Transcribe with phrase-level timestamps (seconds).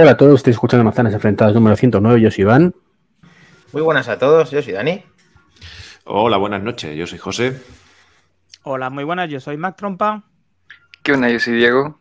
[0.00, 2.72] Hola a todos, estoy escuchando Manzanas Enfrentadas número 109, yo soy Iván.
[3.72, 5.02] Muy buenas a todos, yo soy Dani.
[6.04, 7.60] Hola, buenas noches, yo soy José.
[8.62, 10.22] Hola, muy buenas, yo soy Mac Trompa.
[11.02, 11.28] ¿Qué onda?
[11.28, 11.98] Yo soy Diego.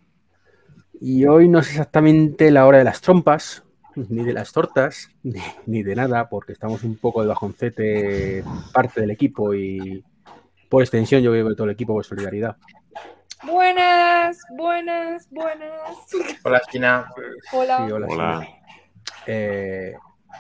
[1.02, 3.64] Y hoy no es exactamente la hora de las trompas,
[3.96, 5.09] ni de las tortas,
[5.66, 8.43] ni, de nada, porque estamos un poco de bajoncete
[8.73, 10.05] parte del equipo y
[10.70, 12.57] por extensión yo veo todo el equipo por solidaridad.
[13.43, 15.95] Buenas, buenas, buenas.
[16.43, 17.07] Hola, Sina.
[17.54, 17.86] Hola.
[17.86, 18.39] Sí, hola, Hola.
[18.39, 18.47] Sina.
[19.28, 19.93] Eh,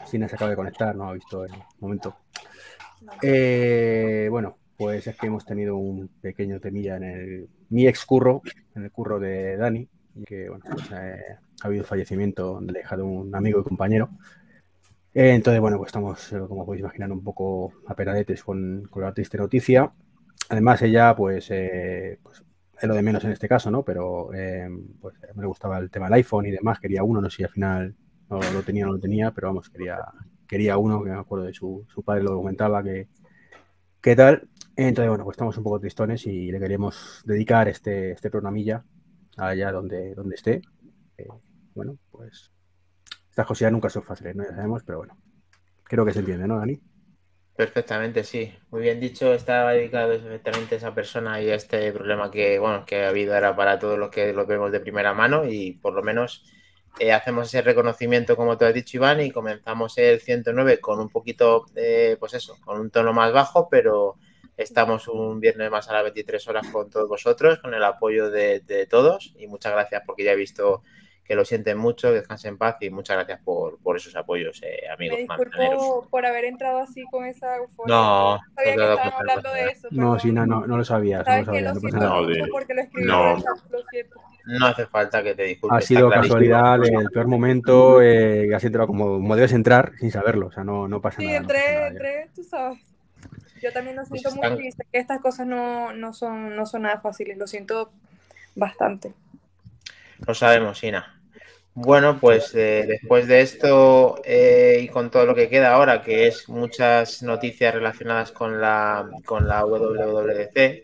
[0.05, 2.17] Sina se acaba de conectar, no ha visto el momento.
[3.21, 8.41] Eh, bueno, pues es que hemos tenido un pequeño temilla en el, mi ex curro,
[8.75, 12.79] en el curro de Dani, y que bueno, pues, eh, ha habido fallecimiento de la
[12.79, 14.09] hija de un amigo y compañero.
[15.13, 19.13] Eh, entonces, bueno, pues estamos, eh, como podéis imaginar, un poco aperadetes con, con la
[19.13, 19.91] triste noticia.
[20.49, 22.43] Además, ella, pues, eh, pues
[22.83, 23.83] lo de menos en este caso, ¿no?
[23.83, 24.69] Pero eh,
[25.01, 27.49] pues, me gustaba el tema del iPhone y demás, quería uno, no sé si al
[27.49, 27.95] final
[28.29, 29.97] no lo tenía o no lo tenía, pero vamos, quería,
[30.47, 33.07] quería uno, que me acuerdo de su, su padre lo comentaba, que
[34.01, 34.47] qué tal.
[34.75, 38.83] Entonces, bueno, pues estamos un poco tristones y le queremos dedicar este, este programilla
[39.37, 40.61] allá donde, donde esté.
[41.17, 41.27] Eh,
[41.73, 42.51] bueno, pues
[43.29, 44.43] estas cosas nunca son fáciles, ¿no?
[44.43, 45.17] Ya sabemos, pero bueno,
[45.83, 46.79] creo que se entiende, ¿no, Dani?
[47.57, 48.53] Perfectamente, sí.
[48.69, 52.85] Muy bien dicho, estaba dedicado perfectamente a esa persona y a este problema que, bueno,
[52.85, 55.93] que ha habido ahora para todos los que lo vemos de primera mano y por
[55.93, 56.45] lo menos
[56.99, 61.09] eh, hacemos ese reconocimiento, como te has dicho, Iván, y comenzamos el 109 con un
[61.09, 64.17] poquito, eh, pues eso, con un tono más bajo, pero
[64.55, 68.87] estamos un viernes más a las 23 horas con todos vosotros, con el apoyo de
[68.89, 70.83] todos y muchas gracias porque ya he visto
[71.27, 74.61] que lo sienten mucho, que descansen en paz y muchas gracias por, por esos apoyos,
[74.63, 77.93] eh, amigos Me disculpo por haber entrado así con esa euforia.
[77.95, 79.87] No, sabía que no te estaban hablando no de eso.
[79.91, 81.99] No, sí, no, no, no lo sabías, no Sabes que sabías, lo no siento.
[81.99, 83.31] No, porque lo escribí no.
[83.31, 84.21] en el chat, lo siento.
[84.45, 85.77] No hace falta que te disculpes.
[85.83, 90.09] Ha sido casualidad del peor momento, eh, que has entrado como, como debes entrar sin
[90.11, 91.41] saberlo, o sea, no, no pasa Sí, nada.
[91.41, 92.79] no pasa entré, nada, entré, tú sabes.
[93.61, 96.55] Yo también lo Pues siento están- mucho y sé que estas cosas no, no, son,
[96.55, 97.91] no son nada fáciles, lo siento
[98.55, 99.13] bastante.
[100.25, 101.16] Lo sabemos, Ina.
[101.79, 106.25] Bueno, pues eh, después de esto eh, y con todo lo que queda ahora, que
[106.27, 110.83] es muchas noticias relacionadas con la, con la WWDC,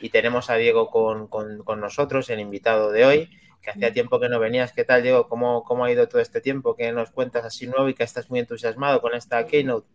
[0.00, 3.30] y tenemos a Diego con, con- con nosotros, el invitado de hoy,
[3.62, 4.72] que hacía tiempo que no venías.
[4.74, 5.28] ¿Qué tal, Diego?
[5.28, 6.76] ¿Cómo, cómo ha ido todo este tiempo?
[6.76, 9.88] ¿Qué nos cuentas así nuevo y que estás muy entusiasmado con esta keynote?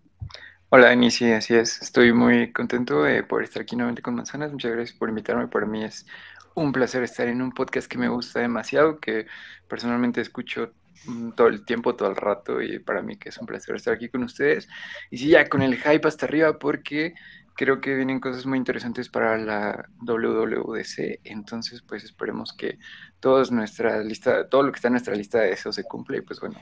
[0.72, 1.82] Hola, Dani, sí, así es.
[1.82, 4.52] Estoy muy contento de poder estar aquí nuevamente con Manzanas.
[4.52, 5.48] Muchas gracias por invitarme.
[5.48, 6.06] Para mí es
[6.62, 9.28] un placer estar en un podcast que me gusta demasiado, que
[9.68, 10.74] personalmente escucho
[11.06, 13.94] mm, todo el tiempo, todo el rato, y para mí que es un placer estar
[13.94, 14.68] aquí con ustedes.
[15.10, 17.14] Y sí, ya con el hype hasta arriba, porque
[17.60, 21.20] creo que vienen cosas muy interesantes para la WWDC.
[21.26, 22.80] Entonces, pues esperemos que
[23.20, 26.18] todos nuestra lista, todo lo que está en nuestra lista de deseos se cumpla.
[26.18, 26.58] Y pues bueno,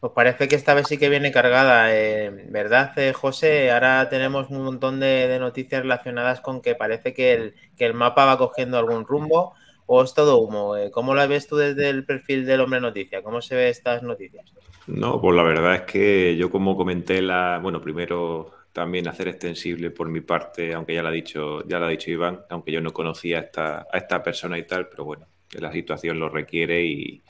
[0.00, 3.72] Pues parece que esta vez sí que viene cargada, eh, ¿verdad, eh, José?
[3.72, 8.24] Ahora tenemos un montón de, noticias relacionadas con que parece que el, que el mapa
[8.24, 9.54] va cogiendo algún rumbo
[9.86, 10.76] o es todo humo.
[10.76, 13.22] Eh, ¿Cómo lo ves tú desde el perfil del hombre noticia?
[13.22, 14.52] ¿Cómo se ve estas noticias?
[14.86, 19.90] No, pues la verdad es que yo como comenté la, bueno, primero también hacer extensible
[19.90, 22.80] por mi parte, aunque ya lo ha dicho, ya lo ha dicho Iván, aunque yo
[22.80, 25.26] no conocía a esta, a esta persona y tal, pero bueno,
[25.58, 27.22] la situación lo requiere y,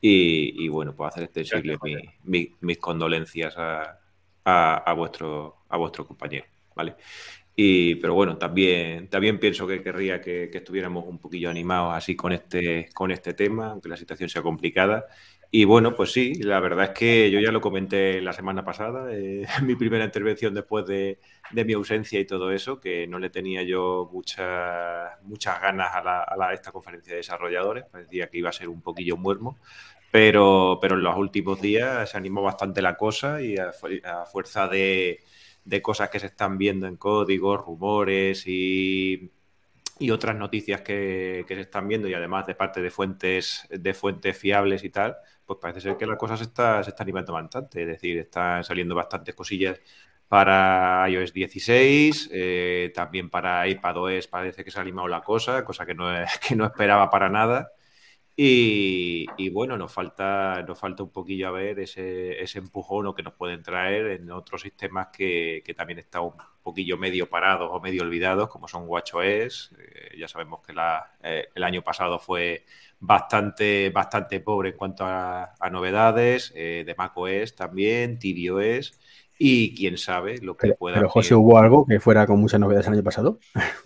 [0.00, 1.30] y, y, bueno, pues hacer
[1.82, 3.98] mi, mi, mis condolencias a,
[4.44, 6.96] a, a, vuestro, a vuestro compañero, ¿vale?
[7.58, 12.14] Y, pero bueno, también, también pienso que querría que, que, estuviéramos un poquillo animados así
[12.14, 15.06] con este, con este tema, aunque la situación sea complicada.
[15.58, 19.10] Y bueno, pues sí, la verdad es que yo ya lo comenté la semana pasada,
[19.10, 21.18] eh, mi primera intervención después de,
[21.50, 26.02] de, mi ausencia y todo eso, que no le tenía yo muchas muchas ganas a,
[26.04, 29.58] la, a la, esta conferencia de desarrolladores, parecía que iba a ser un poquillo muermo,
[30.10, 33.70] pero, pero en los últimos días se animó bastante la cosa y a,
[34.04, 35.20] a fuerza de,
[35.64, 39.30] de, cosas que se están viendo en código, rumores y,
[39.98, 43.94] y otras noticias que, que, se están viendo y además de parte de fuentes, de
[43.94, 45.16] fuentes fiables y tal,
[45.46, 47.82] pues parece ser que la cosa se está, se está animando bastante.
[47.82, 49.80] Es decir, están saliendo bastantes cosillas
[50.28, 55.86] para iOS 16, eh, también para iPadOS parece que se ha animado la cosa, cosa
[55.86, 56.06] que no,
[56.46, 57.70] que no esperaba para nada.
[58.38, 63.14] Y, y, bueno, nos falta, nos falta un poquillo a ver ese, ese empujón o
[63.14, 67.70] que nos pueden traer en otros sistemas que, que, también están un poquillo medio parados
[67.72, 69.72] o medio olvidados, como son WatchOS.
[69.78, 72.66] Eh, ya sabemos que la, eh, el año pasado fue
[73.00, 79.00] bastante, bastante pobre en cuanto a, a novedades, eh, de macOS también, tvOS.
[79.38, 80.96] Y quién sabe lo que pero, pueda.
[80.96, 83.38] Pero, José, ¿hubo algo que fuera con muchas novedades el año pasado?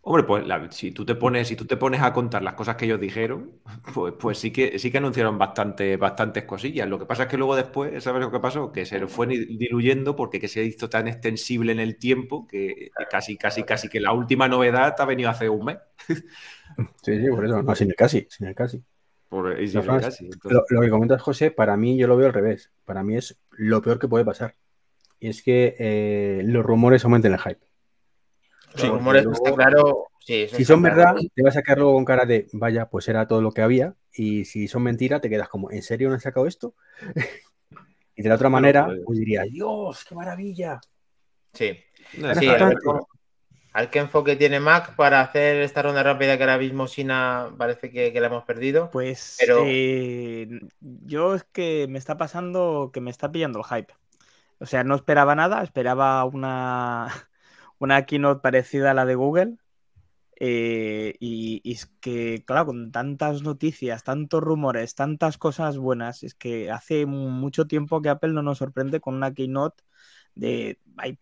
[0.00, 2.86] Hombre, pues si, tú te pones, si tú te pones a contar las cosas que
[2.86, 3.60] ellos dijeron,
[3.94, 6.88] pues, pues sí, que, sí que anunciaron bastante, bastantes cosillas.
[6.88, 8.72] Lo que pasa es que luego después, ¿sabes lo que pasó?
[8.72, 13.36] Que se fue diluyendo porque que se hizo tan extensible en el tiempo que casi,
[13.36, 15.78] casi, casi que la última novedad ha venido hace un mes.
[17.02, 18.84] Sí, sí, por eso, no, sin el casi, sin el casi.
[19.28, 22.34] Por, sin el casi lo, lo, que comentas, José, para mí yo lo veo al
[22.34, 22.70] revés.
[22.84, 24.54] Para mí es lo peor que puede pasar.
[25.18, 27.67] Y es que eh, los rumores aumenten el hype.
[28.74, 30.06] Los rumores está claro.
[30.20, 33.42] si son verdad, te vas a sacar luego con cara de vaya, pues era todo
[33.42, 33.94] lo que había.
[34.12, 36.74] Y si son mentira, te quedas como, ¿en serio no han sacado esto?
[38.16, 40.80] y de la otra manera, pues, pues diría, Dios, qué maravilla.
[41.52, 41.78] Sí.
[42.38, 42.48] sí
[43.78, 47.90] al qué enfoque tiene Mac para hacer esta ronda rápida que ahora mismo Sina parece
[47.90, 48.90] que, la hemos perdido.
[48.90, 49.62] Pues pero...
[49.64, 50.48] Eh,
[50.80, 53.94] yo es que me está pasando que me está pillando el hype.
[54.58, 57.06] O sea, no esperaba nada, esperaba una,
[57.78, 59.56] una keynote parecida a la de Google.
[60.40, 66.70] Eh, y, es que, claro, con tantas noticias, tantos rumores, tantas cosas buenas, es que
[66.70, 69.82] hace mucho tiempo que Apple no nos sorprende con una keynote
[70.34, 71.18] de ay,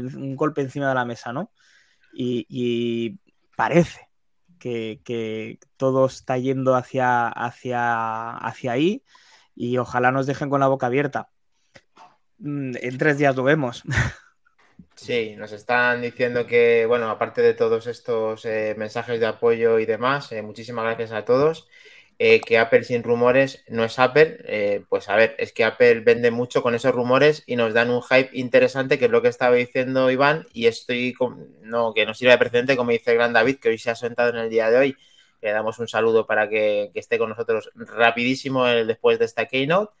[0.00, 1.52] un golpe encima de la mesa, ¿no?
[2.12, 3.18] Y,
[3.56, 4.08] parece
[4.58, 9.02] que, todo está yendo hacia, hacia, hacia ahí
[9.54, 11.30] y ojalá nos dejen con la boca abierta.
[12.38, 13.82] Mm, en tres días lo vemos.
[14.96, 19.84] Sí, nos están diciendo que, bueno, aparte de todos estos eh, mensajes de apoyo y
[19.84, 21.68] demás, eh, muchísimas gracias a todos.
[22.18, 24.86] Eh, que Apple sin rumores no es Apple.
[24.88, 28.02] pues a ver, es que Apple vende mucho con esos rumores y nos dan un
[28.02, 32.16] hype interesante, que es lo que estaba diciendo Iván, y estoy, con, no, que nos
[32.16, 34.48] sirva de precedente, como dice el gran David, que hoy se ha sentado en el
[34.50, 34.96] día de hoy.
[35.42, 39.92] Le damos un saludo para que, que esté con nosotros rapidísimo después de esta keynote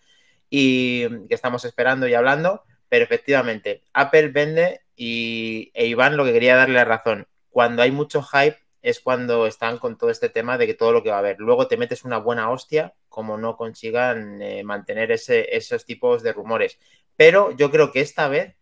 [0.48, 2.62] y que estamos esperando y hablando.
[2.88, 7.26] Pero efectivamente, Apple vende y e Iván lo que quería darle la razón.
[7.50, 11.02] Cuando hay mucho hype es cuando están con todo este tema de que todo lo
[11.02, 11.36] que va a haber.
[11.40, 16.32] Luego te metes una buena hostia como no consigan eh, mantener ese, esos tipos de
[16.32, 16.78] rumores.
[17.16, 18.54] Pero yo creo que esta vez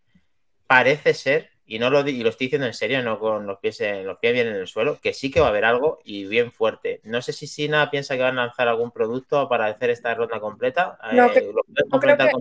[0.65, 3.81] parece ser, y no lo, y lo estoy diciendo en serio, no con los pies,
[3.81, 6.25] en, los pies bien en el suelo, que sí que va a haber algo y
[6.25, 7.01] bien fuerte.
[7.03, 10.39] No sé si Sina piensa que van a lanzar algún producto para hacer esta ronda
[10.39, 10.97] completa.
[11.11, 12.31] No, eh, creo, que,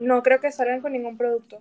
[0.00, 1.58] no creo que salgan con ningún producto.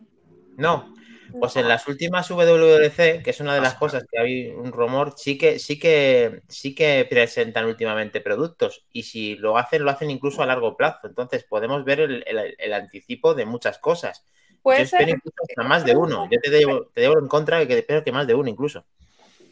[0.56, 0.94] No,
[1.40, 5.14] pues en las últimas WWDC, que es una de las cosas que hay un rumor,
[5.18, 8.86] sí que, sí que, sí que presentan últimamente productos.
[8.92, 11.08] Y si lo hacen, lo hacen incluso a largo plazo.
[11.08, 14.26] Entonces podemos ver el, anticipo de muchas cosas.
[14.68, 15.10] Puede Yo ser...
[15.10, 16.28] hasta más de uno.
[16.30, 18.84] Yo te debo, te en contra de que espero que más de uno incluso.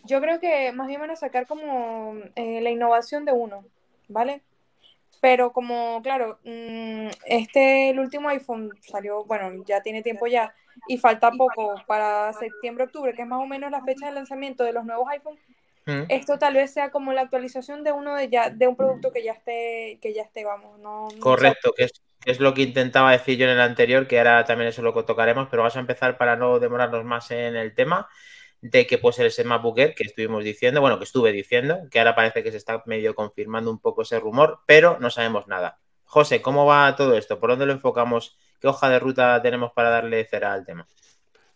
[0.04, 3.64] Yo creo que más bien van a sacar como eh, la innovación de uno,
[4.10, 4.42] ¿vale?
[5.22, 10.54] Pero como, claro, mm, este, el último iPhone salió, bueno, ya tiene tiempo ya,
[10.86, 14.66] y falta poco para septiembre, octubre, que es más o menos la fecha de lanzamiento
[14.66, 15.40] de los nuevos iPhones,
[15.86, 16.04] mm.
[16.10, 19.24] esto tal vez sea como la actualización de uno de ya, de un producto que
[19.24, 21.08] ya esté, que ya esté, vamos, no.
[21.22, 21.94] Correcto, que es,
[22.26, 25.48] es lo que intentaba decir yo en el anterior, que ahora también eso lo tocaremos,
[25.50, 28.10] pero vamos a empezar para no demorarnos más en el tema
[28.62, 32.16] de que puede ser ese MacBook que estuvimos diciendo, bueno, que estuve diciendo, que ahora
[32.16, 35.80] parece que se está medio confirmando un poco ese rumor, pero no sabemos nada.
[36.04, 37.40] José, ¿cómo va todo esto?
[37.40, 38.38] ¿Por dónde lo enfocamos?
[38.60, 40.88] ¿Qué hoja de ruta tenemos para darle cera al tema?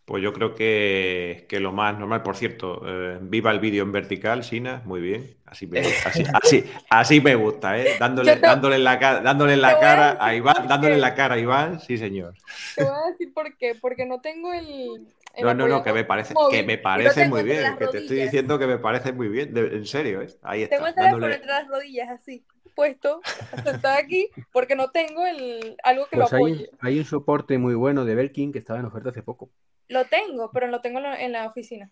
[0.09, 4.43] Pues yo creo que, lo más normal, por cierto, eh, viva el vídeo en vertical,
[4.43, 5.35] Sina, muy bien.
[5.45, 5.83] Así me,
[6.89, 7.95] así, me gusta, ¿eh?
[7.99, 12.33] Dándole, dándole la, dándole la cara a Iván, dándole la cara a Iván, sí señor.
[12.75, 15.13] Te voy a decir por qué, porque no tengo el.
[15.43, 18.57] no, no, no, que me parece, que me parece muy bien, que te estoy diciendo
[18.57, 20.29] que me parece muy bien, en serio, ¿eh?
[20.41, 20.77] Ahí está.
[20.77, 23.21] Tengo el teléfono entre las rodillas, así puesto,
[23.63, 26.69] sentada aquí, porque no tengo el, algo que lo pues apoye.
[26.79, 29.51] Hay, hay, un soporte muy bueno de Belkin que estaba en oferta hace poco.
[29.89, 31.91] Lo tengo, pero lo tengo en la oficina.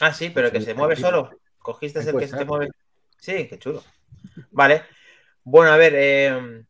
[0.00, 1.30] Ah, sí, pero que se mueve solo.
[1.58, 2.68] Cogiste el que se mueve.
[3.18, 3.82] Sí, qué chulo.
[4.52, 4.82] Vale.
[5.42, 6.64] Bueno, a ver, eh,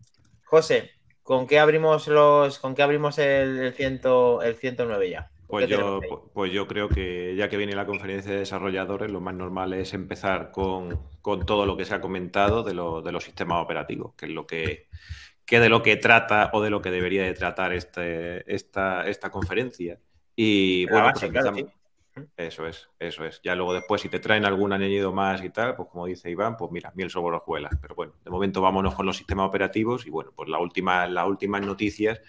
[0.45, 0.93] José,
[1.23, 5.31] ¿con qué abrimos los, con qué abrimos el, el, ciento, el 109 ya?
[5.49, 6.01] Pues yo,
[6.35, 9.95] pues yo creo que ya que viene la conferencia de desarrolladores, lo más normal es
[9.95, 14.33] empezar con, todo lo que se ha comentado de, de, los sistemas operativos, que es
[14.33, 14.89] lo que,
[15.47, 19.31] que, de lo que trata o de lo que debería de tratar este, esta, esta
[19.31, 19.99] conferencia.
[20.41, 21.67] Y bueno, pues.
[22.37, 23.41] Eso es, eso es.
[23.43, 26.57] Ya luego después, si te traen algún añadido más y tal, pues como dice Iván,
[26.57, 27.73] pues mira, miel sobre hojuelas.
[27.83, 31.27] Pero bueno, de momento vámonos con los sistemas operativos y bueno, pues la última, las
[31.27, 32.21] últimas noticias,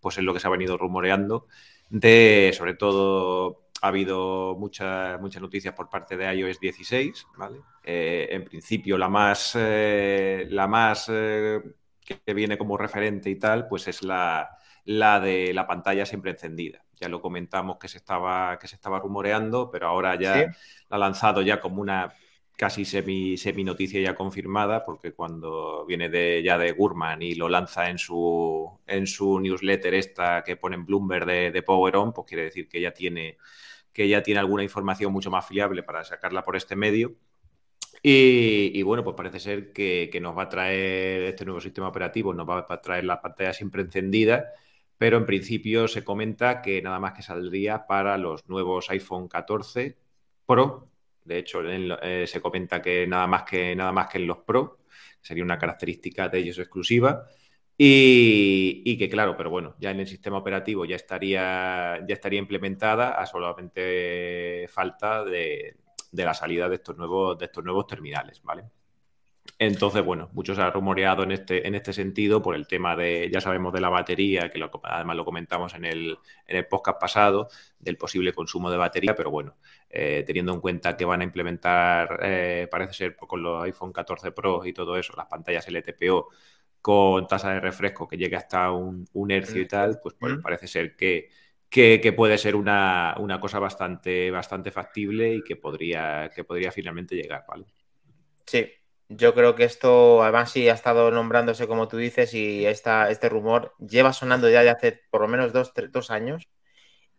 [0.00, 1.46] pues es lo que se ha venido rumoreando
[1.90, 7.60] de, sobre todo, ha habido muchas muchas noticias por parte de iOS 16, ¿vale?
[7.84, 11.60] Eh, en principio, la más, eh, la más eh,
[12.02, 14.56] que viene como referente y tal, pues es la,
[14.86, 16.82] la de la pantalla siempre encendida.
[17.00, 20.54] Ya lo comentamos que se estaba, que se estaba rumoreando, pero ahora ya la
[20.90, 22.12] ha lanzado ya como una
[22.56, 27.48] casi semi, semi noticia ya confirmada, porque cuando viene de, ya de Gurman y lo
[27.48, 32.12] lanza en su, en su newsletter esta que pone en Bloomberg de, de Power On,
[32.12, 33.36] pues quiere decir que ya tiene
[33.98, 37.16] que ya tiene alguna información mucho más fiable para sacarla por este medio.
[38.00, 42.48] Y, bueno, pues parece ser que, nos va a traer este nuevo sistema operativo, nos
[42.48, 44.52] va a traer la pantalla siempre encendida,
[44.98, 49.96] pero en principio se comenta que nada más que saldría para los nuevos iPhone 14
[50.44, 50.90] Pro.
[51.24, 54.80] De hecho, eh, se comenta que nada más que nada más que en los Pro,
[55.20, 57.26] sería una característica de ellos exclusiva.
[57.80, 63.10] Y, que claro, pero bueno, ya en el sistema operativo ya estaría, ya estaría implementada
[63.12, 65.76] a solamente falta de,
[66.12, 68.64] la salida de estos nuevos, de estos nuevos terminales, ¿vale?
[69.58, 73.28] Entonces, bueno, muchos se ha rumoreado en este, en este sentido por el tema de,
[73.32, 77.48] ya sabemos de la batería, que además lo comentamos en el, en el podcast pasado,
[77.78, 79.56] del posible consumo de batería, pero bueno,
[79.90, 84.30] eh, teniendo en cuenta que van a implementar, eh, parece ser con los iPhone 14
[84.32, 86.28] Pro y todo eso, las pantallas LTPO
[86.80, 89.68] con tasa de refresco que llegue hasta un, hercio y mm.
[89.68, 91.28] tal, pues parece ser que,
[91.68, 97.44] que, puede ser una, cosa bastante, bastante factible y que podría, que podría finalmente llegar,
[97.48, 97.66] ¿vale?
[98.46, 98.66] Sí,
[99.08, 103.28] yo creo que esto, además, sí ha estado nombrándose como tú dices y esta, este
[103.28, 106.48] rumor lleva sonando ya de hace por lo menos dos, dos años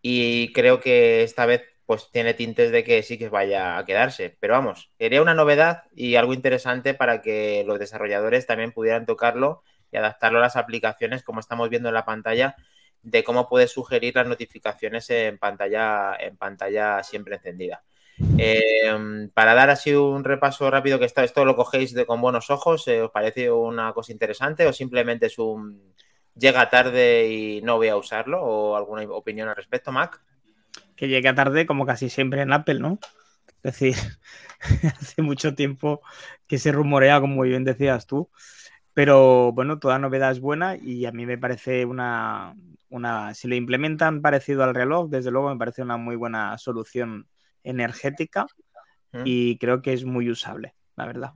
[0.01, 4.38] y creo que esta vez pues tiene tintes de que sí que vaya a quedarse.
[4.39, 9.63] Pero vamos, sería una novedad y algo interesante para que los desarrolladores también pudieran tocarlo
[9.91, 12.55] y adaptarlo a las aplicaciones, como estamos viendo en la pantalla,
[13.01, 17.84] de cómo puede sugerir las notificaciones en pantalla, en pantalla siempre encendida.
[18.38, 22.88] Em, para dar así un repaso rápido, que esto, esto lo cogéis con buenos ojos,
[22.88, 25.94] eh, ¿os parece una cosa interesante o simplemente es un
[26.36, 28.42] llega tarde y no voy a usarlo?
[28.42, 30.22] ¿O alguna opinión al respecto, Mac?
[31.00, 33.00] que llega tarde como casi siempre en Apple, ¿no?
[33.64, 33.96] Es decir,
[35.00, 36.02] hace mucho tiempo
[36.46, 38.30] que se rumorea, como bien decías tú,
[38.94, 42.54] pero bueno, toda novedad es buena y a mí me parece una,
[42.90, 47.28] una, si lo implementan parecido al reloj, desde luego me parece una muy buena solución
[47.63, 48.48] energética
[49.12, 49.22] mm.
[49.25, 51.34] y creo que es muy usable, la verdad.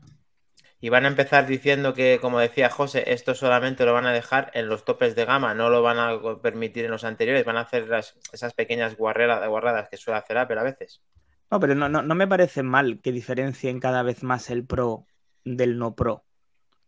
[0.80, 4.52] Y van a empezar diciendo que, como decía José, esto solamente lo van a dejar
[4.54, 7.62] en los topes de gama, no lo van a permitir en los anteriores, van a
[7.62, 7.90] hacer
[8.34, 11.02] esas pequeñas guarreras, guarradas que suele hacer Apple a veces.
[11.50, 15.06] No, pero no, no, me parece mal que diferencien cada vez más el Pro
[15.46, 16.26] del no Pro.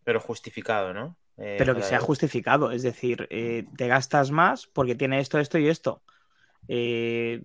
[0.04, 1.18] Pero justificado, ¿no?
[1.38, 5.58] Eh, pero que sea justificado, es decir, eh, te gastas más porque tiene esto, esto
[5.58, 6.02] y esto.
[6.68, 7.44] Eh,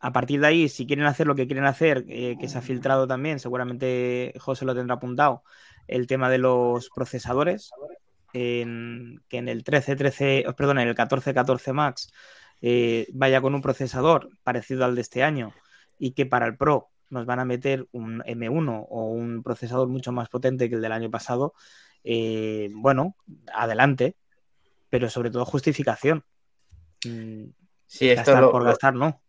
[0.00, 3.06] a partir de ahí, si quieren hacer lo que quieren hacer, que se ha filtrado
[3.06, 5.42] también, seguramente José lo tendrá apuntado,
[5.86, 7.70] el tema de los procesadores,
[8.32, 12.12] en, que en el 1313, perdón, en el 1414 Max
[12.62, 15.52] eh, vaya con un procesador parecido al de este año
[15.98, 20.12] y que para el Pro nos van a meter un M1 o un procesador mucho
[20.12, 21.54] más potente que el del año pasado,
[22.04, 23.16] eh, bueno,
[23.52, 24.16] adelante,
[24.90, 26.24] pero sobre todo justificación.
[27.04, 27.46] Mm,
[27.86, 29.20] sí, esto por gastar, no.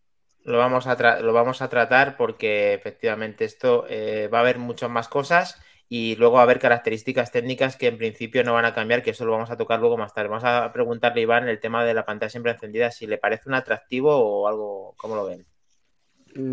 [0.43, 4.89] Lo vamos, a lo vamos a tratar porque efectivamente esto eh, va a haber muchas
[4.89, 9.03] más cosas y luego a haber características técnicas que en principio no van a cambiar,
[9.03, 10.29] que eso lo vamos a tocar luego más tarde.
[10.29, 13.49] Vamos a preguntarle a Iván el tema de la pantalla siempre encendida, si le parece
[13.49, 15.45] un atractivo o algo, ¿cómo lo ven?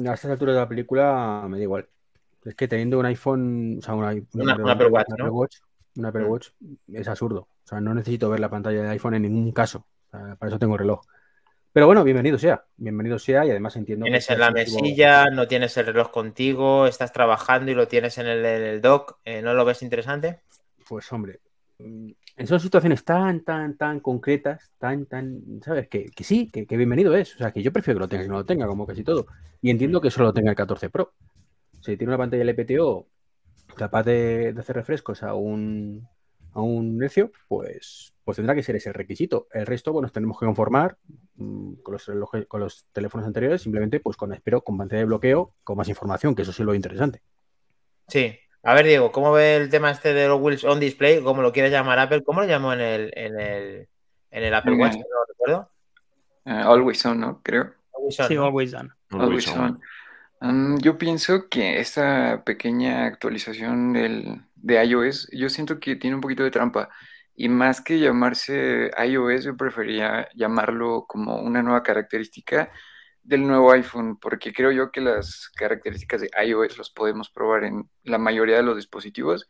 [0.09, 1.89] A estas alturas de la película me da igual.
[2.45, 5.59] Es que teniendo un iPhone, o sea, una, Apple Watch,
[5.97, 6.49] una Apple Watch
[6.93, 7.43] es absurdo.
[7.43, 9.87] O sea, no necesito ver la pantalla de iPhone en ningún caso.
[10.11, 11.01] para eso tengo reloj.
[11.79, 14.03] Pero bueno, bienvenido sea, bienvenido sea y además entiendo.
[14.03, 18.27] Tienes en la mesilla, no tienes el reloj contigo, estás trabajando y lo tienes en
[18.27, 20.41] el, dock, eh, ¿no lo ves interesante?
[20.89, 21.39] Pues hombre,
[21.79, 25.87] mm, en son situaciones tan, tan, tan concretas, tan, tan, ¿sabes?
[25.87, 27.37] Que, sí, que, bienvenido es.
[27.37, 29.29] O sea, que yo prefiero que lo tenga que no lo tenga, como casi todo.
[29.63, 31.13] Y entiendo que solo tenga el 14 Pro.
[31.81, 33.07] Si tiene una pantalla LPTO
[33.77, 36.09] capaz de, de hacer refrescos a un,
[36.55, 39.47] a un necio, pues, pues tendrá que ser ese requisito.
[39.53, 41.28] El resto, bueno, nos tenemos que conformar mm,
[41.83, 42.11] con, los
[42.49, 46.35] con los teléfonos anteriores, simplemente pues con, espero, con pantalla de bloqueo, con más información,
[46.35, 47.23] que eso sí es lo interesante.
[48.09, 48.39] Sí.
[48.65, 51.23] A ver, Diego, ¿cómo ve el tema este de los Wheels on Display?
[51.23, 52.25] ¿Cómo lo quieres llamar Apple?
[52.25, 53.89] ¿Cómo lo llamó en el, en el,
[54.31, 54.95] en el Apple Watch?
[54.95, 55.71] No lo recuerdo.
[56.45, 57.41] Uh, always on, ¿no?
[57.43, 57.73] Creo.
[58.11, 58.93] sí, always on.
[59.11, 59.81] Always, on.
[60.41, 66.21] Um, yo pienso que esta pequeña actualización del, de iOS, yo siento que tiene un
[66.21, 66.89] poquito de trampa.
[67.41, 72.73] Y más que llamarse iOS, yo prefería llamarlo como una nueva característica
[73.23, 77.89] del nuevo iPhone, porque creo yo que las características de iOS las podemos probar en
[78.03, 79.47] la mayoría de los dispositivos.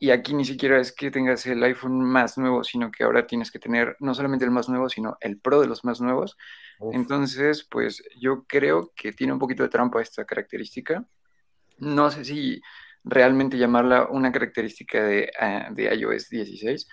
[0.00, 3.50] Y aquí ni siquiera es que tengas el iPhone más nuevo, sino que ahora tienes
[3.50, 6.36] que tener no solamente el más nuevo, sino el Pro de los más nuevos.
[6.92, 11.06] Entonces, pues yo creo que tiene un poquito de trampa esta característica.
[11.78, 12.60] No sé si
[13.02, 16.86] realmente llamarla una característica de, ah, de iOS 16,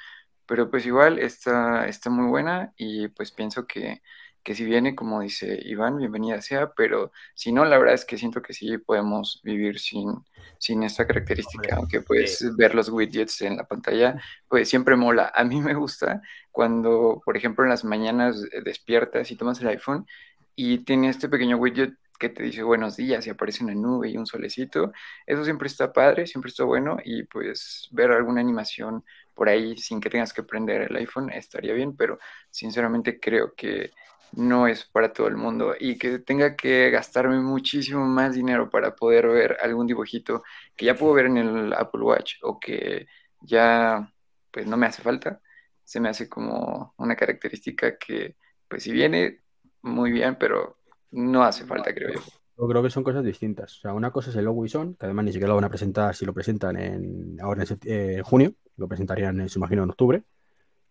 [0.51, 4.01] pero pues igual está, está muy buena y pues pienso que,
[4.43, 8.17] que si viene, como dice Iván, bienvenida sea, pero si no, la verdad es que
[8.17, 10.09] siento que sí podemos vivir sin,
[10.57, 15.31] sin esta característica, aunque pues ver los widgets en la pantalla, pues siempre mola.
[15.33, 20.05] A mí me gusta cuando, por ejemplo, en las mañanas despiertas y tomas el iPhone
[20.53, 24.17] y tiene este pequeño widget que te dice buenos días y aparece una nube y
[24.17, 24.91] un solecito.
[25.25, 29.99] Eso siempre está padre, siempre está bueno y pues ver alguna animación por ahí sin
[30.01, 32.19] que tengas que prender el iPhone estaría bien, pero
[32.49, 33.91] sinceramente creo que
[34.33, 38.95] no es para todo el mundo y que tenga que gastarme muchísimo más dinero para
[38.95, 40.43] poder ver algún dibujito
[40.75, 43.07] que ya puedo ver en el Apple Watch o que
[43.41, 44.09] ya
[44.51, 45.41] pues no me hace falta,
[45.83, 48.35] se me hace como una característica que
[48.67, 49.41] pues si viene
[49.81, 50.77] muy bien, pero
[51.11, 52.21] no hace falta, creo yo.
[52.57, 53.77] Yo creo que son cosas distintas.
[53.77, 55.69] O sea, una cosa es el Always On, que además ni siquiera lo van a
[55.69, 60.23] presentar si lo presentan en, ahora en eh, junio, lo presentarían, se imagino, en octubre.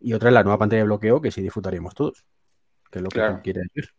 [0.00, 2.24] Y otra es la nueva pantalla de bloqueo que sí disfrutaríamos todos,
[2.90, 3.90] que es lo que quiere decir.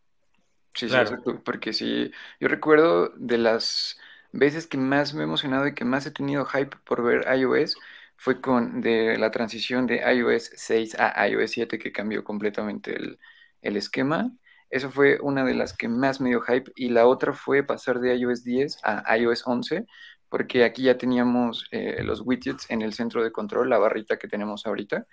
[0.74, 1.42] Sí, sí, exacto.
[1.44, 3.98] Porque sí, yo recuerdo de las
[4.32, 7.76] veces que más me he emocionado y que más he tenido hype por ver iOS
[8.16, 13.20] fue con de la transición de iOS 6 a iOS 7 que cambió completamente el,
[13.62, 14.32] el esquema
[14.72, 16.72] eso fue una de las que más me dio hype.
[16.76, 19.86] Y la otra fue pasar de iOS 10 a iOS 11,
[20.32, 24.30] porque aquí ya teníamos eh, los widgets en el centro de control, la barrita que
[24.30, 25.06] tenemos ahorita.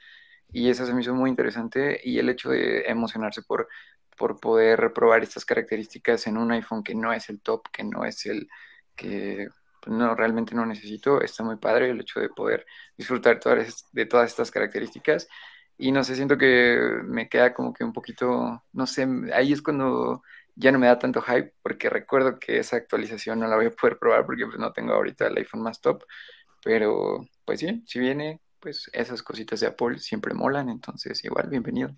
[0.52, 2.00] Y esa se me hizo muy interesante.
[2.04, 3.68] Y el hecho de emocionarse por,
[4.16, 8.04] por poder probar estas características en un iPhone que no es el top, que no
[8.04, 8.48] es el
[8.96, 9.48] que
[9.88, 12.64] no realmente no necesito, está muy padre el hecho de poder
[12.96, 15.28] disfrutar todas, de todas estas características
[15.78, 19.62] y no sé, siento que me queda como que un poquito, no sé, ahí es
[19.62, 20.22] cuando
[20.58, 23.70] ya no me da tanto hype, porque recuerdo que esa actualización no la voy a
[23.70, 26.04] poder probar porque pues, no tengo ahorita el iPhone más top,
[26.64, 31.94] pero pues sí, si viene, pues esas cositas de Apple siempre molan, entonces igual, bienvenido.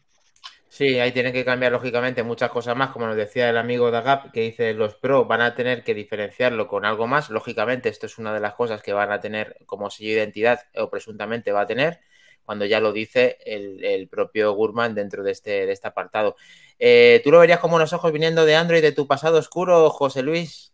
[0.69, 4.31] Sí, ahí tienen que cambiar lógicamente muchas cosas más, como nos decía el amigo Dagap,
[4.31, 7.29] que dice los Pro van a tener que diferenciarlo con algo más.
[7.31, 10.61] Lógicamente, esto es una de las cosas que van a tener como sello de identidad
[10.77, 12.01] o presuntamente va a tener
[12.45, 16.37] cuando ya lo dice el, propio Gurman dentro de este, de este apartado.
[16.81, 20.23] Eh, ¿Tú lo verías como unos ojos viniendo de Android de tu pasado oscuro, José
[20.23, 20.70] Luis?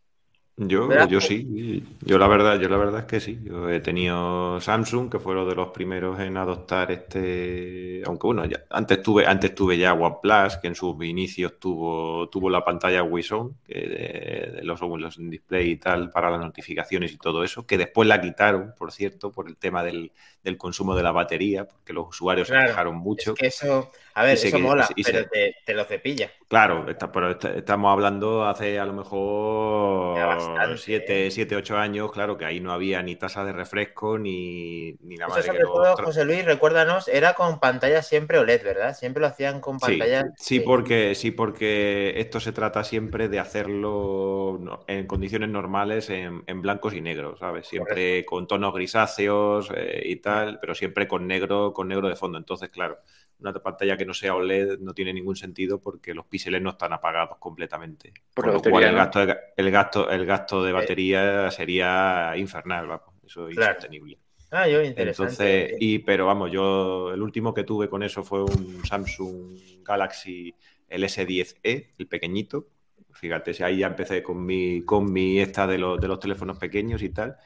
[0.58, 3.38] Yo, yo sí, yo la verdad, yo la verdad es que sí.
[3.42, 8.46] Yo he tenido Samsung, que fue uno de los primeros en adoptar este, aunque bueno,
[8.46, 13.02] ya, antes tuve, antes tuve ya OnePlus, que en sus inicios tuvo, tuvo la pantalla
[13.02, 14.80] Wison, de, los
[15.18, 18.92] en display y tal, para las notificaciones y todo eso, que después la quitaron, por
[18.92, 20.10] cierto, por el tema del,
[20.56, 23.34] consumo de la batería, porque los usuarios se quejaron mucho.
[23.34, 26.30] que eso, a ver, eso mola, pero te, lo cepilla.
[26.48, 32.60] Claro, pero estamos hablando hace a lo mejor 7, 7, 8 años, claro, que ahí
[32.60, 35.38] no había ni tasa de refresco ni, ni nada más.
[35.38, 38.94] Eso sobre todo, José Luis, recuérdanos, era con pantalla siempre OLED, ¿verdad?
[38.94, 40.30] Siempre lo hacían con pantalla.
[40.36, 46.94] Sí, porque, sí, porque esto se trata siempre de hacerlo en condiciones normales en, blancos
[46.94, 47.66] y negros, ¿sabes?
[47.66, 52.38] Siempre con tonos grisáceos eh, y tal, pero siempre con negro, con negro de fondo.
[52.38, 53.00] Entonces, claro
[53.38, 56.92] una pantalla que no sea OLED no tiene ningún sentido porque los píxeles no están
[56.92, 58.12] apagados completamente.
[58.34, 60.72] Por lo cual el, gasto de, el, gasto, el gasto de eh.
[60.72, 64.18] batería sería infernal, vamos, eso es insostenible.
[64.50, 65.32] Ah, yo interesante.
[65.32, 70.54] Entonces, y, pero vamos, yo el último que tuve con eso fue un Samsung Galaxy
[70.88, 72.68] el S10e, el pequeñito.
[73.12, 77.02] Fíjate, ahí ya empecé con mi, con mi esta de los, de los teléfonos pequeños
[77.02, 77.36] y tal.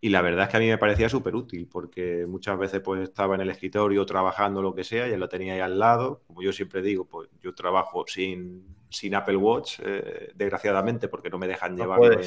[0.00, 3.02] Y la verdad es que a mí me parecía súper útil porque muchas veces pues
[3.02, 6.22] estaba en el escritorio trabajando lo que sea, ya lo tenía ahí al lado.
[6.26, 11.38] Como yo siempre digo, pues yo trabajo sin, sin Apple Watch, eh, desgraciadamente, porque no
[11.38, 12.20] me dejan llevarlo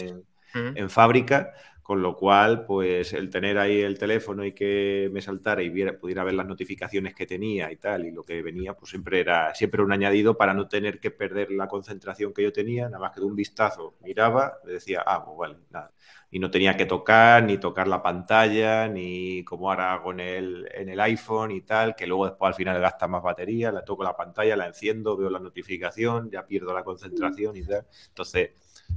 [0.54, 1.54] en, fábrica.
[1.84, 5.98] Con lo cual, pues el tener ahí el teléfono y que me saltara y viera,
[5.98, 9.56] pudiera ver las notificaciones que tenía y tal, y lo que venía, pues siempre era
[9.56, 13.12] siempre un añadido para no tener que perder la concentración que yo tenía, nada más
[13.12, 15.92] que de un vistazo miraba, le decía, ah, pues vale, nada
[16.32, 20.70] y no tenía que tocar, ni tocar la pantalla, ni como ahora hago en el,
[20.74, 24.04] en el iPhone y tal, que luego después al final gasta más batería, la toco
[24.04, 27.86] la pantalla, la enciendo, veo la notificación, ya pierdo la concentración y tal.
[28.10, 28.52] Entonces,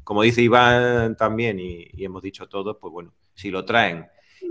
[0.04, 4.06] como dice Iván también, y, hemos dicho todos, pues bueno, si lo traen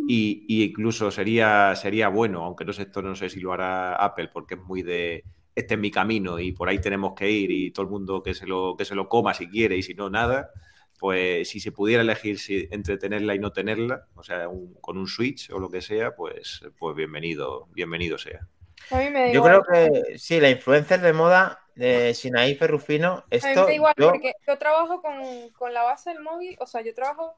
[0.07, 4.29] y, incluso sería, sería bueno, aunque no sé, esto no sé si lo hará Apple,
[4.33, 7.71] porque es muy de este es mi camino y por ahí tenemos que ir y
[7.71, 10.09] todo el mundo que se lo, que se lo coma si quiere y si no,
[10.09, 10.49] nada
[11.01, 14.99] pues si se pudiera elegir si, entre tenerla y no tenerla, o sea, un- con
[14.99, 18.47] un Switch o lo que sea, pues, pues bienvenido, bienvenido sea.
[18.91, 19.63] A mí me da Yo igual.
[19.63, 23.73] creo que sí, la influencer de moda de Sinaí Ferrufino, A mí me esto da
[23.73, 27.33] igual yo- porque yo trabajo con, con la base del móvil, o sea, yo trabajo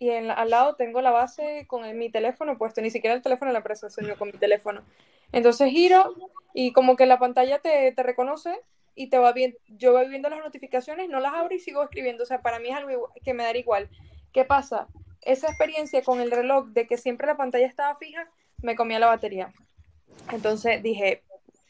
[0.00, 3.22] y en al lado tengo la base con el- mi teléfono puesto, ni siquiera el
[3.22, 4.82] teléfono de la empresa, sino con mi teléfono.
[5.30, 6.12] Entonces giro
[6.54, 8.52] y como que la pantalla te, te reconoce
[8.96, 9.56] y te va bien.
[9.68, 12.24] Yo voy viendo las notificaciones, no las abro y sigo escribiendo.
[12.24, 13.88] O sea, para mí es algo que me daría igual.
[14.32, 14.88] ¿Qué pasa?
[15.20, 18.28] Esa experiencia con el reloj de que siempre la pantalla estaba fija,
[18.62, 19.52] me comía la batería.
[20.32, 21.22] Entonces dije,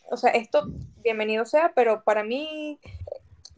[0.08, 0.68] o sea, esto
[1.02, 2.78] bienvenido sea, pero para mí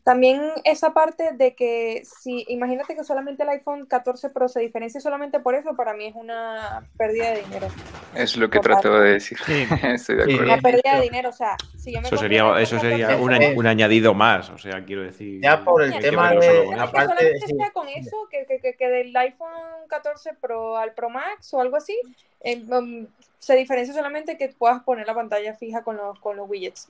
[0.09, 5.03] también esa parte de que si imagínate que solamente el iPhone 14 Pro se diferencia
[5.03, 7.69] solamente por eso, para mí es una pérdida de dinero.
[8.15, 9.37] Es lo que trataba de decir.
[9.45, 9.67] Sí.
[9.83, 10.33] Estoy de Sí.
[10.33, 10.53] acuerdo.
[10.55, 13.59] Una pérdida de dinero, o sea, si yo me Eso sería, eso sería 14 un,
[13.59, 15.43] un añadido más, o sea, quiero decir.
[15.43, 16.93] Ya por el tema de- con Es eso.
[16.93, 17.55] que solamente sí.
[17.55, 19.51] sea con eso, que, que, que, que del iPhone
[19.89, 22.01] 14 Pro al Pro Max o algo así,
[22.41, 23.07] eh, um,
[23.39, 26.89] se diferencia solamente que puedas poner la pantalla fija con los, con los widgets.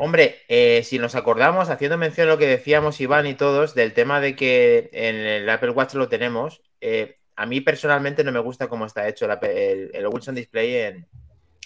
[0.00, 3.94] Hombre, eh, si nos acordamos, haciendo mención a lo que decíamos Iván y todos, del
[3.94, 8.38] tema de que en el Apple Watch lo tenemos, eh, a mí personalmente no me
[8.38, 11.08] gusta cómo está hecho el, el- Wilson Display en,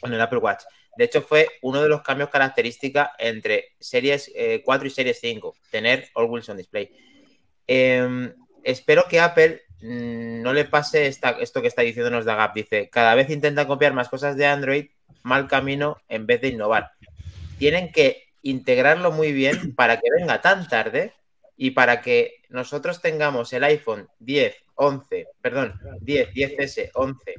[0.05, 0.62] el Apple Watch.
[0.97, 5.55] De hecho, fue uno de los cambios característicos entre Series eh, 4 y Series 5,
[5.71, 6.90] tener All Wilson Display.
[7.66, 8.33] Eh,
[8.64, 12.55] espero que Apple mm, no le pase esta- esto que está diciéndonos Dagap.
[12.55, 14.87] Dice, cada vez intenta copiar más cosas de Android,
[15.23, 16.92] mal camino en vez de innovar
[17.62, 21.12] tienen que integrarlo muy bien para que venga tan tarde
[21.57, 27.35] y para que nosotros tengamos el iPhone 10, 11, perdón, 10, 10S, 11,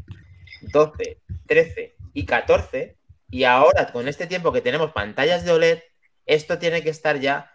[0.61, 2.95] 12, 13 y 14
[3.29, 5.79] y ahora con este tiempo que tenemos pantallas de OLED,
[6.25, 7.51] esto tiene que estar ya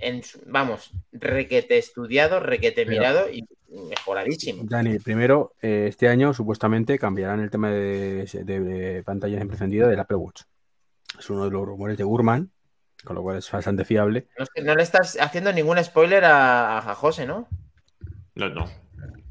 [0.00, 3.46] en, vamos, requete estudiado, requete mirado y
[3.88, 4.64] mejoradísimo.
[4.66, 10.00] Dani, primero, eh, este año supuestamente cambiarán el tema de, de- de pantallas encendidas del
[10.00, 10.42] Apple Watch.
[11.18, 12.50] Es uno de los rumores de Gurman,
[13.04, 14.28] con lo cual es bastante fiable.
[14.62, 17.48] No, le estás haciendo ningún spoiler a, a José, ¿no?
[18.34, 18.64] No, no.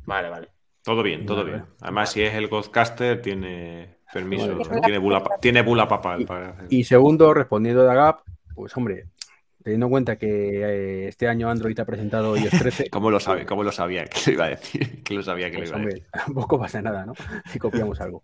[0.06, 0.50] Vale, vale.
[0.84, 1.52] Todo bien, todo Vale.
[1.52, 1.66] bien.
[1.82, 4.82] Además, si es el Godcaster, tiene permiso, Vale.
[4.82, 6.66] tiene bula, pa- tiene bula papal para hacer.
[6.70, 8.22] Y segundo, respondiendo a Gap,
[8.56, 9.06] pues hombre,
[9.64, 13.46] teniendo en cuenta que eh, este año Android ha presentado iOS 13, ¿Cómo lo sabe?
[13.46, 15.04] ¿Cómo lo sabía que lo iba a decir?
[15.04, 16.04] Que lo sabía que lo pues iba a decir.
[16.12, 17.14] hombre, tampoco pasa nada, ¿no?
[17.52, 18.24] Si copiamos algo.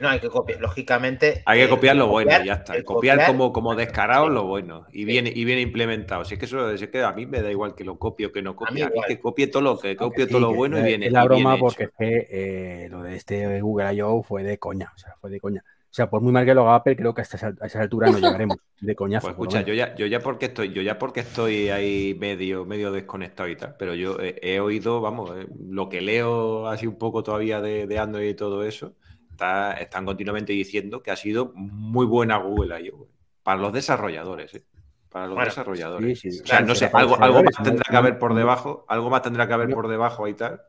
[0.00, 1.42] No, hay que copiar, lógicamente.
[1.44, 2.82] Hay que eh, copiar lo bueno, copiar- ya está.
[2.84, 4.86] Copiar, copiar- como, como descarado lo bueno.
[4.92, 6.24] Y bien, y bien implementado.
[6.24, 8.26] Si es que eso si es que a mí me da igual que lo copie
[8.26, 8.74] o que no copie.
[8.76, 11.06] mí A mí, que copie todo lo que copie Sí, todo lo bueno y viene.
[11.06, 14.22] Es la broma porque es que eh, lo de este Google I.O.
[14.22, 14.92] fue de coña.
[14.94, 15.64] O sea, fue de coña.
[15.90, 18.18] O sea, por muy mal que lo haga Apple, creo que a, esa altura no
[18.18, 18.58] llegaremos.
[18.80, 19.26] De coñazo.
[19.26, 22.92] Pues escucha, yo ya, yo ya porque estoy, yo ya porque estoy ahí medio, medio
[22.92, 26.96] desconectado y tal, pero yo he, he oído, vamos, eh, lo que leo así un
[26.96, 28.94] poco todavía de, de Android y todo eso,
[29.40, 33.08] está- están continuamente diciendo que ha sido muy buena Google I.O.
[33.42, 34.64] para los desarrolladores, eh,
[35.08, 36.20] para los Bueno, desarrolladores.
[36.20, 36.40] Sí, sí.
[36.42, 39.46] O sea, no sé, algo, algo más tendrá que haber por debajo, algo más tendrá
[39.48, 40.60] que haber por debajo y tal.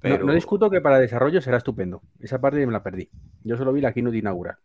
[0.00, 2.02] Pero no discuto que para desarrollo será estupendo.
[2.20, 3.08] Esa parte me la perdí.
[3.44, 4.56] Yo solo vi la keynote inaugural.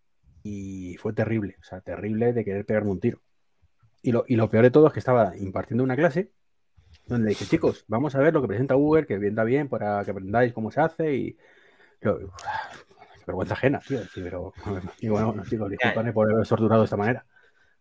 [0.43, 1.55] Y fue terrible.
[1.62, 3.19] O sea, terrible de querer pegarme un tiro.
[4.01, 6.31] Y lo, y lo peor de todo es que estaba impartiendo una clase
[7.05, 10.12] donde dije, chicos, vamos a ver lo que presenta Google, que vendrá bien para que
[10.12, 11.15] aprendáis cómo se hace.
[11.15, 11.38] Y.
[13.27, 13.99] vergüenza ajena, tío.
[13.99, 14.53] decir, pero,
[14.99, 17.25] y bueno, bueno, chicos, disculpadme por haber torturado de esta manera.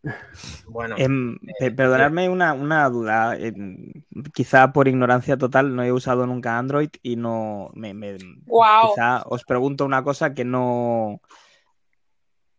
[0.68, 3.36] Bueno, Em, pe- perdonadme una, una duda.
[3.38, 3.92] em,
[4.34, 8.66] quizá por ignorancia total no he usado nunca Android y no me, me- ¡Wow!
[8.90, 11.22] quizá os pregunto una cosa que no.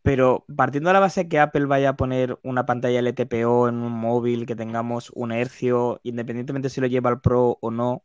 [0.01, 3.91] Pero partiendo de la base que Apple vaya a poner una pantalla LTPO en un
[3.91, 8.03] móvil, que tengamos un hercio, independientemente si lo lleva al Pro o no,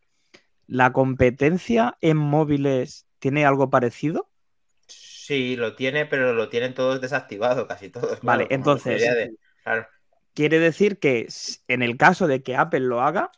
[0.67, 4.29] ¿la competencia en móviles tiene algo parecido?
[5.33, 8.21] Sí, lo tiene, pero lo tienen todos desactivados, casi todos.
[8.23, 9.87] Vale, claro, entonces- mayoría de- claro.
[10.35, 11.27] Quiere decir que
[11.69, 13.31] en el caso de que Apple lo haga,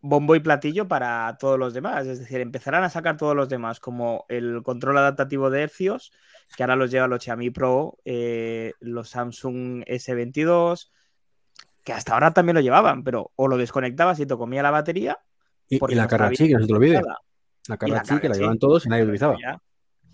[0.00, 2.06] bombo y platillo para todos los demás.
[2.06, 6.12] Es decir, empezarán a sacar todos los demás, como el control adaptativo de hercios,
[6.56, 10.92] que ahora los lleva los Xiaomi Pro, eh, los Samsung S22,
[11.82, 15.18] que hasta ahora también lo llevaban, pero o lo desconectabas y te comía la batería.
[15.68, 17.02] Y, y la Karachi, que no se te olvide.
[17.66, 19.36] La Karachi, que la llevan todos y nadie utilizaba.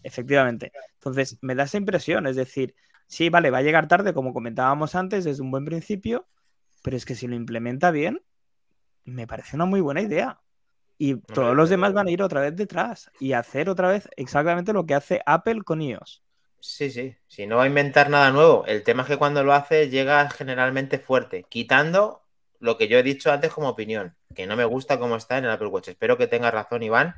[0.03, 0.73] Efectivamente.
[0.95, 2.27] Entonces, me da esa impresión.
[2.27, 2.75] Es decir,
[3.07, 6.29] sí, vale, va a llegar tarde, como comentábamos antes, desde un buen principio,
[6.83, 8.23] pero es que si lo implementa bien,
[9.05, 10.41] me parece una muy buena idea.
[10.99, 14.75] Y todos los demás van a ir otra vez detrás y hacer otra vez exactamente
[14.75, 16.23] lo que hace Apple con iOS.
[16.61, 17.17] Sí, sí.
[17.27, 20.29] Si no va a inventar nada nuevo, el tema es que cuando lo hace llega
[20.29, 22.23] generalmente fuerte, quitando
[22.59, 24.15] lo que yo he dicho antes como opinión.
[24.35, 25.89] que no me gusta cómo está en el Apple Watch.
[25.89, 27.15] Espero que tenga razón, Iván.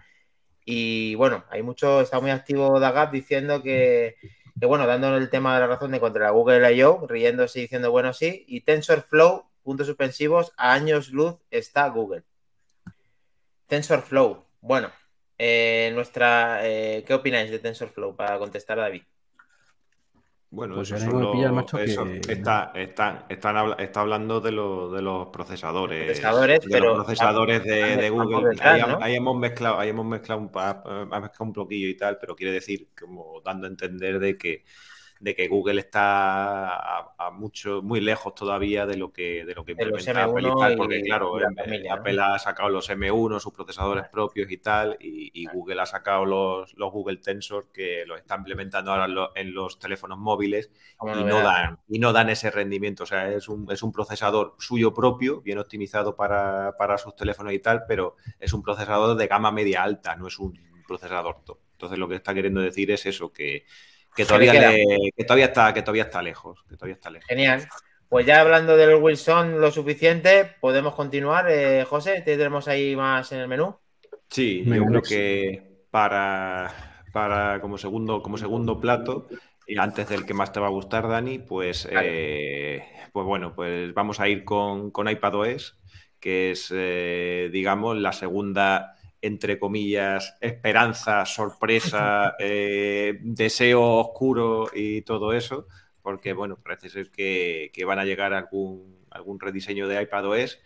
[0.64, 4.16] Y bueno, hay mucho, está muy activo Dagap diciendo que,
[4.58, 7.62] que bueno, dando el tema de la razón de contra la Google I.O., riéndose y
[7.62, 12.22] diciendo, bueno, sí, y TensorFlow, puntos suspensivos, a años luz está Google.
[13.66, 14.92] TensorFlow, bueno,
[15.38, 19.02] eh, nuestra, eh, ¿qué opináis de TensorFlow para contestar a David?
[20.54, 23.24] Bueno, Pues eso ahora son mismo me pilla el los- macho eso, que- está, está,
[23.30, 26.04] están está hablando de, los de los procesadores.
[26.04, 28.50] Procesadores, de pero- los procesadores de, de Google.
[28.50, 28.98] detrás, ahí, ¿no?
[29.00, 32.90] ahí hemos mezclado, ahí hemos mezclado un, mezclado un poquillo y tal, pero quiere decir,
[33.00, 34.64] como dando a entender de que,
[35.22, 39.64] de que Google está a, a mucho, muy lejos todavía de lo que, de lo
[39.64, 41.92] que De implementa Apple y M1 tal, y- porque claro, y ¿no?
[41.94, 46.24] Apple ha sacado los M1, sus procesadores propios y tal, y, y Google ha sacado
[46.24, 50.70] los, los Google Tensor que los está implementando ahora en los, en los teléfonos móviles
[50.96, 53.04] Como y no, dan, y no dan ese rendimiento.
[53.04, 57.52] O sea, es un, es un procesador suyo propio, bien optimizado para, para sus teléfonos
[57.52, 61.58] y tal, pero es un procesador de gama media alta, no es un procesador top.
[61.72, 63.64] Entonces lo que está queriendo decir es eso, que,
[64.14, 66.62] que todavía, le- que todavía está, que todavía está lejos.
[66.68, 67.26] Que todavía está lejos.
[67.28, 67.68] Genial.
[68.08, 71.46] Pues ya hablando del Wilson lo suficiente, podemos continuar.
[71.50, 73.74] Eh, José, ¿te tenemos ahí más en el menú?
[74.28, 79.28] Sí, Venga, yo creo que para, para como segundo, como segundo plato,
[79.66, 83.94] y antes del que más te va a gustar, Dani, pues, eh, pues bueno, pues
[83.94, 85.78] vamos a ir con, con iPadOS,
[86.20, 95.32] que es, eh, digamos, la segunda, entre comillas, esperanza, sorpresa, eh, deseo oscuro y todo
[95.32, 95.68] eso,
[96.02, 100.60] porque bueno, parece ser que, que van a llegar algún, algún rediseño de iPadOS,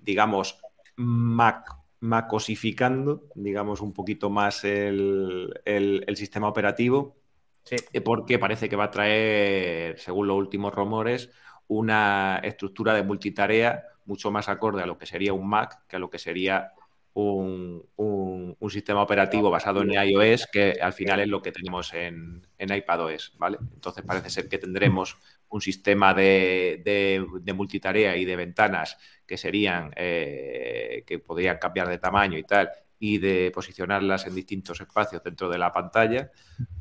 [0.00, 0.60] digamos,
[0.96, 1.66] Mac
[2.00, 7.16] macosificando, digamos, un poquito más el, el- el sistema operativo,
[7.64, 7.76] Sí.
[7.92, 11.30] eh, porque parece que va a traer, según los últimos rumores,
[11.68, 15.98] una estructura de multitarea mucho más acorde a lo que sería un Mac que a
[15.98, 16.72] lo que sería
[17.14, 21.92] un, un- un sistema operativo basado en iOS, que al final es lo que tenemos
[21.94, 23.58] en, en iPadOS, ¿vale?
[23.74, 25.16] Entonces parece ser que tendremos
[25.48, 28.96] un sistema de, de- de multitarea y de ventanas
[29.26, 34.80] que serían, eh, que podrían cambiar de tamaño y tal, y de posicionarlas en distintos
[34.80, 36.30] espacios dentro de la pantalla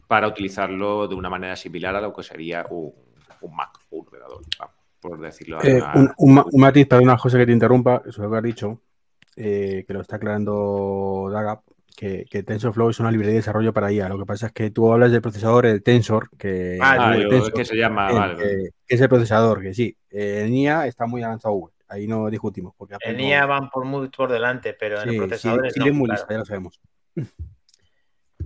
[0.07, 2.93] para utilizarlo de una manera similar a lo que sería un,
[3.41, 5.81] un Mac, un ordenador, vamos, por decirlo Eh,
[6.17, 8.81] un matiz, perdona, José, que te interrumpa, eso es lo que has dicho,
[9.37, 11.61] eh, que lo está aclarando Daga,
[11.95, 14.09] que, que TensorFlow es una librería de desarrollo para IA.
[14.09, 17.53] Lo que pasa es que tú hablas del procesador, el Tensor, que, Ah, yo- Tensor,
[17.53, 19.95] que se llama, eh, vale, que- que es el procesador, que sí.
[20.09, 22.73] eh, en IA está muy avanzado Google, ahí no discutimos.
[22.77, 25.91] Porque En no- IA van por muy por delante, pero en Sí, el procesador sí,
[25.91, 26.79] muy lista, ya lo sabemos.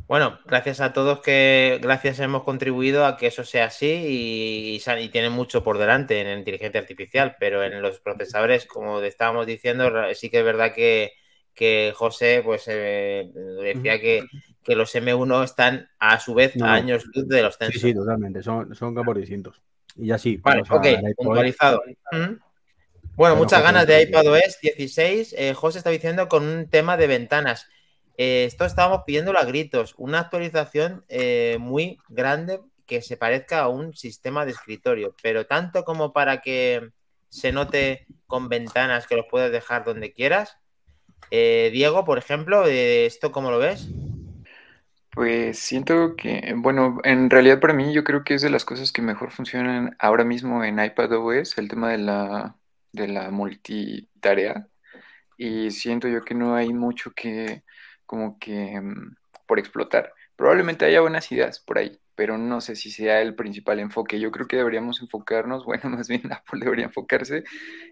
[0.07, 5.01] Bueno, gracias a todos que gracias hemos contribuido a que eso sea así y, y
[5.01, 9.91] y tienen mucho por delante en inteligencia artificial, pero en los procesadores, como estábamos diciendo,
[10.15, 11.11] sí que es verdad que,
[11.53, 13.29] que José pues eh,
[13.61, 14.23] decía que,
[14.63, 17.81] que los M1 están a su vez No, a años luz de los Sí, Tensor.
[17.81, 19.61] sí, totalmente, son, son campos distintos.
[19.97, 21.81] Y ya sí, Vale, ok, puntualizado.
[22.13, 22.39] Mm.
[23.15, 25.35] Bueno, muchas José, ganas de iPadOS 16.
[25.37, 27.67] Eh, José está diciendo con un tema de ventanas.
[28.17, 29.93] Eh, esto estábamos pidiéndolo a gritos.
[29.97, 35.83] Una actualización eh, muy grande que se parezca a un sistema de escritorio, pero tanto
[35.83, 36.89] como para que
[37.29, 40.57] se note con ventanas que los puedes dejar donde quieras.
[41.29, 43.87] Eh, Diego, por ejemplo, ¿esto cómo lo ves?
[45.11, 48.91] Pues siento que, bueno, en realidad para mí yo creo que es de las cosas
[48.91, 52.55] que mejor funcionan ahora mismo en iPadOS, el tema de la,
[52.93, 54.67] de la multitarea.
[55.37, 57.63] Y siento yo que no hay mucho que,
[58.07, 59.15] como que, mm,
[59.47, 60.13] por explotar.
[60.35, 64.19] Probablemente haya buenas ideas por ahí, pero no sé si sea el principal enfoque.
[64.19, 67.43] Yo creo que deberíamos enfocarnos, bueno, más bien Apple debería enfocarse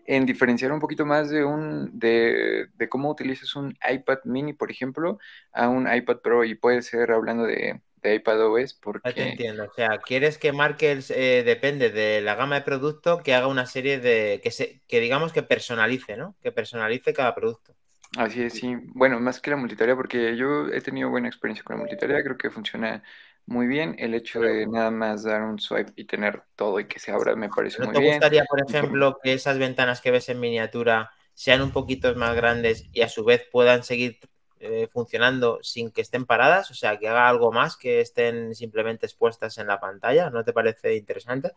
[0.05, 4.71] en diferenciar un poquito más de un, de, de cómo utilizas un iPad mini, por
[4.71, 5.19] ejemplo,
[5.53, 9.65] a un iPad Pro y puede ser hablando de, de iPadOS Ya te porque entiendo.
[9.65, 13.65] O sea, quieres que marque, eh, depende de la gama de producto, que haga una
[13.65, 16.35] serie de, que, se, que digamos que personalice, ¿no?
[16.41, 17.74] Que personalice cada producto.
[18.17, 18.75] Así es, sí.
[18.93, 22.37] Bueno, más que la multitarea, porque yo he tenido buena experiencia con la multitarea, creo
[22.37, 23.03] que funciona
[23.45, 23.95] muy bien.
[23.99, 27.35] El hecho de nada más dar un swipe y tener todo y que se abra
[27.35, 28.13] me parece ¿No muy te bien.
[28.13, 32.85] gustaría, por ejemplo, que esas ventanas que ves en miniatura sean un poquito más grandes
[32.93, 34.19] y a su vez puedan seguir
[34.59, 36.71] eh, funcionando sin que estén paradas?
[36.71, 40.29] O sea, que haga algo más que estén simplemente expuestas en la pantalla.
[40.29, 41.51] ¿No te parece interesante?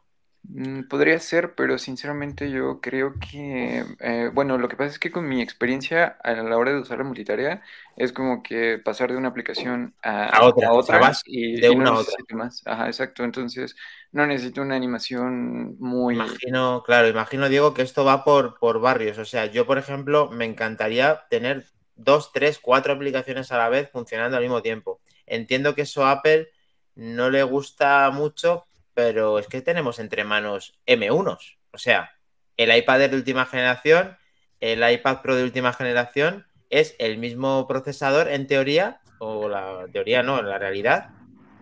[0.50, 5.10] Mm, Podría ser, pero sinceramente yo creo que, eh, bueno, lo que pasa es que
[5.12, 7.62] con mi experiencia a la hora de usar la multitarea
[7.96, 11.60] es como que pasar de una aplicación a, A otra, a o sea, vas y,
[11.60, 12.16] de y no una a otra.
[12.16, 12.62] necesito más.
[12.66, 13.24] Ajá, exacto.
[13.24, 13.76] Entonces
[14.12, 16.40] no necesito una animación muy...
[16.46, 19.18] Imagino, claro, imagino, Diego, que esto va por, por barrios.
[19.18, 23.90] O sea, yo, por ejemplo, me encantaría tener dos, tres, cuatro aplicaciones a la vez
[23.90, 25.00] funcionando al mismo tiempo.
[25.26, 26.48] Entiendo que eso a Apple
[26.94, 28.64] no le gusta mucho,
[28.98, 31.56] pero es que tenemos entre manos M1s.
[31.70, 32.10] O sea,
[32.56, 34.18] el iPad de última generación,
[34.58, 40.24] el iPad Pro de última generación es el mismo procesador en teoría, o la teoría
[40.24, 41.10] no, en la realidad,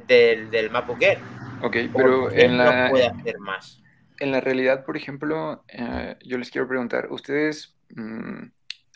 [0.06, 1.18] del, del MacBook Air.
[1.60, 3.82] Ok, ¿Por pero en la, no puede hacer más?
[4.18, 8.44] en la realidad, por ejemplo, eh, yo les quiero preguntar, ¿ustedes mm,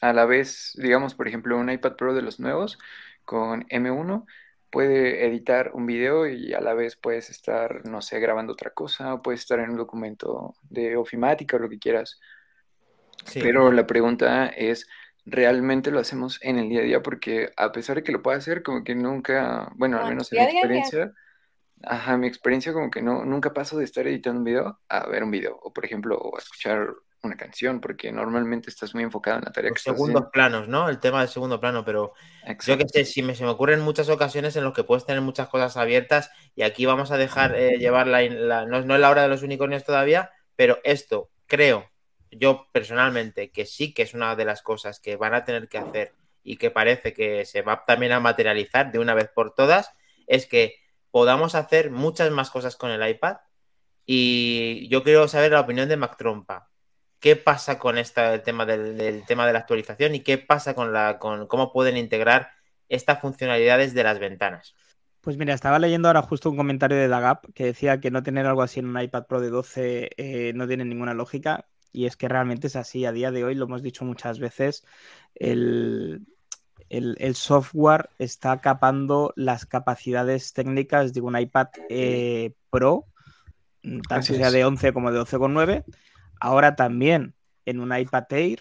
[0.00, 2.78] a la vez, digamos, por ejemplo, un iPad Pro de los nuevos
[3.26, 4.24] con M1
[4.70, 9.14] puede editar un video y a la vez puedes estar, no sé, grabando otra cosa,
[9.14, 12.20] o puedes estar en un documento de ofimática o lo que quieras?
[13.24, 13.40] Sí.
[13.42, 14.86] Pero la pregunta es,
[15.26, 17.02] ¿realmente lo hacemos en el día a día?
[17.02, 20.32] Porque a pesar de que lo pueda hacer, como que nunca, bueno, al No, menos
[20.32, 21.12] en mi día, experiencia,
[21.82, 25.24] ajá, mi experiencia como que no, nunca paso de estar editando un video a ver
[25.24, 26.88] un video, o por ejemplo, o a escuchar
[27.22, 30.30] una canción, porque normalmente estás muy enfocado en la tarea que Los estás segundos haciendo.
[30.32, 30.88] planos, ¿no?
[30.88, 32.12] El tema del segundo plano, pero
[32.62, 35.20] yo que sé, si me, se me ocurren muchas ocasiones en las que puedes tener
[35.22, 39.00] muchas cosas abiertas y aquí vamos a dejar eh, llevar la, la- no, no es
[39.00, 41.88] la hora de los unicornios todavía, pero esto creo
[42.30, 45.78] yo personalmente que sí que es una de las cosas que van a tener que
[45.78, 49.90] hacer y que parece que se va también a materializar de una vez por todas,
[50.26, 50.76] es que
[51.10, 53.36] podamos hacer muchas más cosas con el iPad
[54.06, 56.69] y yo quiero saber la opinión de Mac Trompa.
[57.20, 60.74] ¿Qué pasa con esta, el tema del, del tema de la actualización y qué pasa
[60.74, 62.50] con la con cómo pueden integrar
[62.88, 64.74] estas funcionalidades de las ventanas?
[65.20, 68.46] Pues mira, estaba leyendo ahora justo un comentario de Dagap que decía que no tener
[68.46, 71.66] algo así en un iPad Pro de 12 eh, no tiene ninguna lógica.
[71.92, 73.04] Y es que realmente es así.
[73.04, 74.84] A día de hoy, lo hemos dicho muchas veces,
[75.34, 76.26] el,
[76.90, 83.06] el- el software está capando las capacidades técnicas de un iPad eh, Pro,
[83.82, 84.52] mm, tanto Así sea es.
[84.52, 85.84] de 11 como de 12,9.
[86.40, 87.34] Ahora también
[87.66, 88.60] en un iPad Air.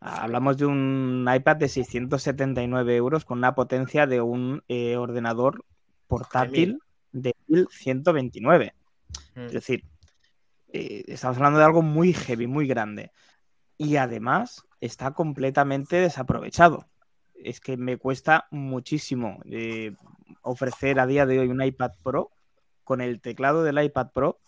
[0.00, 5.64] Hablamos de un iPad de 679 euros con una potencia de un eh, ordenador
[6.06, 6.78] portátil
[7.12, 8.74] de 1129.
[9.34, 9.40] Mm.
[9.40, 9.84] Es decir,
[10.68, 13.10] eh, estamos hablando de algo muy heavy, muy grande.
[13.78, 16.86] Y además está completamente desaprovechado.
[17.34, 19.94] Es que me cuesta muchísimo eh,
[20.42, 22.30] ofrecer a día de hoy un iPad Pro
[22.86, 24.40] con el teclado del iPad Pro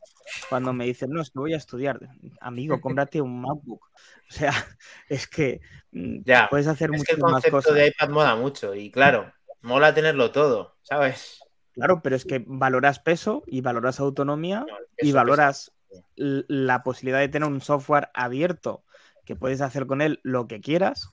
[0.48, 1.98] cuando me dicen, no, es que voy a estudiar.
[2.40, 3.85] Amigo, cómprate un MacBook.
[3.85, 4.53] O sea,
[5.09, 5.61] es que
[5.92, 7.74] mm, Ya, puedes hacer Es que el muchas más concepto cosas.
[7.74, 11.40] de iPad mola mucho y claro, mola tenerlo todo, ¿sabes?
[11.72, 16.03] Claro, pero es que valoras peso y valoras autonomía No, y valoras pesa.
[16.16, 18.85] la posibilidad de tener un software abierto
[19.24, 21.11] que puedes hacer con él lo que quieras,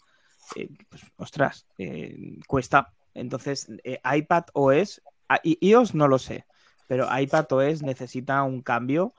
[0.55, 2.93] eh, pues ostras, eh, cuesta.
[3.15, 5.01] Entonces, eh, iPad OS,
[5.43, 6.45] iOS no lo sé,
[6.87, 9.13] pero iPad OS necesita un cambio.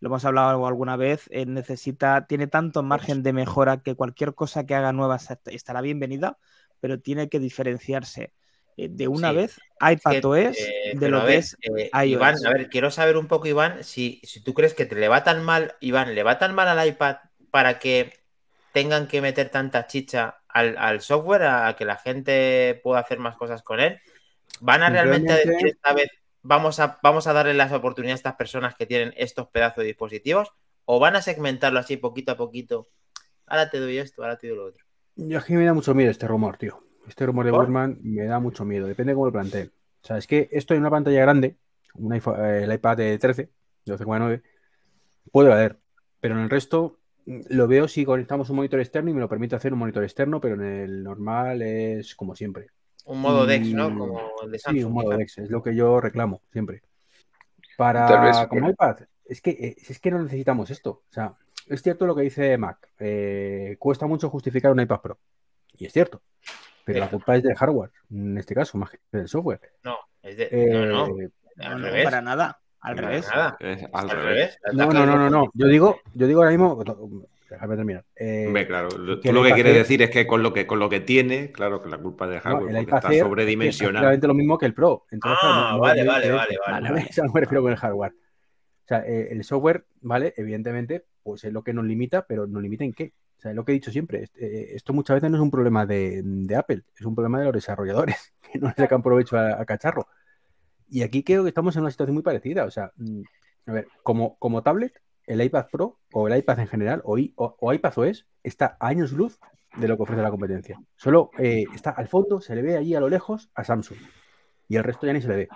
[0.00, 4.66] Lo hemos hablado alguna vez, eh, necesita, tiene tanto margen de mejora que cualquier cosa
[4.66, 6.38] que haga nueva est- estará bienvenida,
[6.80, 8.32] pero tiene que diferenciarse
[8.76, 12.04] eh, de una Sí, vez iPad que, OS eh, de lo que es eh, iOS.
[12.06, 15.06] Iván, a ver, quiero saber un poco, Iván, si, si tú crees que te le
[15.08, 17.18] va tan mal, Iván, ¿le va tan mal al iPad
[17.52, 18.12] para que
[18.72, 23.36] tengan que meter tanta chicha al, al software, a que la gente pueda hacer más
[23.36, 24.00] cosas con él?
[24.60, 26.08] ¿Van a realmente a decir Realmente- esta vez,
[26.42, 29.88] vamos a, vamos a darle las oportunidades a estas personas que tienen estos pedazos de
[29.88, 30.52] dispositivos?
[30.84, 32.88] ¿O van a segmentarlo así poquito a poquito?
[33.46, 34.84] Ahora te doy esto, ahora te doy lo otro.
[35.16, 36.82] Yo es que me da mucho miedo este rumor, tío.
[37.06, 37.64] Este rumor de ¿Por?
[37.66, 38.86] Gurman me da mucho miedo.
[38.86, 39.72] Depende de cómo lo planteen.
[40.02, 41.56] O sea, es que esto en una pantalla grande,
[41.94, 43.50] un iPhone- eh, el iPad de 13,
[43.84, 44.42] 12,9,
[45.30, 45.78] puede valer.
[46.20, 49.28] Pero en el resto mm, lo veo si conectamos un monitor externo y me lo
[49.28, 52.68] permite hacer un monitor externo, pero en el normal es como siempre.
[53.04, 53.96] Un modo DeX, ¿no?
[53.96, 54.86] Como el de Sí, Samsung.
[54.86, 55.16] un modo quizá.
[55.18, 56.82] DeX, es lo que yo reclamo siempre.
[57.76, 58.70] Tal vez, Para como bueno.
[58.74, 60.90] iPad, es que, eh, es que no necesitamos esto.
[60.90, 61.34] O sea,
[61.68, 62.88] es cierto lo que dice Mac.
[62.98, 65.18] eh, cuesta mucho justificar un iPad Pro.
[65.78, 66.22] Y es cierto.
[66.84, 69.60] Pero la culpa es del hardware, en este caso, más que del software.
[69.84, 72.04] No, es de- no, no, Eh, No, al no, revés.
[72.04, 72.60] para nada.
[72.80, 73.28] Al revés.
[73.32, 73.56] Nada.
[73.60, 74.58] Es al revés.
[74.72, 75.50] no, no, no, no, no.
[75.54, 76.82] Yo digo, yo digo ahora mismo.
[77.52, 78.04] Déjame terminar.
[78.16, 80.66] Eh, Hombre, claro, lo- que tú lo que quieres decir es que con lo que
[80.66, 83.20] con lo que tiene, claro que la culpa es del no, hardware, iPad está es
[83.20, 83.92] sobredimensionado.
[83.92, 85.04] prácticamente lo mismo que el Pro.
[85.10, 87.06] Entonces, Ah, no- no- vale, no vale, es- vale, vale, no vale.
[87.08, 88.12] es a lo que me refiero con el hardware.
[88.12, 90.34] O sea, eh, el software, ¿vale?
[90.36, 93.12] Evidentemente, pues es lo que nos limita, pero ¿nos limita en qué?
[93.38, 94.22] O sea, es lo que he dicho siempre.
[94.24, 97.38] est- eh, Esto muchas veces no es un problema de, de Apple, es un problema
[97.38, 100.06] de los desarrolladores, que no le sacan provecho a, a cacharro.
[100.88, 102.64] Y aquí creo que estamos en una situación muy parecida.
[102.64, 103.22] O sea, mm,
[103.66, 104.92] a ver, como, como tablet,
[105.26, 108.76] el iPad Pro o el iPad en general o, i- o, o iPad OS está
[108.80, 109.38] a años luz
[109.76, 110.80] de lo que ofrece la competencia.
[110.96, 113.98] Solo eh, está al fondo, se le ve allí a lo lejos a Samsung
[114.68, 115.48] y el resto ya ni se le ve.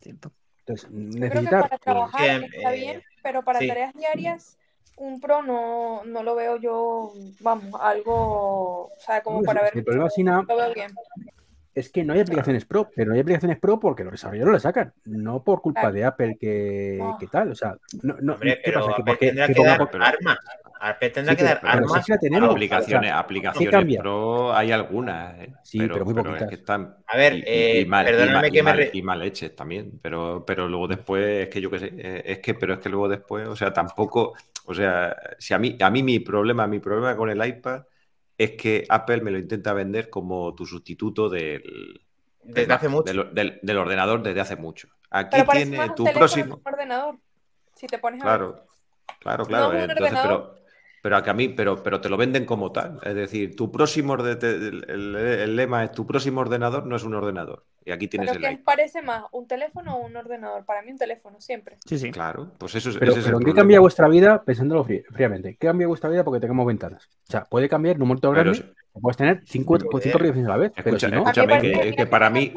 [0.00, 0.32] Cierto.
[0.60, 1.62] Entonces, Yo creo que necesitar...
[1.62, 3.68] para trabajar está eh, bien, pero para sí.
[3.68, 4.58] tareas diarias,
[4.96, 9.84] un pro no, no lo veo yo, vamos, algo, o sea, como para ver, el
[9.84, 10.94] problema es Sina, lo veo bien.
[11.74, 14.62] Es que no hay aplicaciones pro, pero no hay aplicaciones pro porque los desarrolladores las
[14.62, 15.94] sacan, no por culpa Claro.
[15.94, 17.16] de Apple que, Ah.
[17.18, 17.52] que tal.
[17.52, 18.88] O sea, no, no, Hombre, ¿qué pero pasa?
[18.96, 20.38] Que Apple porque, tendrá que que dar pero- armas.
[20.82, 21.98] Apple tendrá Sí, que pero- dar pero si armas.
[22.00, 22.50] es que la tenemos.
[22.50, 25.52] aplicaciones, o sea, aplicaciones pro hay algunas, ¿eh?
[25.62, 26.48] Sí, pero muy es poquitas.
[26.48, 29.02] que están A ver, y, eh, y mal, y perdóname que me mal- re- y
[29.02, 32.54] mal hechas también, pero, pero luego después es que yo qué sé, eh, es que,
[32.54, 34.32] pero es que luego después, o sea, tampoco,
[34.64, 37.82] o sea, si a mí, a mí mi problema, mi problema con el iPad
[38.42, 41.62] es que Apple me lo intenta vender como tu sustituto del,
[42.42, 43.12] del Desde hace mucho.
[43.12, 44.88] del, del- del ordenador desde hace mucho.
[45.10, 46.56] Aquí Pero tiene más tu próximo.
[46.56, 47.18] que un ordenador,
[47.74, 48.24] si te pones a.
[48.24, 48.64] Claro,
[49.18, 49.72] claro, claro.
[49.72, 50.52] No es un entonces, ordenador.
[50.54, 50.59] pero,
[51.02, 52.98] pero a que a mí, pero, pero te lo venden como tal.
[53.04, 56.96] Es decir, tu próximo orde- te- el, el- el lema es tu próximo ordenador no
[56.96, 57.64] es un ordenador.
[57.84, 59.24] Y aquí tienes Pero el ¿qué parece más?
[59.32, 60.64] ¿Un teléfono o un ordenador?
[60.66, 61.78] Para mí un teléfono, siempre.
[61.86, 62.10] Sí, sí.
[62.10, 63.60] Claro, pues eso es, Pero, ese es pero ¿en qué problema.
[63.62, 65.56] cambia vuestra vida pensándolo frí- fríamente?
[65.58, 67.08] ¿Qué cambia vuestra vida porque tengamos ventanas?
[67.28, 69.88] O sea, puede cambiar en un momento Pero grande, puedes tener cinco, Joder.
[69.90, 72.52] pues cinco aplicaciones a la vez, pero Escucha, si no, Escúchame, que- para mí-.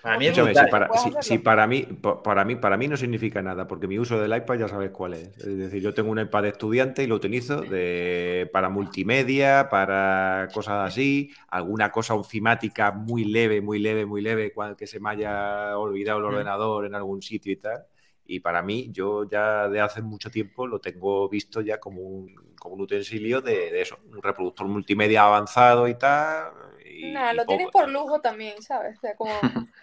[0.00, 1.20] Para mí es Escúchame, si para, puedes si- hacerlo.
[1.20, 4.34] si para mí, pa- para mí, para mí no significa nada, porque mi uso del
[4.36, 5.28] iPad ya sabes cuál es.
[5.38, 10.50] Es decir, yo tengo un iPad de estudiante y lo utilizo de, para multimedia, para
[10.52, 15.10] cosas así, alguna cosa ofimática muy leve, muy leve, muy leve, cual que se me
[15.10, 16.26] haya olvidado el Mm.
[16.26, 17.84] ordenador en algún sitio y tal.
[18.24, 22.34] Y para mí, yo ya de hace mucho tiempo lo tengo visto ya como un,
[22.58, 26.52] como un utensilio de, de eso, un reproductor multimedia avanzado y tal.
[26.84, 27.46] y- Nada, y lo poco.
[27.46, 28.96] tienes por lujo también, ¿sabes?
[28.98, 29.42] O sea, como...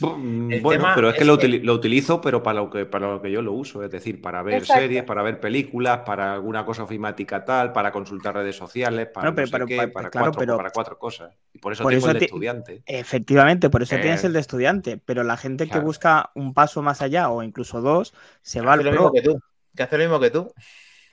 [0.00, 2.60] Mm, El Bueno, tema pero es que es lo, que- utili- lo utilizo, pero para
[2.60, 4.82] lo que para lo que yo lo uso, es decir, para ver Exacto.
[4.82, 9.34] series, para ver películas, para alguna cosa ofimática tal, para consultar redes sociales, para No,
[9.34, 11.34] pero- no sé pero- qué, para, claro, cuatro, pero- para cuatro cosas.
[11.52, 12.82] Y por eso por tengo eso el de te- estudiante.
[12.86, 16.82] Efectivamente, por eso tienes Eh, el de estudiante, pero la gente que busca un paso
[16.82, 18.92] más allá o incluso dos, se va al lo pro.
[18.92, 19.40] mismo que tú.
[19.76, 20.52] Que hace lo mismo que tú.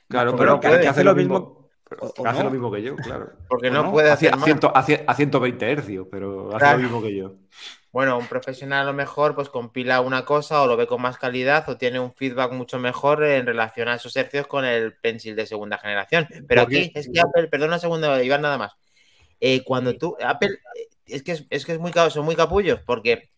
[0.08, 2.44] Claro, pero que, Hace lo mismo, mismo- pero o- o hace no.
[2.44, 3.30] lo mismo que yo, claro.
[3.48, 3.92] Porque ¿O no, no?
[3.92, 4.44] puede A, hacer a más.
[4.44, 6.76] ciento- a cien- a 120 hercios, pero hace Claro.
[6.78, 7.34] lo mismo que yo.
[7.94, 11.16] Bueno, un profesional a lo mejor pues compila una cosa o lo ve con más
[11.16, 15.36] calidad o tiene un feedback mucho mejor en relación a esos hercios con el Pencil
[15.36, 16.26] de segunda generación.
[16.48, 18.72] Pero Porque- aquí es que Apple, perdona un segundo, Iván, nada más.
[19.38, 22.80] Eh, cuando tú, Apple, eh, es que es, es que es muy, son muy capullos
[22.84, 23.30] porque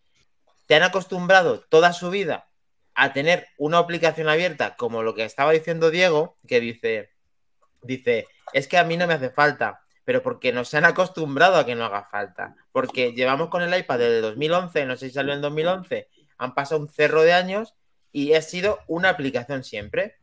[0.65, 2.49] te han acostumbrado toda su vida
[2.95, 7.11] a tener una aplicación abierta como lo que estaba diciendo Diego, que dice,
[7.83, 11.67] dice, es que a mí no me hace falta, pero porque nos han acostumbrado a
[11.67, 12.55] que no haga falta.
[12.73, 16.81] Porque llevamos con el iPad desde 2011, no sé si salió en 2011, han pasado
[16.81, 17.75] un cerro de años
[18.13, 20.15] y ha sido una aplicación siempre.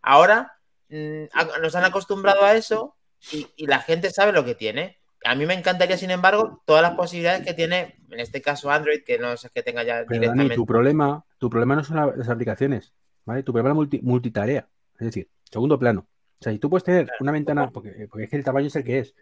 [0.00, 1.24] Ahora mm,
[1.60, 2.94] nos han acostumbrado a eso
[3.32, 4.98] y, y la gente sabe lo que tiene.
[5.24, 9.02] A mí me encantaría, sin embargo, todas las posibilidades que tiene, en este caso Android,
[9.04, 10.54] que no sé que tenga ya Pero Dani, directamente.
[10.54, 12.92] tu problema, tu problema no son la- las aplicaciones,
[13.24, 13.42] ¿vale?
[13.42, 14.68] Tu problema es multi- multitarea,
[15.00, 16.06] es decir, segundo plano.
[16.40, 18.74] O sea, si tú puedes tener una ventana, porque, porque es que el tamaño es
[18.76, 19.14] el que es.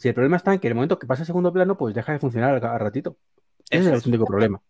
[0.00, 1.94] Si el problema está en que en el momento que pasa a segundo plano, pues
[1.94, 3.18] deja de funcionar al, ratito.
[3.68, 4.62] Ese es el único problema.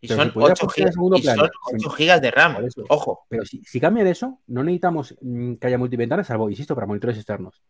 [0.00, 2.20] Y pero son, si pudiera 8 funcionar en gigas, y son plano, 8 sin- gigas
[2.20, 2.56] de RAM.
[2.88, 3.24] Ojo.
[3.28, 7.16] Pero si, si cambian eso, no necesitamos mm, que haya multiventanas, salvo, insisto, para monitores
[7.16, 7.62] externos.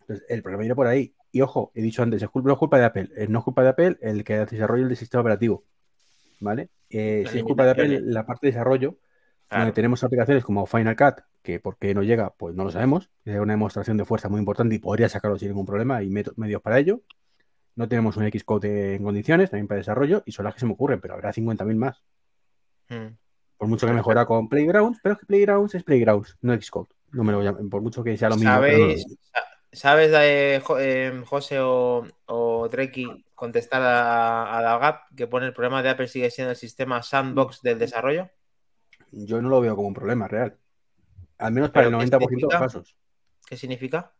[0.00, 1.14] Entonces, el problema viene por ahí.
[1.30, 3.10] Y ojo, he dicho antes, es culpa, no es culpa de Apple.
[3.14, 5.62] eh, no es culpa de Apple el que desarrolle el sistema operativo.
[6.40, 6.68] ¿Vale?
[6.90, 8.12] Eh, si es culpa de Apple limitaciones.
[8.12, 8.96] la parte de desarrollo,
[9.48, 9.64] Claro.
[9.64, 13.08] donde tenemos aplicaciones como Final Cut, que por qué no llega, pues no lo sabemos.
[13.24, 16.62] Es una demostración de fuerza muy importante y podría sacarlo sin ningún problema y medios
[16.62, 17.00] para ello.
[17.74, 20.72] No tenemos un Xcode en condiciones, también para desarrollo, y son las que se me
[20.72, 22.02] ocurren, pero habrá 50.000 más.
[22.88, 23.14] Mm.
[23.56, 26.88] Por mucho que mejora con Playgrounds, pero es que Playgrounds es Playgrounds, no Xcode.
[27.12, 28.50] No me lo llamen, por mucho que sea lo mismo.
[28.60, 29.18] pero no lo ¿Sabéis, es.
[29.32, 29.40] sa-
[29.70, 35.52] ¿Sabes, eh, Jo- eh, José o, o Treki, contestar a, a Dalgap que pone el
[35.52, 38.28] problema de Apple sigue siendo el sistema sandbox del desarrollo?
[39.12, 40.56] Yo no lo veo como un problema real.
[41.38, 42.96] Al menos para el ¿Pero qué 90% de los casos.
[43.46, 44.12] ¿Qué significa?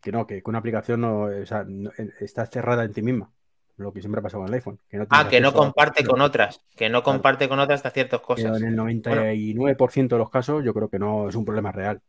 [0.00, 3.30] Que no, que, una aplicación no, o sea, no- eh, está cerrada en ti misma.
[3.76, 4.78] Lo que siempre ha pasado con el iPhone.
[4.88, 7.78] Que no Ah, que no acceso a- comparte con otras, que no comparte con otras
[7.78, 8.60] hasta ciertas Pero cosas.
[8.62, 12.00] en el 99% de los casos yo creo que no es un problema real.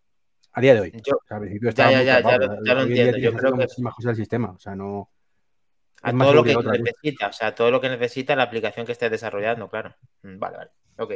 [0.53, 0.91] A día de hoy.
[1.05, 3.17] Yo, O sea, Ya, ya, ya, ya lo- pero ya entiendo.
[3.19, 4.51] Yo creo que- cosas del sistema.
[4.51, 5.09] O sea, no.
[6.03, 6.81] a todo lo que vez.
[6.81, 9.93] necesita, o sea, todo lo que necesita la aplicación que estés desarrollando, claro.
[10.23, 10.71] Mm, Vale, vale.
[10.97, 11.13] Ok.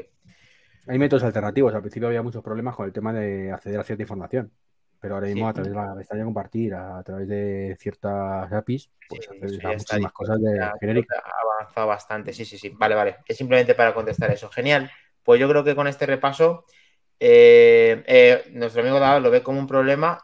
[0.87, 1.73] Hay métodos alternativos.
[1.73, 4.51] Al principio había muchos problemas con el tema de acceder a cierta información.
[4.99, 5.49] Pero ahora mismo Sí.
[5.49, 9.95] a través de la pestaña compartir, a, través de ciertas APIs, pues Sí, ya está
[9.97, 10.71] muchísimas cosas de ha
[11.59, 12.69] avanzado bastante, sí, sí, sí.
[12.69, 13.17] Vale, vale.
[13.27, 14.49] Es simplemente para contestar eso.
[14.49, 14.89] Genial.
[15.23, 16.65] Pues yo creo que con este repaso
[17.19, 20.19] eh, eh, nuestro amigo Dado lo ve como un problema.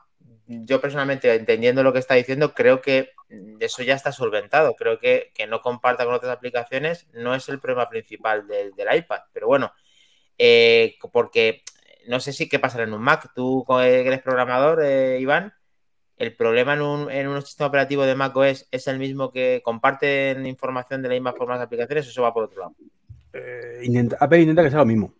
[0.48, 3.12] Yo personalmente, entendiendo lo que está diciendo, creo que
[3.60, 4.76] eso ya está solventado.
[4.76, 8.96] Creo que, que no comparta con otras aplicaciones no es el problema principal del, del
[8.96, 9.22] iPad.
[9.32, 9.72] Pero bueno,
[10.38, 11.64] eh, porque
[12.08, 13.32] no sé si qué pasará en un Mac.
[13.36, 15.54] Tú que eres programador, eh, Iván,
[16.18, 19.62] el problema en un, en un, sistema operativo de Mac OS es el mismo que
[19.64, 22.76] comparten información de la misma forma de aplicaciones eso va por otro lado.
[23.34, 25.14] Eh, intenta, intenta que sea lo mismo.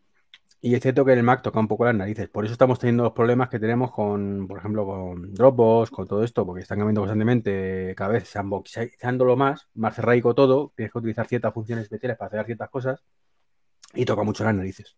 [0.64, 2.30] Y es cierto que en el Mac toca un poco las narices.
[2.30, 6.24] Por eso estamos teniendo los problemas que tenemos con, por ejemplo, con Dropbox, con todo
[6.24, 11.26] esto, porque están cambiando constantemente, cada vez sandboxizándolo más, más cerraico todo, tienes que utilizar
[11.26, 13.04] ciertas funciones especiales para hacer ciertas cosas
[13.94, 14.96] y toca mucho las narices.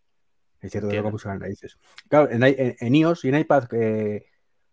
[0.61, 1.77] Es cierto que toca mucho las narices.
[2.07, 4.25] Claro, en, en, en iOS y en iPad, eh,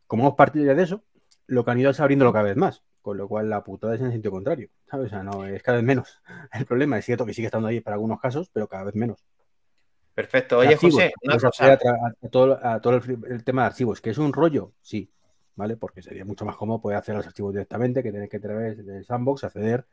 [0.07, 1.05] como hemos partido ya de eso,
[1.47, 2.83] lo que han ido es abriéndolo cada vez más.
[3.03, 4.68] Con lo cual la putada es en el sentido contrario.
[4.87, 5.07] ¿sabes?
[5.07, 6.21] O sea, no, es cada vez menos.
[6.53, 9.25] El problema es cierto que sigue estando ahí para algunos casos, pero cada vez menos.
[10.14, 10.59] Perfecto.
[10.59, 11.73] Oye, archivos, José, una cosa.
[11.73, 15.11] A, a, todo, a todo el, el, tema de archivos, que es un rollo, sí,
[15.57, 15.77] ¿vale?
[15.77, 18.85] Porque sería mucho más cómodo poder hacer los archivos directamente que tener que a través
[18.85, 19.87] del sandbox acceder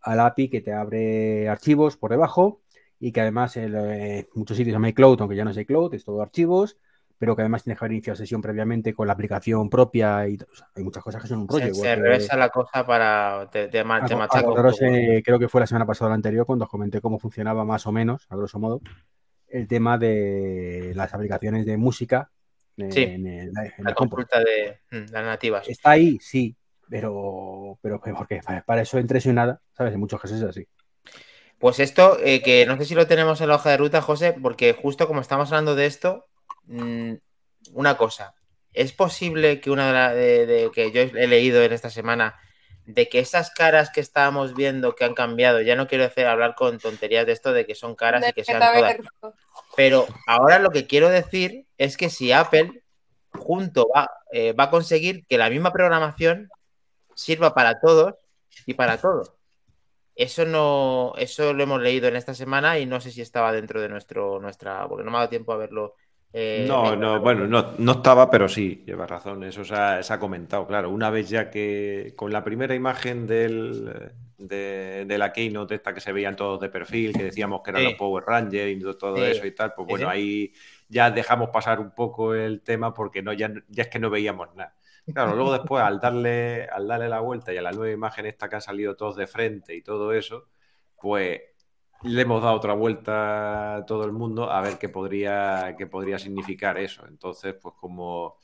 [0.00, 2.62] al API que te abre archivos por debajo
[3.00, 6.04] y que además en eh, muchos sitios llama iCloud, aunque ya no es iCloud, es
[6.04, 6.76] todo archivos,
[7.18, 10.54] pero que además tienes que haber iniciado sesión previamente con la aplicación propia y o
[10.54, 11.74] sea, hay muchas cosas que son un rollo.
[11.74, 14.56] Se, se regresa la cosa para te, te, te machaco.
[14.80, 17.64] Eh, creo que fue la semana pasada o la anterior cuando os comenté cómo funcionaba
[17.64, 18.80] más o menos, a grosso modo,
[19.48, 22.30] el tema de las aplicaciones de música
[22.76, 25.68] sí, en, el, en la consulta de mm, las nativas.
[25.68, 26.54] Está ahí, sí,
[26.88, 29.94] pero, pero porque para eso entre y nada, ¿sabes?
[29.94, 30.66] En muchos casos es así.
[31.58, 34.34] Pues esto, eh, que no sé si lo tenemos en la hoja de ruta, José,
[34.40, 36.26] porque justo como estamos hablando de esto,
[36.64, 37.14] mmm,
[37.72, 38.34] una cosa,
[38.72, 42.36] ¿es posible que una de, la, de, de, que yo he leído en esta semana
[42.88, 46.54] de que esas caras que estábamos viendo que han cambiado, ya no quiero hacer hablar
[46.54, 48.96] con tonterías de esto de que son caras de y que sean todas,
[49.76, 52.82] pero ahora lo que quiero decir es que si Apple
[53.32, 56.48] junto va, eh, va a conseguir que la misma programación
[57.14, 58.14] sirva para todos
[58.64, 59.34] y para todos.
[60.18, 63.80] Eso no, eso lo hemos leído en esta semana y no sé si estaba dentro
[63.80, 65.94] de nuestro, nuestra, porque no me ha dado tiempo a verlo.
[66.32, 70.12] Eh, no, no, bueno, no, no, estaba, pero sí, lleva razón, eso se ha, se
[70.12, 70.90] ha, comentado, claro.
[70.90, 76.00] Una vez ya que con la primera imagen del, de, de, la Keynote, esta que
[76.00, 77.88] se veían todos de perfil, que decíamos que eran sí.
[77.90, 79.22] los Power Rangers y todo sí.
[79.22, 80.16] eso y tal, pues bueno, sí.
[80.16, 80.52] ahí
[80.88, 84.52] ya dejamos pasar un poco el tema porque no, ya, ya es que no veíamos
[84.56, 84.74] nada.
[85.12, 88.48] Claro, luego después al darle, al darle la vuelta y a la nueva imagen esta
[88.48, 90.48] que han salido todos de frente y todo eso,
[91.00, 91.40] pues
[92.02, 96.18] le hemos dado otra vuelta a todo el mundo a ver qué podría, qué podría
[96.20, 97.06] significar eso.
[97.08, 98.38] Entonces, pues como,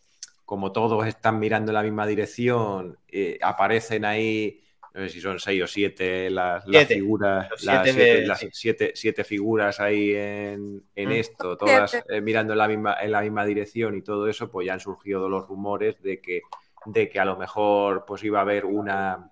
[0.45, 4.64] como todos están mirando en la misma dirección, eh, aparecen ahí,
[4.95, 8.27] no sé si son seis o siete las, las figuras, las, siete, de...
[8.27, 11.13] las siete, siete, figuras ahí en, en mm.
[11.13, 14.67] esto, todas eh, mirando en la, misma, en la misma dirección y todo eso, pues
[14.67, 16.43] ya han surgido los rumores de que,
[16.87, 19.31] de que a lo mejor pues iba a haber una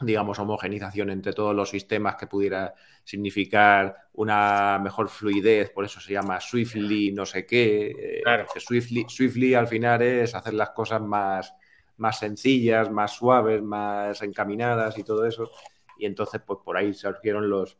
[0.00, 6.14] digamos, homogenización entre todos los sistemas que pudiera significar una mejor fluidez, por eso se
[6.14, 8.20] llama Swiftly, no sé qué.
[8.22, 8.46] Claro.
[8.52, 11.52] Que Swiftly, Swiftly al final es hacer las cosas más,
[12.00, 15.50] más sencillas, más suaves, más encaminadas y todo eso.
[15.98, 17.76] Y entonces, pues por ahí surgieron los,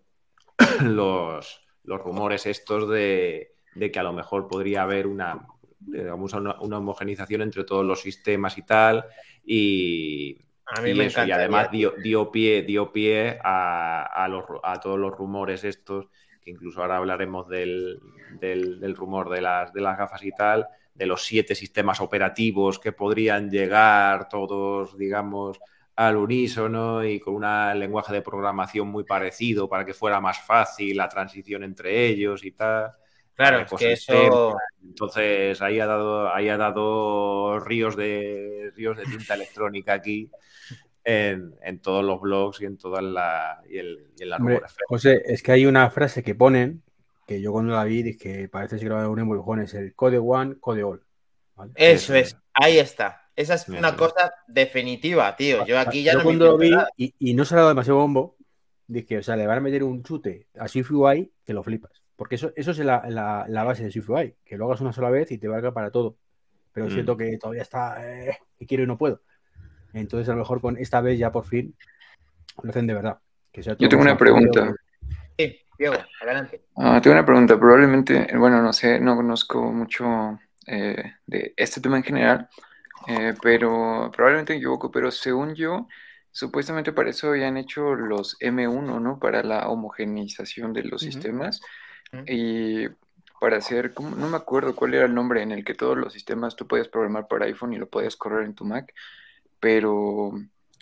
[0.82, 5.46] los, los rumores estos de, de, que a lo mejor podría haber una,
[5.80, 9.06] digamos, una, una homogenización entre todos los sistemas y tal.
[9.44, 14.28] Y, a mí y me eso, y además dio, dio, pie, dio pie a, a,
[14.28, 16.08] los, a, todos los rumores estos,
[16.42, 18.00] que incluso ahora hablaremos del,
[18.38, 20.68] del, del, rumor de las, de las gafas y tal,
[21.00, 25.58] de los siete sistemas operativos que podrían llegar todos, digamos,
[25.96, 30.98] al unísono y con un lenguaje de programación muy parecido para que fuera más fácil
[30.98, 32.92] la transición entre ellos y tal.
[33.34, 34.58] Claro, es que eso...
[34.84, 40.30] Entonces ahí ha dado, ahí ha dado ríos de ríos de tinta electrónica aquí
[41.02, 44.60] en, en, todos los blogs y en todas la y, el, y en la Hombre,
[44.86, 46.82] José, es que hay una frase que ponen
[47.30, 50.18] que yo cuando la vi dije que parece que grabado un embrujón es el code
[50.18, 51.00] one, code all.
[51.54, 51.70] ¿vale?
[51.76, 53.28] Eso es, ahí está.
[53.36, 55.64] Esa es una cosa definitiva, tío.
[55.64, 58.00] Yo aquí ya yo no cuando lo vi y, y, no se ha dado demasiado
[58.00, 58.36] bombo,
[58.88, 62.02] dije, o sea, le van a meter un chute a SwiftUI que lo flipas.
[62.16, 65.10] Porque eso, eso es la, la, la base de SwiftUI, que lo hagas una sola
[65.10, 66.16] vez y te valga para todo.
[66.72, 66.90] Pero mm.
[66.90, 69.22] siento que todavía está, eh, que quiero y no puedo.
[69.92, 71.76] Entonces, a lo mejor con esta vez ya por fin
[72.60, 73.18] lo hacen de verdad.
[73.52, 74.74] Que sea Yo tengo una pregunta.
[75.80, 76.60] Sí, Diego, adelante.
[76.76, 77.58] Ah, tengo una pregunta.
[77.58, 82.50] Probablemente, bueno, no sé, no conozco mucho eh, de este tema en general,
[83.08, 85.88] eh, pero probablemente me equivoco, pero según yo,
[86.30, 89.18] supuestamente para eso habían hecho los M1, ¿no?
[89.18, 91.12] Para la homogeneización de los uh -huh.
[91.12, 91.62] sistemas.
[92.12, 92.24] Uh -huh.
[92.26, 92.88] Y
[93.40, 96.12] para hacer, como, no me acuerdo cuál era el nombre en el que todos los
[96.12, 98.92] sistemas tú podías programar para iPhone y lo podías correr en tu Mac,
[99.58, 100.32] pero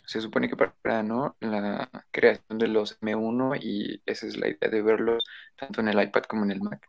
[0.09, 1.37] se supone que para ¿no?
[1.41, 5.25] la creación de los M1 y esa es la idea de verlos
[5.57, 6.87] tanto en el iPad como en el Mac.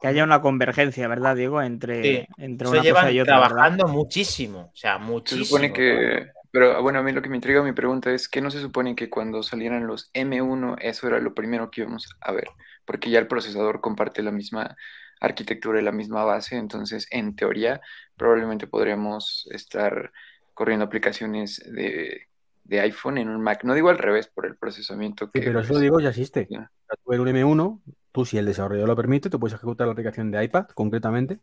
[0.00, 1.62] Que haya una convergencia, ¿verdad, Diego?
[1.62, 2.26] Entre, Sí.
[2.38, 3.40] entre una llevan cosa y otra.
[3.40, 3.56] ¿verdad?
[3.56, 5.44] trabajando muchísimo, o sea, Se muchísimo.
[5.44, 8.50] supone que, pero bueno, a mí lo que me intriga mi pregunta es que no
[8.50, 12.48] se supone que cuando salieran los M1 eso era lo primero que íbamos a ver,
[12.84, 14.76] porque ya el procesador comparte la misma
[15.20, 17.80] arquitectura y la misma base, entonces en teoría
[18.16, 20.12] probablemente podríamos estar
[20.54, 22.28] corriendo aplicaciones de,
[22.68, 23.64] de iPhone en un Mac.
[23.64, 26.46] No digo al revés por el procesamiento Sí, que pero eso pues, digo ya existe.
[26.50, 26.70] ya.
[27.04, 27.80] Tú en un M1,
[28.12, 31.38] tú si el desarrollador lo permite, tú puedes ejecutar la aplicación de iPad concretamente.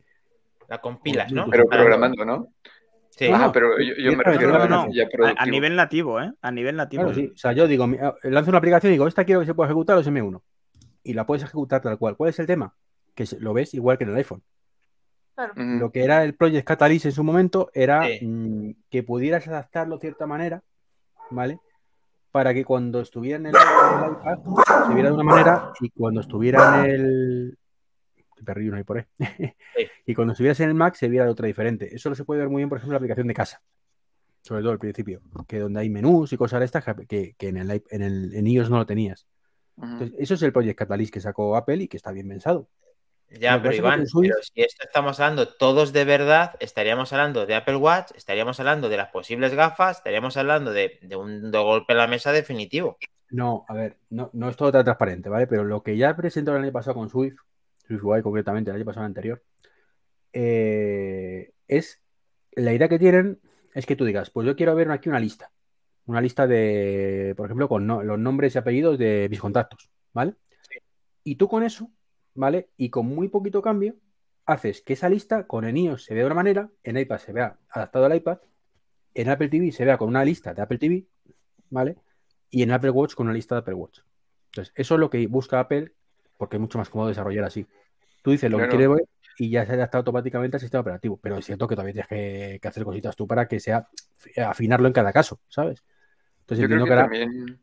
[0.68, 1.46] La compilas, ¿no?
[1.50, 2.48] pero programando, ¿no?
[3.10, 3.26] Sí.
[3.26, 4.88] Ajá, no, pero yo, yo me refiero No, a no,
[5.26, 6.32] A, a nivel nativo, ¿eh?
[6.42, 7.04] A nivel nativo.
[7.04, 7.30] Claro, sí.
[7.32, 9.68] O sea, yo digo, ah, lanzo una aplicación y digo, esta quiero que se pueda
[9.68, 10.40] ejecutar los M1.
[11.04, 12.16] Y la puedes ejecutar tal cual.
[12.16, 12.74] ¿Cuál es el tema?
[13.14, 14.42] Que lo ves igual que en el iPhone.
[15.36, 15.52] Claro.
[15.56, 18.24] Lo que era el Project Catalyst en su momento era Sí.
[18.26, 20.62] mm, que pudieras adaptarlo de cierta manera,
[21.30, 21.60] ¿vale?
[22.30, 24.38] Para que cuando estuviera en el, iPad
[24.88, 27.58] se viera de una manera y cuando estuviera en el.
[28.44, 29.04] Perrillo no hay por ahí.
[30.06, 31.94] y cuando estuvieras en el Mac se viera de otra diferente.
[31.94, 33.62] Eso lo se puede ver muy bien, por ejemplo, en la aplicación de casa.
[34.42, 35.22] Sobre todo al principio.
[35.48, 38.46] Que donde hay menús y cosas de estas que, que en, el, en, el, en
[38.46, 39.26] iOS no lo tenías.
[39.80, 42.68] Entonces, eso es el Project Catalyst que sacó Apple y que está bien pensado.
[43.38, 47.54] Ya, pero Iván, Swift- pero si esto estamos hablando todos de verdad, estaríamos hablando de
[47.54, 51.92] Apple Watch, estaríamos hablando de las posibles gafas, estaríamos hablando de, de un de golpe
[51.92, 52.98] en la mesa definitivo.
[53.30, 55.46] No, a ver, no, no es todo tan transparente, ¿vale?
[55.46, 57.36] Pero lo que ya presentó el año pasado con Swift,
[57.86, 59.42] SwiftUI concretamente, el año pasado anterior,
[60.32, 62.00] eh, es
[62.52, 63.40] la idea que tienen
[63.74, 65.50] es que tú digas, pues yo quiero ver aquí una lista,
[66.06, 70.34] una lista de, por ejemplo, con no- los nombres y apellidos de mis contactos, ¿vale?
[71.24, 71.90] Y tú con eso,
[72.34, 72.68] ¿vale?
[72.76, 73.96] Y con muy poquito cambio,
[74.46, 77.32] haces que esa lista con el iOS se vea de una manera, en iPad se
[77.32, 78.38] vea adaptado al iPad,
[79.14, 81.06] en Apple TV se vea con una lista de Apple TV,
[81.70, 81.96] ¿vale?
[82.50, 84.00] y en Apple Watch con una lista de Apple Watch.
[84.52, 85.92] Entonces, eso es lo que busca Apple
[86.38, 87.66] porque es mucho más cómodo desarrollar así.
[88.22, 88.70] Tú dices lo Claro.
[88.70, 89.08] que quieres ver
[89.38, 92.58] y ya se adapta automáticamente al sistema operativo, pero es cierto que todavía tienes que,
[92.62, 93.88] que hacer cositas tú para que sea
[94.46, 95.82] afinarlo en cada caso, ¿sabes?
[96.40, 97.58] Entonces Yo creo que ahora también,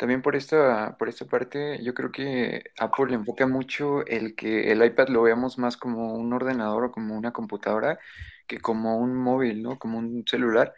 [0.00, 4.72] también por esta, por esta parte, yo creo que Apple le enfoca mucho el que
[4.72, 7.98] el iPad lo veamos más como un ordenador o como una computadora
[8.46, 9.78] que como un móvil, ¿no?
[9.78, 10.72] Como un celular,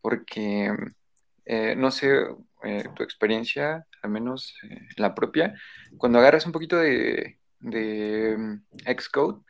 [0.00, 0.72] porque
[1.46, 2.12] eh, no sé,
[2.62, 5.54] eh, tu experiencia, al menos eh, la propia,
[5.98, 8.62] cuando agarras un poquito de, de mm,
[9.00, 9.42] Xcode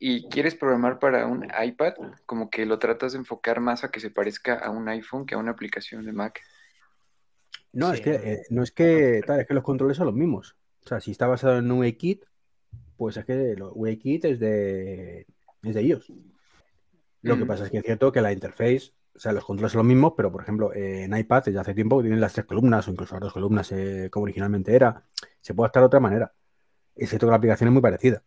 [0.00, 1.94] y quieres programar para un iPad,
[2.26, 5.36] como que lo tratas de enfocar más a que se parezca a un iPhone que
[5.36, 6.42] a una aplicación de Mac.
[7.76, 7.96] No, Sí.
[7.96, 10.56] es que eh, no es que tal, es que los controles son los mismos.
[10.84, 12.24] O sea, si está basado en UIKit,
[12.96, 15.26] pues es que UIKit es de
[15.62, 16.12] es de iOS.
[17.22, 17.48] Lo que Mm.
[17.48, 20.12] pasa es que es cierto que la interface, o sea, los controles son los mismos,
[20.16, 22.90] pero por ejemplo, eh, en iPad desde hace tiempo que tienen las tres columnas o
[22.92, 25.04] incluso las dos columnas eh, como originalmente era.
[25.40, 26.32] Se puede adaptar de otra manera.
[26.94, 28.22] Es cierto que la aplicación es muy parecida.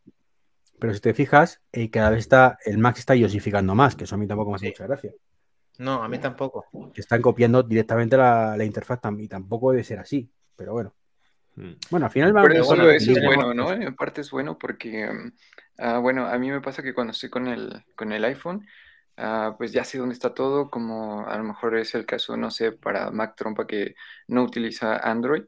[0.79, 4.15] Pero si te fijas, eh, cada vez está, el Mac está iosificando más, que eso
[4.15, 4.71] a mí tampoco me hace Sí.
[4.71, 5.13] mucha gracia.
[5.79, 6.65] No, a mí tampoco.
[6.93, 10.29] Que están copiando directamente la, la interfaz y tampoco debe ser así.
[10.55, 10.93] Pero bueno.
[11.55, 11.71] Mm.
[11.89, 13.71] Bueno, al final va Pero solo bueno, eso es bueno, ¿no?
[13.71, 15.31] En parte es bueno porque, mm,
[15.79, 18.65] ah, bueno, a mí me pasa que cuando estoy con el, con el iPhone,
[19.17, 22.51] ah, pues ya sé dónde está todo, como a lo mejor es el caso, no
[22.51, 23.95] sé, para Mac Trompa que
[24.27, 25.43] no utiliza Android,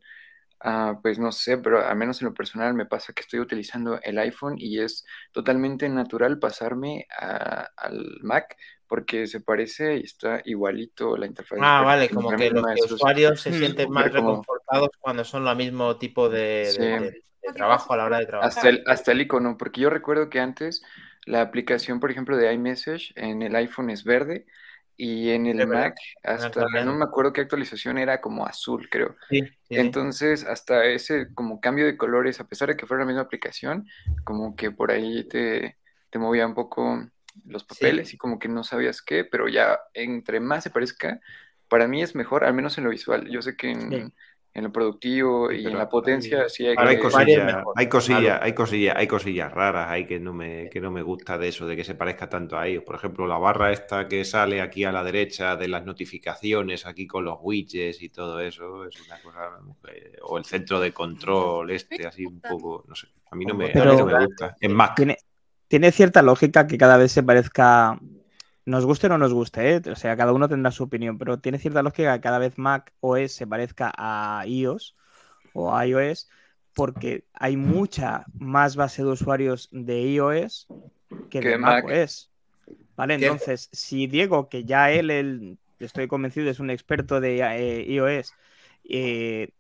[0.62, 4.00] ah, pues no sé, pero al menos en lo personal me pasa que estoy utilizando
[4.02, 8.56] el iPhone y es totalmente natural pasarme a- al Mac
[8.92, 11.60] porque se parece y está igualito la interfaz.
[11.62, 16.28] Ah, vale, como que los usuarios se sienten más reconfortados cuando son lo mismo tipo
[16.30, 16.82] de, de- Sí.
[16.82, 18.52] de- de trabajo a la hora de trabajar.
[18.58, 20.84] Hasta el, hasta el icono, porque yo recuerdo que antes
[21.26, 24.46] la aplicación, por ejemplo, de iMessage en el iPhone es verde
[24.98, 29.16] y en el Mac hasta, no me acuerdo qué actualización era como azul, creo.
[29.30, 29.82] Sí, sí, sí.
[29.82, 33.88] Entonces, hasta ese como cambio de colores, a pesar de que fuera la misma aplicación,
[34.24, 35.78] como que por ahí te,
[36.10, 37.08] te movía un poco
[37.46, 41.20] los papeles y como que no sabías qué, pero ya entre más se parezca,
[41.68, 43.30] para mí es mejor, al menos en lo visual.
[43.30, 44.14] Yo sé que en, Sí.
[44.54, 47.88] en lo productivo Sí, y en la potencia hay- sí hay Hay es cosillas, hay
[47.88, 51.48] cosillas, hay cosillas, hay cosillas raras ahí que no me, que no me gusta de
[51.48, 52.84] eso, de que se parezca tanto a ellos.
[52.84, 57.08] Por ejemplo, la barra esta que sale aquí a la derecha de las notificaciones, aquí
[57.08, 59.52] con los widgets y todo eso, es una cosa.
[59.94, 63.08] eh, O el centro de control, este, así un poco, no sé.
[63.32, 64.58] A mí no me, a mí no me gusta.
[64.60, 64.96] En Mac.
[64.98, 65.18] Tiene,
[65.72, 67.98] tiene cierta lógica que cada vez se parezca.
[68.66, 69.82] Nos guste o no nos guste, ¿eh?
[69.90, 72.92] o sea, cada uno tendrá su opinión, pero tiene cierta lógica que cada vez Mac
[73.00, 74.98] OS se parezca a iOS
[75.54, 76.30] o a iOS,
[76.74, 80.68] porque hay mucha más base de usuarios de iOS
[81.30, 81.86] que Que de Mac.
[81.86, 82.30] macOS.
[82.98, 83.14] ¿Vale?
[83.14, 88.34] Entonces, si Diego, que ya él, él, estoy convencido, es un experto de eh, iOS,
[88.90, 89.54] eh,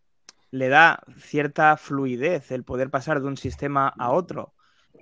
[0.51, 4.53] le da cierta fluidez el poder pasar de un sistema a otro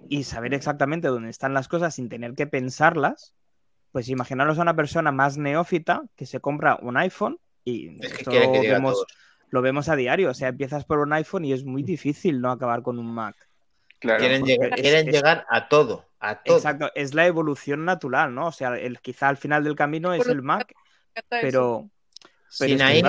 [0.08, 3.34] y saber exactamente dónde están las cosas sin tener que pensarlas,
[3.92, 8.18] pues imaginaros a una persona más neófita que se compra un iPhone y Es que
[8.20, 9.04] esto que vemos-
[9.50, 10.30] lo vemos a diario.
[10.30, 13.36] O sea, empiezas por un iPhone y es muy difícil no acabar con un Mac.
[14.00, 14.20] Claro.
[14.20, 16.56] Quieren, llegar, es- quieren es- llegar a todo, a todo.
[16.58, 18.48] Exacto, es la evolución natural, ¿no?
[18.48, 20.74] O sea, el, quizá al final del camino es el Mac,
[21.30, 21.90] pero,
[22.50, 23.04] Sinaí,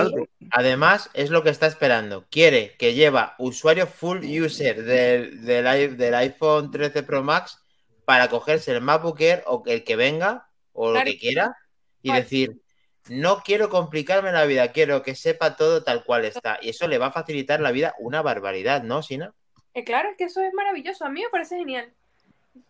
[0.51, 2.27] además, es lo que está esperando.
[2.29, 7.59] Quiere que lleva usuario full user del, del, iPhone 13 Pro Max
[8.05, 11.11] para cogerse el MacBook Air o el que venga o lo Claro.
[11.11, 11.57] que quiera
[12.01, 12.61] y decir,
[13.09, 16.59] no quiero complicarme la vida, quiero que sepa todo tal cual está.
[16.61, 19.33] Y eso le va a facilitar la vida una barbaridad, ¿no, Sina?
[19.73, 21.05] Eh, claro, es que eso es maravilloso.
[21.05, 21.91] A mí me parece genial.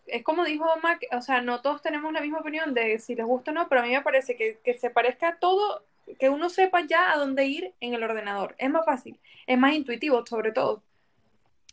[0.06, 3.26] Es como dijo Mac, o sea, no todos tenemos la misma opinión de si les
[3.26, 5.84] gusta o no, pero a mí me parece que, que se parezca a todo,
[6.18, 8.54] que uno sepa ya a dónde ir en el ordenador.
[8.58, 10.82] Es más fácil, es más intuitivo, sobre todo.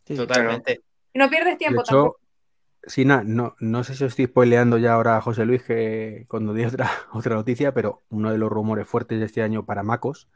[0.06, 0.18] sí, sí.
[0.18, 0.82] Totalmente.
[1.14, 2.20] Y no pierdes De tiempo hecho, tampoco.
[2.84, 6.54] Sina, no, no sé si os estoy spoileando ya ahora a José Luis que cuando
[6.54, 10.30] di otra, otra noticia, pero uno de los rumores fuertes de este año para MacOS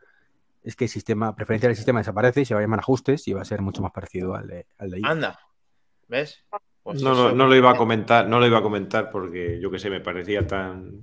[0.64, 3.34] es que el sistema, preferencia del sistema desaparece y se va a llamar ajustes y
[3.34, 5.02] va a ser mucho más parecido al de, al de.
[5.04, 5.40] Anda,
[6.08, 6.44] ¿ves?
[6.84, 9.72] Pues No, no, no lo iba a comentar, no lo iba a comentar porque yo
[9.72, 11.02] que sé, me parecía tan,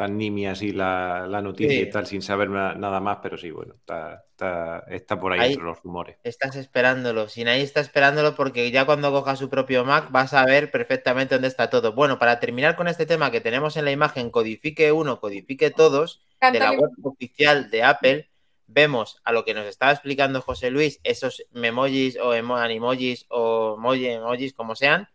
[0.00, 1.82] tan nimia así la, la noticia Sí.
[1.82, 5.40] y tal, sin saber na- nada más, pero sí, bueno, está, está, está por ahí
[5.40, 6.16] Ahí- entre los rumores.
[6.24, 7.28] Estás esperándolo.
[7.28, 11.48] Sinaí está esperándolo porque ya cuando coja su propio Mac vas a ver perfectamente dónde
[11.48, 11.92] está todo.
[11.92, 16.22] Bueno, para terminar con este tema que tenemos en la imagen, codifique uno, codifique todos,
[16.40, 18.30] de la web oficial de Apple,
[18.66, 23.74] vemos a lo que nos estaba explicando José Luis, esos memojis o emo- animojis o
[23.76, 25.08] emoji, emojis, como sean,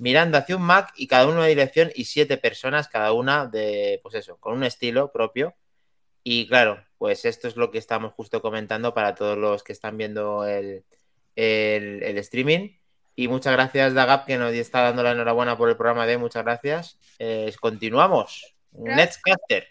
[0.00, 4.00] mirando hacia un Mac y cada uno de dirección y siete personas, cada una de,
[4.02, 5.54] pues eso, con un estilo propio.
[6.24, 9.96] Y claro, pues esto es lo que estamos justo comentando para todos los que están
[9.96, 10.84] viendo el,
[11.36, 12.70] el- el streaming.
[13.16, 16.20] Y muchas gracias, Dagap, que nos está dando la enhorabuena por el programa de hoy.
[16.22, 16.98] Muchas gracias.
[17.18, 18.54] Eh, continuamos.
[18.72, 18.96] Gracias.
[18.96, 19.66] Netscaster.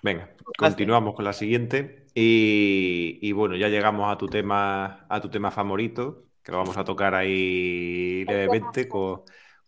[0.00, 2.06] Venga, continuamos con la siguiente.
[2.14, 6.76] Y, y bueno, ya llegamos a tu tema, a tu tema favorito, que lo vamos
[6.76, 9.22] a tocar ahí levemente con,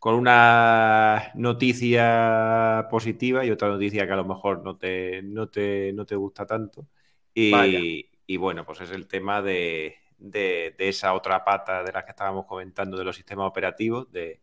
[0.04, 5.92] con una noticia positiva y otra noticia que a lo mejor no te, no te,
[5.94, 6.88] no te gusta tanto.
[7.32, 12.04] Y, y bueno, pues es el tema de, de- de esa otra pata de la
[12.04, 14.42] que estábamos comentando de los sistemas operativos, de,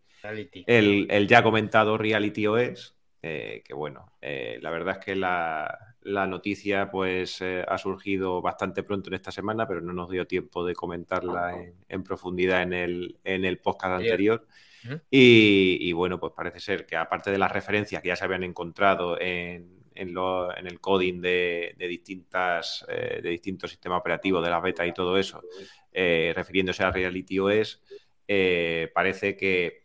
[0.65, 5.95] el, el ya comentado Reality OS, eh, que bueno, eh, la verdad es que la,
[6.01, 10.27] la noticia pues eh, ha surgido bastante pronto en esta semana, pero no nos dio
[10.27, 14.39] tiempo de comentarla en, en profundidad en el, en el podcast Anterior.
[14.41, 14.47] anterior.
[15.09, 19.19] Y, bueno, pues parece ser que aparte de las referencias que ya se habían encontrado
[19.19, 24.49] en, en, lo- en el coding de, de distintas, eh, de distintos sistemas operativos, de
[24.49, 25.41] las betas y todo eso,
[25.91, 27.79] eh, refiriéndose a Reality OS,
[28.27, 29.83] eh, parece que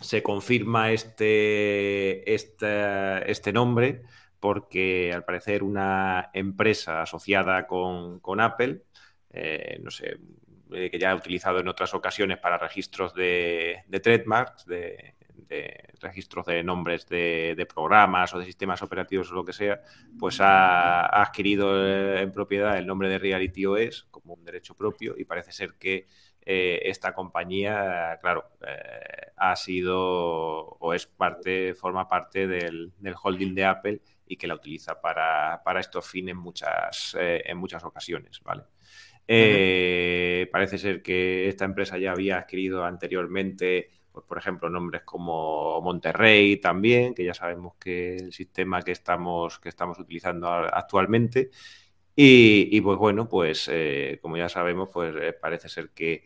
[0.00, 4.02] se confirma este, este, este nombre
[4.40, 8.82] porque al parecer una empresa asociada con, con Apple,
[9.30, 10.18] eh, no sé,
[10.72, 15.14] eh, que ya ha utilizado en otras ocasiones para registros de, de trademarks, de,
[15.48, 19.80] de registros de nombres de, de programas o de sistemas operativos o lo que sea,
[20.18, 25.14] pues ha, adquirido eh, en propiedad el nombre de Reality OS como un derecho propio
[25.16, 26.06] y parece ser que
[26.42, 33.54] eh, esta compañía, claro, eh, ha sido o es parte, forma parte del, del holding
[33.54, 38.64] de Apple y que la utiliza para, para estos fines muchas, en muchas ocasiones, ¿vale?
[39.28, 45.80] Eh, Parece ser que esta empresa ya había adquirido anteriormente, pues, por ejemplo, nombres como
[45.82, 51.50] Monterrey también, que ya sabemos que el sistema que estamos, que estamos utilizando actualmente.
[52.16, 56.24] Y, pues bueno, pues eh, como ya sabemos, pues eh, parece ser que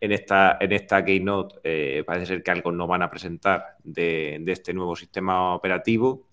[0.00, 4.74] en esta, en esta Keynote parece ser que algo nos van a presentar de este
[4.74, 6.29] nuevo sistema operativo.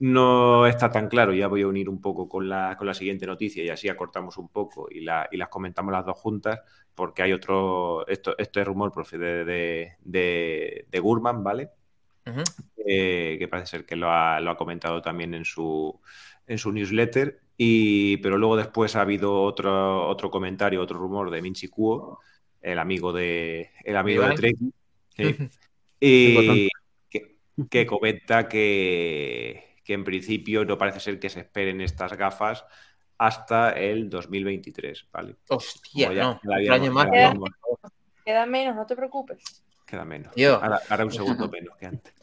[0.00, 3.26] No está tan claro, ya voy a unir un poco con la, con la siguiente
[3.26, 6.60] noticia y así acortamos un poco y, la, y las comentamos las dos juntas,
[6.94, 11.70] porque hay otro, esto, este rumor procede de, de, de Gurman, ¿vale?
[12.76, 16.00] Eh, que parece ser que lo ha, lo ha comentado también en su,
[16.46, 17.40] en su newsletter.
[17.62, 22.20] Y, pero luego después ha habido otro, otro comentario, otro rumor de Minchi Kuo,
[22.62, 24.34] el amigo de, el amigo de.
[24.34, 24.56] Trek,
[25.14, 25.36] sí,
[26.00, 26.68] y
[27.10, 27.36] que,
[27.68, 32.64] que comenta que, que en principio no parece ser que se esperen estas gafas
[33.18, 35.34] hasta el 2023, ¿vale?
[35.48, 36.40] Hostia, ya- no.
[36.54, 37.06] habíamos- año más.
[37.06, 37.50] Queda- habíamos-
[38.24, 39.64] Queda menos, no te preocupes.
[39.84, 40.32] Queda menos.
[40.36, 40.62] Yo.
[40.62, 42.14] Ahora, ahora un segundo menos que antes.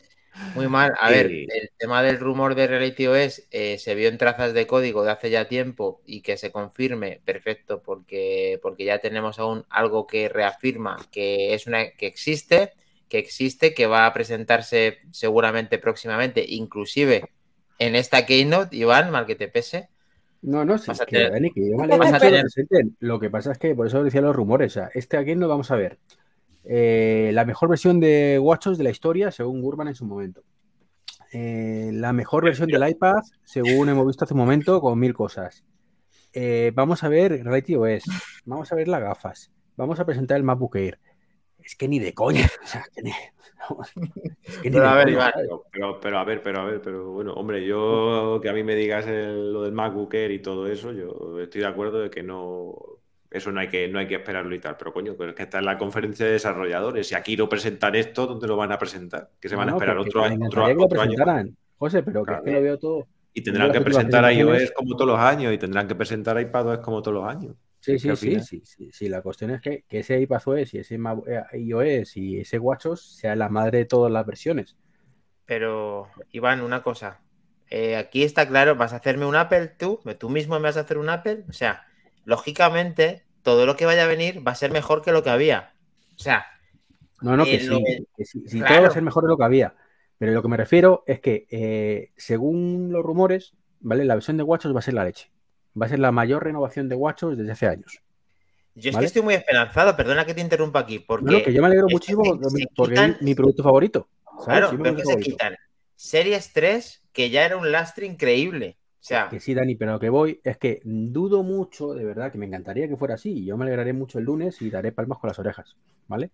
[0.55, 0.93] Muy mal.
[0.97, 4.53] A ver, Eh, el tema del rumor de Reality OS eh, se vio en trazas
[4.53, 9.39] de código de hace ya tiempo y que se confirme, perfecto, porque, porque ya tenemos
[9.39, 12.71] aún algo que reafirma que es una que existe,
[13.09, 17.29] que existe, que va a presentarse seguramente próximamente, inclusive
[17.79, 19.89] en esta keynote, Iván, mal que te pese.
[20.41, 22.95] No, no, sí, que, tener- Dani, que yo vas a tener- lo presenten.
[22.99, 24.71] Lo que pasa es que por eso decía los rumores.
[24.71, 25.97] O sea, este lo vamos a ver.
[26.63, 30.43] Eh, la mejor versión de WatchOS de la historia, según Gurman en su momento.
[31.33, 35.63] Eh, la mejor versión del iPad, según hemos visto hace un momento, con mil cosas.
[36.33, 38.03] Eh, vamos a ver Reality OS.
[38.45, 39.51] Vamos a ver las gafas.
[39.75, 40.99] Vamos a presentar el MacBook Air.
[41.67, 42.49] Es que ni de coña.
[42.63, 43.11] O sea, que ni-
[43.69, 43.91] vamos,
[44.43, 45.17] es que ni Pero de a ver.
[46.01, 49.05] Pero, a ver, pero a ver, pero bueno, hombre, yo que a mí me digas
[49.05, 52.73] el- lo del MacBook Air y todo eso, yo estoy de acuerdo de que no,
[53.29, 55.43] eso no hay que, no hay que esperarlo y tal, pero coño, pero es que
[55.43, 58.77] está en la conferencia de desarrolladores y aquí no presentan esto, ¿dónde lo van a
[58.77, 59.31] presentar?
[59.41, 61.17] Que se van No, a esperar otro año, otro, otro año.
[61.77, 63.07] José, pero que es que lo veo todo.
[63.33, 67.01] Y tendrán que presentar iOS como todos los años y tendrán que presentar iPadOS como
[67.01, 67.55] todos los años.
[67.87, 69.07] Sí, sí, sí, sí, sí, sí.
[69.09, 73.35] La cuestión es que, que ese iPadOS y ese eh, iOS y ese WatchOS sea
[73.35, 74.77] la madre de todas las versiones.
[75.45, 77.21] Pero, Iván, una cosa.
[77.69, 79.99] Eh, aquí está claro, ¿vas a hacerme un Apple tú?
[80.19, 81.45] ¿Tú mismo me vas a hacer un Apple?
[81.49, 81.85] O sea,
[82.25, 85.73] lógicamente, todo lo que vaya a venir va a ser mejor que lo que había.
[86.15, 86.45] O sea,
[87.21, 89.23] No, no, que Eh, lo sí, que- que sí, sí, todo va a ser mejor
[89.23, 89.75] de lo que había.
[90.17, 94.05] Pero lo que me refiero es que, eh, según los rumores, ¿vale?
[94.05, 95.31] La versión de WatchOS va a ser la leche.
[95.79, 97.99] Va a ser la mayor renovación de WatchOS desde hace años.
[98.75, 99.03] yo es ¿Vale?
[99.03, 101.67] que estoy muy esperanzado, perdona que te interrumpa aquí, porque No, no, que yo me
[101.67, 104.07] alegro muchísimo porque, se porque quitan- es mi producto favorito.
[104.23, 104.45] ¿sabes?
[104.45, 105.55] claro, Sí, pero que se quitan
[105.95, 108.77] Series 3, que ya era un lastre increíble.
[109.01, 112.31] O sea, Que sí, Dani, pero lo que voy es que dudo mucho, de verdad,
[112.31, 113.43] que me encantaría que fuera así.
[113.45, 115.75] Yo me alegraré mucho el lunes y daré palmas con las orejas,
[116.07, 116.31] ¿vale?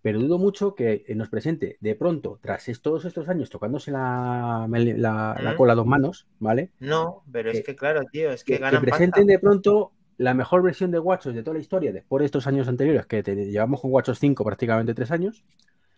[0.00, 4.66] Pero dudo mucho que eh, nos presente de pronto, tras todos estos años tocándose la,
[4.68, 6.70] la- cola a dos manos, ¿vale?
[6.80, 9.32] no, pero es que- que claro, tío, es que, Que, que ganan presenten pasta.
[9.32, 12.68] de pronto la mejor versión de WatchOS de toda la historia después de estos años
[12.68, 15.44] anteriores, que te- llevamos con WatchOS 5 prácticamente tres años,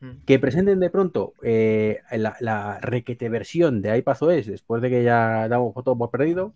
[0.00, 0.24] Mm.
[0.24, 5.46] que presenten de pronto eh, la, la requete versión de iPadOS después de que ya
[5.46, 6.54] damos todo por perdido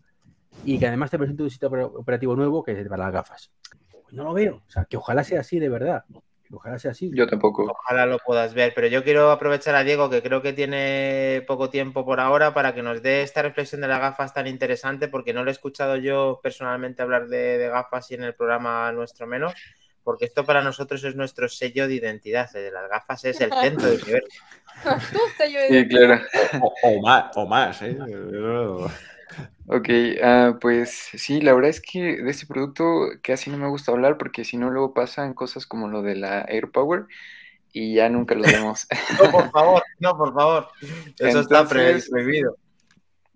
[0.64, 3.50] y que además te presente un sistema oper- operativo nuevo que es para las gafas.
[4.12, 6.04] No lo veo, o sea, que ojalá sea así de verdad.
[6.56, 7.10] Ojalá sea así.
[7.14, 7.64] Yo tampoco.
[7.70, 11.70] Ojalá lo puedas ver, pero yo quiero aprovechar a Diego, que creo que tiene poco
[11.70, 15.32] tiempo por ahora, para que nos dé esta reflexión de las gafas tan interesante, porque
[15.32, 19.26] no lo he escuchado yo personalmente hablar de, de gafas y en el programa nuestro
[19.26, 19.54] menos,
[20.02, 22.54] porque esto para nosotros es nuestro sello de identidad.
[22.56, 24.28] eh, Las gafas es el centro del universo.
[25.12, 26.20] Tú, sello de Sí, claro.
[26.60, 27.96] O, o más, o más, ¿eh?
[29.66, 29.88] Ok,
[30.22, 32.84] ah, pues sí, la verdad es que de este producto
[33.22, 36.42] casi no me gusta hablar porque si no luego pasan cosas como lo de la
[36.42, 37.06] AirPower
[37.72, 38.86] y ya nunca lo vemos.
[39.22, 40.68] No, por favor, no, por favor.
[41.18, 42.56] Eso está pre- Entonces- prohibido.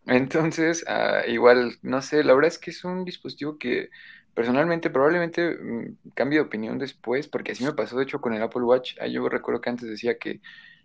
[0.06, 3.90] Entonces, ah, igual, no sé, la verdad es que es un dispositivo que
[4.32, 8.42] personalmente probablemente mm, cambie de opinión después, porque así me pasó de hecho con el
[8.42, 8.96] Apple Watch.
[9.00, 10.40] Ah, yo recuerdo que antes decía que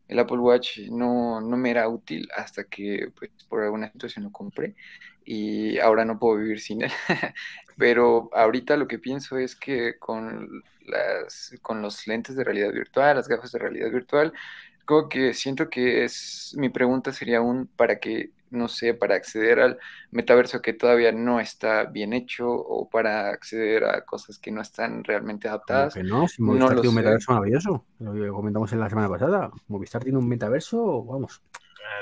[0.10, 4.32] el Apple Watch no, no me era útil hasta que pues, por alguna situación lo
[4.32, 4.76] compré
[5.26, 6.92] y ahora no puedo vivir sin él.
[7.78, 13.16] Pero ahorita lo que pienso es que con las, con los lentes de realidad virtual,
[13.16, 14.34] las gafas de realidad virtual,
[14.86, 19.60] como que siento que es, mi pregunta sería un, para que, no sé, para acceder
[19.60, 19.80] al
[20.12, 25.04] metaverso que todavía no está bien hecho o para acceder a cosas que no están
[25.04, 25.94] realmente adaptadas.
[25.94, 27.86] que no, si no Movistar lo tiene un metaverso maravilloso.
[28.00, 29.52] Lo que comentamos en la semana pasada.
[29.68, 31.42] Movistar tiene un metaverso, vamos.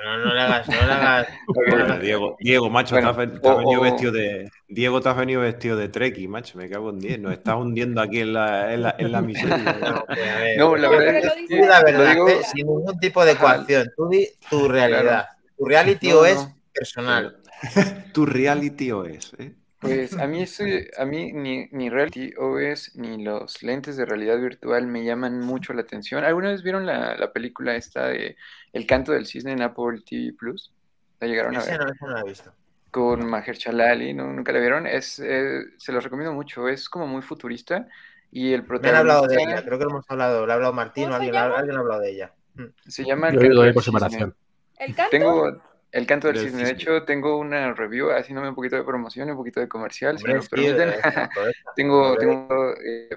[0.04, 1.28] No, no le hagas, no le hagas.
[1.48, 4.50] Bueno, Diego, Diego, macho, Bueno, te has, ven- te has o- venido o- vestido de.
[4.68, 7.20] Diego, te has venido vestido de Treki, macho, me cago en 10.
[7.20, 9.58] Nos estás hundiendo aquí en la, en la, en la miseria.
[9.80, 13.00] No, a ver, No, la verdad es que Di la Lo verdad, digo- sin ningún
[13.00, 13.88] tipo de coacción.
[13.96, 15.28] Tú di tu realidad.
[15.58, 16.56] Tu reality No, o es no.
[16.74, 17.38] personal.
[18.14, 19.54] tu reality OS, ¿eh?
[19.82, 24.40] Pues a mí, ese- a mí ni, ni Reality OS ni los lentes de realidad
[24.40, 26.24] virtual me llaman mucho la atención.
[26.24, 28.38] ¿Alguna vez vieron la, la película esta de
[28.74, 30.72] El canto del cisne en Apple TV Plus?
[31.20, 31.80] ¿La llegaron a ver?
[31.80, 32.54] no, no lo he visto.
[32.92, 34.28] Con Mahershala Ali, ¿no?
[34.34, 34.86] ¿Nunca la vieron?
[34.86, 37.88] Es, eh, se los recomiendo mucho, es como muy futurista
[38.32, 40.46] y el Me han hablado de protagonista ella, creo que lo hemos hablado.
[40.46, 42.34] Lo ha hablado Martín o ¿Cómo se alguien, alguien ha hablado de ella.
[42.56, 42.66] Mm.
[42.88, 44.00] se llama El Yo he canto oído por cisne.
[44.00, 44.36] separación.
[44.78, 45.12] ¿El canto?
[45.12, 45.62] Tengo
[45.92, 46.64] el canto del Del cisne.
[46.64, 50.18] De hecho, tengo una review haciéndome un poquito de promoción y un poquito de comercial,
[50.18, 50.92] si me lo permiten.
[51.76, 53.10] Tengo, tengo eh,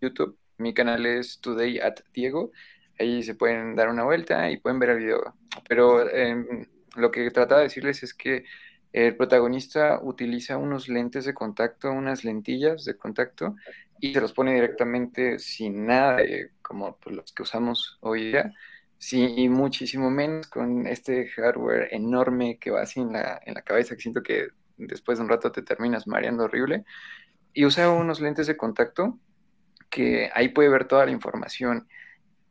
[0.00, 2.50] YouTube, mi canal es Today at Diego.
[2.98, 5.34] Ahí se pueden dar una vuelta y pueden ver el video.
[5.68, 6.66] Pero em,
[6.96, 8.44] lo que trataba de decirles es que
[8.92, 13.54] el protagonista utiliza unos lentes de contacto, unas lentillas de contacto
[14.00, 16.18] y se los pone directamente sin nada
[16.62, 18.54] como pues, los que usamos hoy día,
[18.98, 23.62] sí, y muchísimo menos con este hardware enorme que va así en la, en la
[23.62, 26.84] cabeza, que siento que después de un rato te terminas mareando horrible.
[27.52, 29.18] Y usa unos lentes de contacto
[29.90, 31.88] que ahí puede ver toda la información.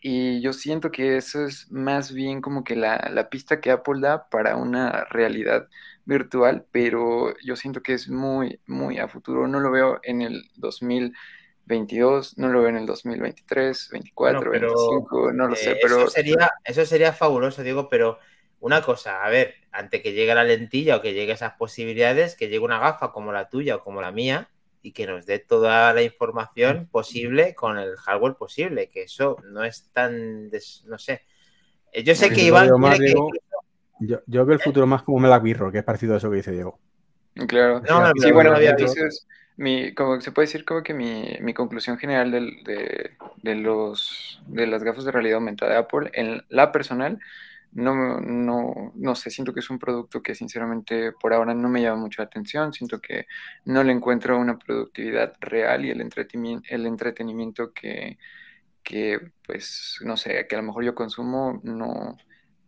[0.02, 4.02] Y yo siento que eso es más bien como que la, la, pista que Apple
[4.02, 5.68] da para una realidad
[6.06, 9.48] virtual, pero yo siento que es muy, muy a futuro.
[9.48, 10.44] No lo veo en el
[11.68, 16.00] 2022, no lo veo en el 2023, 24, 25, no lo sé, eh, pero...
[16.00, 18.20] Eso sería, eso sería fabuloso, digo, pero
[18.60, 22.48] una cosa, a ver, antes que llegue la lentilla o que llegue esas posibilidades, que
[22.48, 24.50] llegue una gafa como la tuya o como la mía,
[24.82, 29.64] y que nos dé toda la información posible con el hardware posible, que eso no
[29.64, 30.52] es tan,
[30.86, 31.24] no sé.
[31.92, 32.70] Eh, yo sé que Iván...
[34.00, 36.52] yo, veo el futuro más como Black Mirror, que es parecido a eso que dice
[36.52, 36.80] Diego.
[37.48, 37.82] Claro.
[38.16, 43.12] sí, bueno, entonces, mi, como se puede decir como que mi, mi conclusión general de,
[43.44, 47.20] de, los, de las gafas de realidad aumentada de Apple, en la personal,
[47.72, 51.82] no, no, no sé, siento que es un producto que sinceramente por ahora no me
[51.82, 53.28] llama mucho la atención, siento que
[53.66, 58.18] no le encuentro una productividad real y el entretenimiento, el entretenimiento que,
[58.84, 62.18] que, pues, no sé, que a lo mejor yo consumo no,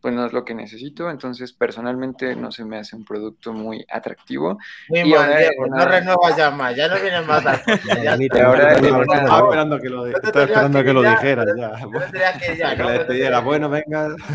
[0.08, 3.86] pues no es lo que necesito, entonces personalmente no se me hace un producto muy
[3.92, 4.58] atractivo.
[4.88, 7.62] Muy y mal, Diego, no renuevas ya más, ya no vienes más a
[8.46, 12.40] ahora estaba esperando que lo, estaba esperando que, lo dijeras ya.
[12.40, 12.70] Que, ya,
[13.08, 14.16] que bueno, venga.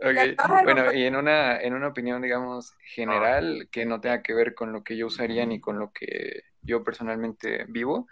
[0.00, 0.36] Okay.
[0.62, 4.72] Bueno, y en una, en una opinión, digamos, general, que no tenga que ver con
[4.72, 8.06] lo que yo usaría ni con lo que yo personalmente vivo,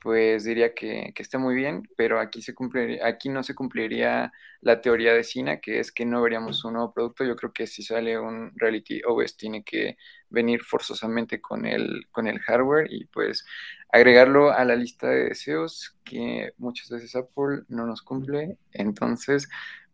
[0.00, 4.32] pues diría que, que está muy bien, pero aquí, se cumpliría, aquí no se cumpliría
[4.60, 7.24] la teoría de Sina, que es que no veríamos un nuevo producto.
[7.24, 9.96] Yo creo que si sale un Reality OS tiene que
[10.28, 13.44] venir forzosamente con el, con el hardware y pues
[13.92, 18.58] agregarlo a la lista de deseos que muchas veces Apple no nos cumple.
[18.72, 19.48] Entonces,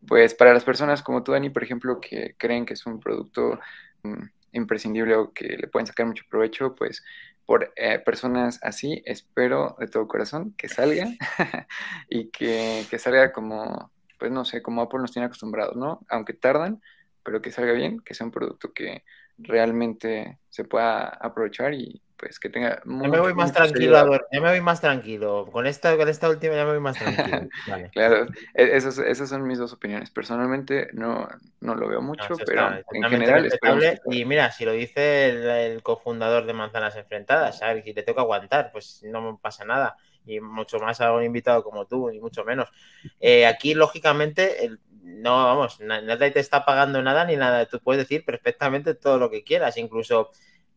[0.07, 3.59] pues para las personas como tú, Dani, por ejemplo, que creen que es un producto
[4.03, 7.03] mm, imprescindible o que le pueden sacar mucho provecho, pues
[7.47, 11.09] por eh, personas así, espero de todo corazón que salga
[12.09, 16.01] y que, que, salga como, pues no sé, como Apple nos tiene acostumbrados, ¿no?
[16.09, 16.81] Aunque tardan,
[17.23, 19.05] pero que salga bien, que sea un producto que
[19.39, 22.81] realmente se pueda aprovechar y pues que tenga...
[22.85, 25.49] Ya me voy más tranquilo, ya me voy más tranquilo.
[25.51, 27.49] Con esta, con esta última ya me voy más tranquilo.
[27.93, 30.09] claro, e-, esas, esas son mis dos opiniones.
[30.11, 33.51] Personalmente no, no lo veo mucho, pero en general...
[34.07, 35.31] Y mira, si lo dice
[35.73, 37.83] el, cofundador de Manzanas Enfrentadas, ¿sabes?
[37.83, 39.97] Si te toca aguantar, pues no me pasa nada.
[40.25, 42.71] Y mucho más a un invitado como tú, y mucho menos.
[43.19, 47.67] Eh, aquí, lógicamente, el, no, vamos, nadie te está pagando nada ni nada.
[47.67, 50.31] Tú puedes decir perfectamente todo lo que quieras, incluso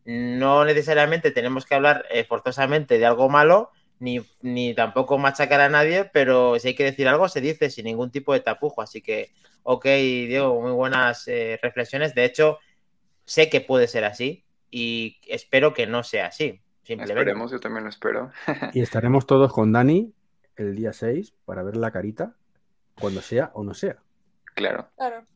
[0.06, 5.68] no necesariamente tenemos que hablar eh, forzosamente de algo malo, ni, ni, tampoco machacar a
[5.68, 8.82] nadie, pero si hay que decir algo, se dice sin ningún tipo de tapujo.
[8.82, 9.32] Así que,
[9.64, 12.14] ok, Diego, muy buenas eh, reflexiones.
[12.14, 12.58] De hecho,
[13.24, 16.60] sé que puede ser así y espero que no sea así.
[16.84, 17.20] Simplemente.
[17.20, 18.30] Esperemos, yo también lo espero.
[18.72, 20.14] y estaremos todos con Dani
[20.54, 22.36] el día 6 para ver la carita
[23.00, 23.96] cuando sea o no sea.
[24.54, 24.88] Claro.
[24.96, 25.26] Claro.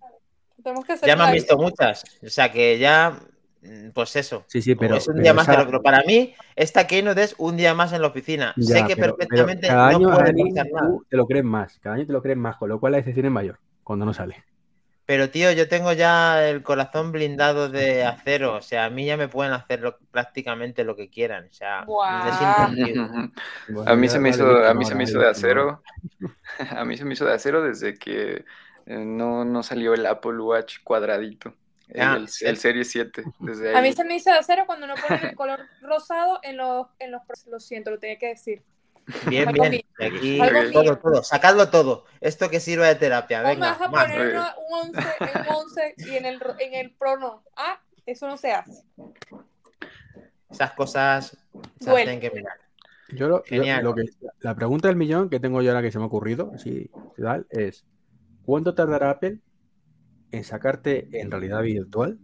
[1.02, 2.04] ya me han visto muchas.
[2.22, 3.18] O sea que ya
[3.92, 4.44] pues eso.
[4.46, 4.96] Sí, sí, pero.
[4.96, 5.46] Es un día más
[5.82, 8.54] Para mí, esta Keynote es un día más en la oficina.
[8.58, 10.32] sé que perfectamente cada año, no puede
[11.08, 11.78] te lo crees más.
[11.80, 14.14] Cada año te lo crees más, con lo cual la decisión es mayor cuando no
[14.14, 14.44] sale.
[15.04, 18.54] Pero, tío, yo tengo ya el corazón blindado de acero.
[18.54, 21.46] O sea, a mí ya me pueden hacer prácticamente lo que quieran.
[21.46, 22.68] O sea, a
[23.96, 25.82] mí se me hizo, a mí se me hizo de acero.
[26.70, 28.44] A mí se me hizo de acero desde que
[28.86, 31.54] eh, no, no salió el Apple Watch cuadradito.
[31.98, 33.24] Ah, el, el, Serie 7.
[33.40, 36.56] Desde A mí se me hizo de acero cuando no ponen el color rosado en
[36.56, 37.22] los, en los.
[37.46, 38.62] Lo siento, lo tenía que decir.
[39.26, 39.82] Bien, bien.
[39.98, 40.38] Aquí,
[40.72, 41.22] todo, todo.
[41.22, 42.04] Sacadlo todo.
[42.20, 43.42] Esto que sirve de terapia.
[43.42, 43.70] Venga.
[43.70, 47.42] vas a poner un 11, en 11 y en el, en el Pro no.
[47.56, 48.82] Ah, eso no se hace.
[50.50, 51.36] Esas cosas
[51.80, 52.58] se hacen que mirar.
[53.12, 53.42] Yo lo,
[53.82, 54.04] lo, que,
[54.40, 56.90] la pregunta del millón que tengo yo ahora que se me ha ocurrido, así,
[57.50, 57.84] es
[58.44, 59.40] ¿cuánto tardará Apple
[60.32, 62.18] en sacarte en realidad virtual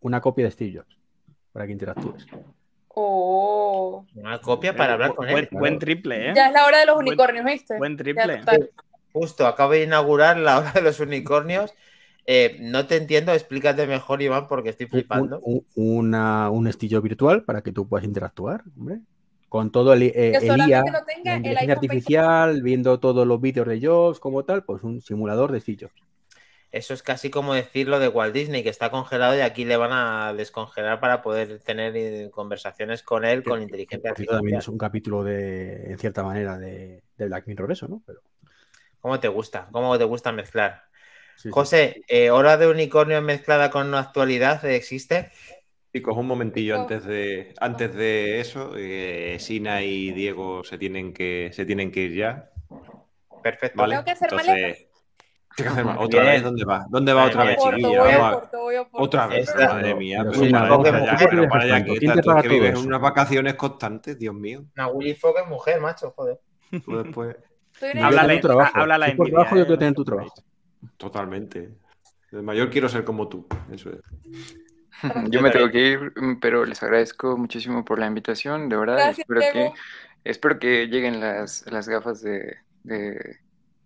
[0.00, 0.98] una copia de Steve Jobs
[1.52, 2.26] para que interactúes.
[2.88, 4.04] Oh.
[4.14, 5.48] Una copia para hablar con él.
[5.52, 6.32] Buen, triple, ¿eh?
[6.34, 7.76] Ya es la hora de los unicornios, ¿viste?
[7.78, 8.40] Buen triple.
[9.12, 11.74] Justo, acabo de inaugurar la hora de los unicornios.
[12.26, 15.40] Eh, no te entiendo, explícate mejor, Iván, porque estoy flipando.
[15.40, 19.00] Un, una, un estillo virtual para que tú puedas interactuar, hombre.
[19.48, 20.84] Con todo el, eh, el IA,
[21.24, 25.60] la inteligencia artificial, viendo todos los vídeos de Jobs como tal, pues un simulador de
[25.60, 25.88] Steve
[26.70, 29.92] Eso es casi como decirlo de Walt Disney, que está congelado y aquí le van
[29.92, 34.68] a descongelar para poder tener eh, conversaciones con él con inteligencia Por cierto, también es
[34.68, 34.72] artificial.
[34.74, 38.02] un capítulo de, en cierta manera, de, de Black Mirror eso, ¿no?
[38.06, 38.20] Pero,
[39.00, 39.68] ¿Cómo te gusta?
[39.72, 40.84] ¿Cómo te gusta mezclar?
[41.36, 41.48] sí, sí.
[41.50, 45.30] José, eh, ¿hora de unicornio mezclada con actualidad existe?
[45.92, 48.74] Chicos, un momentillo antes de, antes de eso.
[48.76, 52.50] eh, Sina y Diego se tienen que, se tienen que ir ya.
[53.42, 53.78] Perfecto.
[53.78, 53.94] ¿Vale?
[53.94, 54.87] Tengo que hacer Entonces,
[55.62, 56.32] tengo que hacer ¿Otra bien.
[56.34, 56.42] vez?
[56.42, 56.86] ¿Dónde va?
[56.88, 58.42] ¿Dónde va otra vez, chiquilla?
[58.92, 60.24] Otra vez, madre mía.
[60.24, 60.40] no, que
[61.98, 64.64] ¿quién te estás tú paga que todo vives unas vacaciones constantes, Dios mío.
[64.76, 66.40] Una Willy Fogg es mujer, macho, joder.
[66.84, 67.36] Tú después,
[68.02, 70.34] Háblale, en por envidia, trabajo, yo quiero tener te tu trabajo.
[70.96, 71.70] totalmente.
[72.30, 73.46] De mayor quiero ser como tú.
[73.72, 74.00] Eso es.
[75.30, 78.96] Yo me tengo que ir, pero les agradezco muchísimo por la invitación, de verdad.
[78.96, 79.72] Gracias, espero que,
[80.24, 83.38] espero que lleguen las, las gafas de, de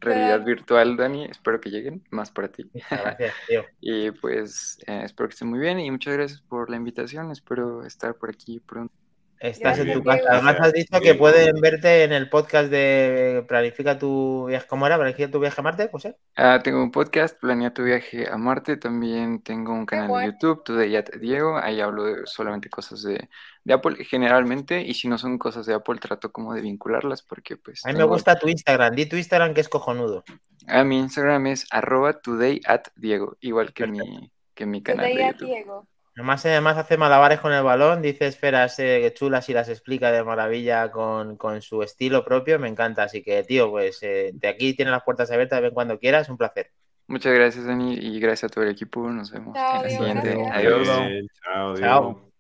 [0.02, 1.24] realidad virtual, Dani.
[1.24, 2.70] Espero que lleguen, más para ti.
[2.90, 3.64] Gracias, tío.
[3.80, 7.30] Y pues eh, espero que estén muy bien y muchas gracias por la invitación.
[7.30, 8.94] Espero estar por aquí pronto.
[9.42, 10.22] Estás en tu casa.
[10.30, 14.68] Además, has dicho que pueden verte en el podcast de Planifica tu viaje.
[14.68, 14.96] ¿Cómo era?
[14.96, 15.88] ¿Planifica tu viaje a Marte?
[15.88, 16.16] Pues, ¿eh?
[16.36, 18.76] Ah, tengo un podcast, Planea tu viaje a Marte.
[18.76, 20.26] También tengo un canal de.
[20.26, 21.58] YouTube, Today at Diego.
[21.58, 23.28] Ahí hablo de solamente cosas de,
[23.64, 24.80] de Apple generalmente.
[24.80, 27.84] Y si no son cosas de Apple, trato como de vincularlas porque pues...
[27.84, 28.94] A mí me gusta tu Instagram.
[28.94, 30.22] Di tu Instagram que es cojonudo.
[30.68, 35.16] Ah, mi Instagram es arroba today at Diego, igual que mi, que mi canal Today
[35.16, 35.48] de at YouTube.
[35.48, 35.88] Diego.
[36.14, 40.22] Además, además hace malabares con el balón, dice esferas eh, chulas y las explica de
[40.22, 42.58] maravilla con, con su estilo propio.
[42.58, 43.04] Me encanta.
[43.04, 46.28] Así que, tío, pues eh, de aquí tienes las puertas abiertas, ven cuando quieras.
[46.28, 46.70] Un placer.
[47.06, 49.08] Muchas gracias, Dani, y gracias a todo el equipo.
[49.08, 50.34] Nos vemos Chao, en la Diego, siguiente.
[50.34, 50.56] gracias.
[50.56, 51.08] Adiós.
[51.08, 52.32] Bien, chao, Chao.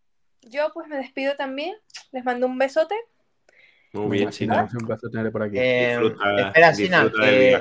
[0.42, 1.74] Yo pues me despido también.
[2.10, 2.94] Les mando un besote.
[3.94, 5.56] Muy bien, Sina, es un placer tenerte por aquí.
[5.58, 7.60] Eh, Disfruta, espera, Sina, que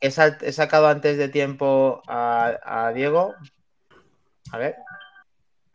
[0.00, 3.34] he, sacado antes de tiempo a, a Diego.
[4.52, 4.76] A ver.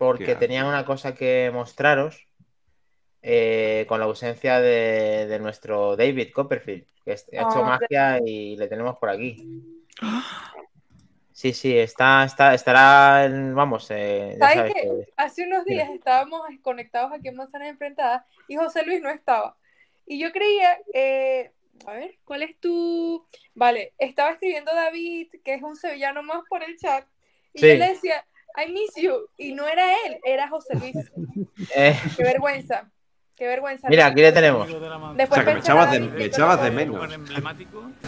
[0.02, 2.28] Porque ¿Qué tenía una cosa que mostraros
[3.22, 8.56] eh, con la ausencia de, de nuestro David Copperfield, que ha hecho Ah, magia y
[8.56, 9.46] le tenemos por aquí.
[11.32, 16.42] Sí, sí, está, está, estará en, vamos, eh, ya ¿Sabes que- Hace unos días estábamos
[16.64, 19.56] conectados aquí en Manzanas Enfrentadas y José Luis no estaba.
[20.08, 21.52] Y yo creía, eh,
[21.86, 23.24] a ver, ¿cuál es tu...?
[23.54, 27.06] Vale, estaba escribiendo David, que es un sevillano más por el chat,
[27.54, 27.68] y Sí.
[27.68, 28.26] yo le decía,
[28.58, 30.96] I miss you, y no era él, era José Luis.
[31.76, 32.90] Eh, Qué vergüenza,
[33.36, 33.88] qué vergüenza.
[33.90, 34.68] mira, aquí le tenemos.
[34.68, 37.08] Después O sea, que me echabas de- me echabas de menos.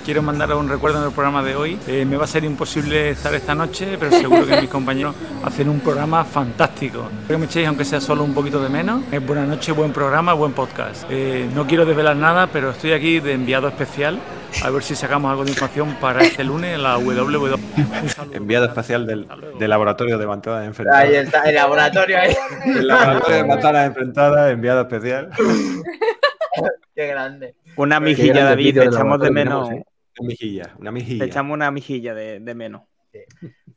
[0.06, 1.80] Quiero mandar un recuerdo en el programa de hoy.
[1.88, 5.70] Eh, me va a ser imposible estar esta noche, pero seguro que mis compañeros hacen
[5.70, 7.08] un programa fantástico.
[7.22, 9.02] Espero que me echéis, aunque sea solo un poquito de menos.
[9.12, 11.06] Es buena noche, buen programa, buen podcast.
[11.10, 14.20] Eh, no quiero desvelar nada, pero estoy aquí de enviado especial.
[14.62, 17.54] A ver si sacamos algo de información para este lunes en la WW.
[17.56, 18.36] Un saludo.
[18.36, 19.28] Enviado especial del,
[19.60, 21.10] del laboratorio de mantanas Ahí enfrentadas.
[21.12, 22.36] está, el laboratorio ahí.
[22.66, 25.30] El laboratorio de manzanas enfrentadas, enviado especial.
[26.96, 27.56] Qué grande.
[27.76, 29.68] Una mijilla, grandes David, te echamos de menos.
[29.70, 29.88] tenemos,
[30.20, 31.26] Una mejilla, una Te mejilla.
[31.26, 32.84] echamos una mijilla de, de menos.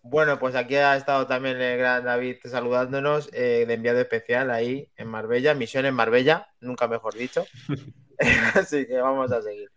[0.02, 4.88] Bueno, pues aquí ha estado también el gran David saludándonos, eh, de enviado especial ahí
[4.96, 7.44] en Marbella, misión en Marbella, nunca mejor dicho.
[8.54, 9.68] Así que vamos a seguir.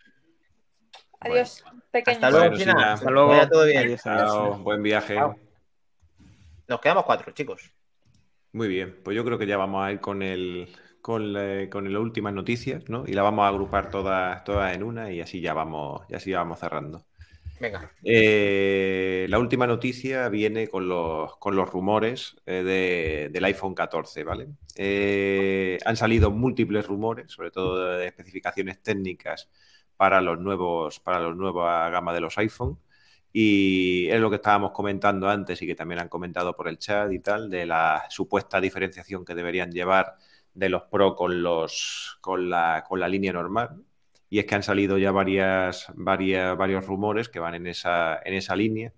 [1.21, 2.23] Adiós, pequeños.
[2.23, 2.79] Hasta luego, Bueno.
[2.79, 3.27] Hasta luego.
[3.29, 3.77] Vaya todo bien.
[3.79, 4.31] Adiós, adiós.
[4.31, 5.15] Chao, buen viaje.
[5.15, 5.35] Chao.
[6.67, 7.71] Nos quedamos cuatro, chicos.
[8.53, 10.69] Muy bien, pues yo creo que ya vamos a ir con el
[11.01, 13.03] con, la- con las últimas noticias, ¿no?
[13.07, 16.31] Y la vamos a agrupar todas, todas en una y así ya vamos, y así
[16.31, 17.05] ya vamos cerrando.
[17.59, 17.91] Venga.
[18.03, 24.23] Eh, la última noticia viene con los, con los rumores eh, de- del iPhone 14,
[24.23, 24.47] ¿vale?
[24.75, 29.49] Eh, han salido múltiples rumores, sobre todo de especificaciones técnicas
[29.99, 32.79] para los nuevos, para la nueva gama de los iPhone.
[33.33, 37.11] Y es lo que estábamos comentando antes y que también han comentado por el chat
[37.11, 40.15] y tal, de la supuesta diferenciación que deberían llevar
[40.53, 43.83] de los Pro con, los, con, la, con la línea normal.
[44.29, 48.35] Y es que han salido ya varias, varias, varios rumores que van en esa, en
[48.35, 48.93] esa línea.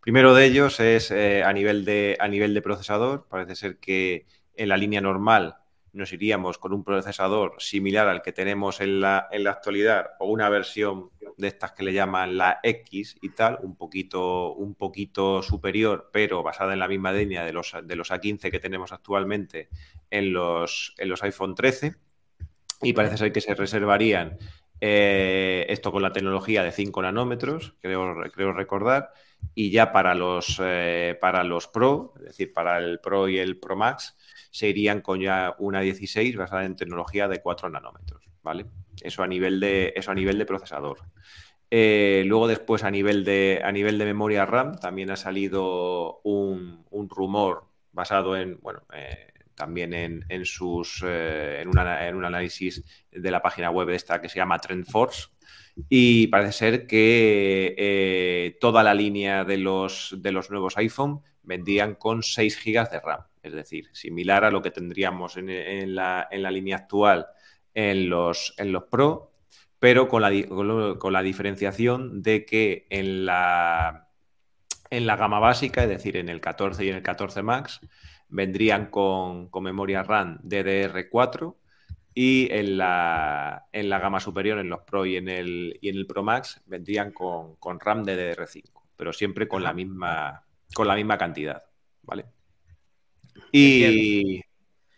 [0.00, 3.28] Primero de ellos es eh, a, nivel de, a nivel de procesador.
[3.30, 4.26] Parece ser que
[4.56, 5.58] en la línea normal
[5.92, 10.26] nos iríamos con un procesador similar al que tenemos en la, en la actualidad o
[10.26, 15.42] una versión de estas que le llaman la X y tal, un poquito, un poquito
[15.42, 19.68] superior, pero basada en la misma línea de los, de los A15 que tenemos actualmente
[20.10, 21.96] en los, en los iPhone 13.
[22.82, 24.38] Y parece ser que se reservarían
[24.80, 29.12] eh, esto con la tecnología de 5 nanómetros, creo, creo recordar,
[29.54, 33.58] y ya para los, eh, para los Pro, es decir, para el Pro y el
[33.58, 34.16] Pro Max,
[34.50, 38.66] se irían con ya una 16 basada en tecnología de 4 nanómetros, ¿vale?
[39.00, 40.98] Eso a nivel de, eso a nivel de procesador.
[41.70, 46.84] Eh, luego después a nivel, de, a nivel de memoria RAM también ha salido un,
[47.08, 52.82] rumor basado en, bueno, eh, también en, sus, en, un análisis
[53.12, 55.28] de la página web esta que se llama TrendForce,
[55.88, 61.94] y parece ser que eh, toda la línea de los, de los nuevos iPhone vendían
[61.94, 63.20] con 6 GB de RAM.
[63.42, 67.26] Es decir, similar a lo que tendríamos en, la, línea actual
[67.74, 69.32] en los, en los Pro,
[69.78, 70.30] pero con la,
[70.98, 74.08] con la diferenciación de que en la,
[74.90, 77.80] en la gama básica, es decir, en el 14 y en el 14 Max,
[78.28, 81.54] vendrían con, con memoria RAM DDR4
[82.14, 85.96] y en la, en la gama superior, en los Pro y en el, y en
[85.96, 88.64] el Pro Max, vendrían con, RAM DDR5,
[88.96, 90.44] pero siempre con la misma,
[90.74, 91.62] con la misma cantidad.
[92.02, 92.26] ¿Vale?
[93.52, 94.42] Y.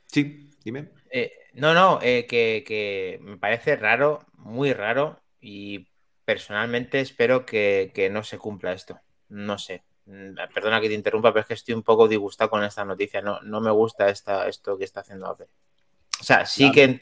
[0.07, 0.91] Sí, dime.
[1.11, 5.89] Eh, no, no, eh, que, me parece raro, muy raro, y
[6.25, 9.01] personalmente espero que, no se cumpla esto.
[9.29, 9.85] No sé.
[10.07, 13.21] Mm, perdona que te interrumpa, pero es que estoy un poco disgustado con esta noticia.
[13.21, 15.49] No, no me gusta esta, esto que está haciendo Apple.
[16.21, 17.01] O sea, sí que...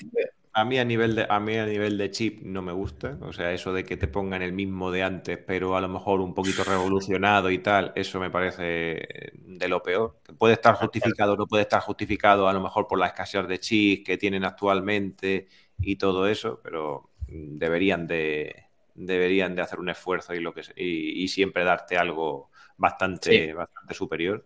[0.53, 3.17] A mí a, nivel de, a mí a nivel de chip no me gusta.
[3.23, 6.21] O sea, eso de que te pongan el mismo de antes, pero a lo mejor
[6.21, 10.19] un poquito revolucionado y tal, eso me parece de lo peor.
[10.39, 13.61] Puede estar justificado o no puede estar justificado a lo mejor por la escasez de
[13.61, 15.47] chips que tienen actualmente
[15.79, 21.29] y todo eso, pero deberían de, deberían de hacer un esfuerzo y, lo que, y,
[21.29, 24.45] siempre darte algo bastante, bastante superior.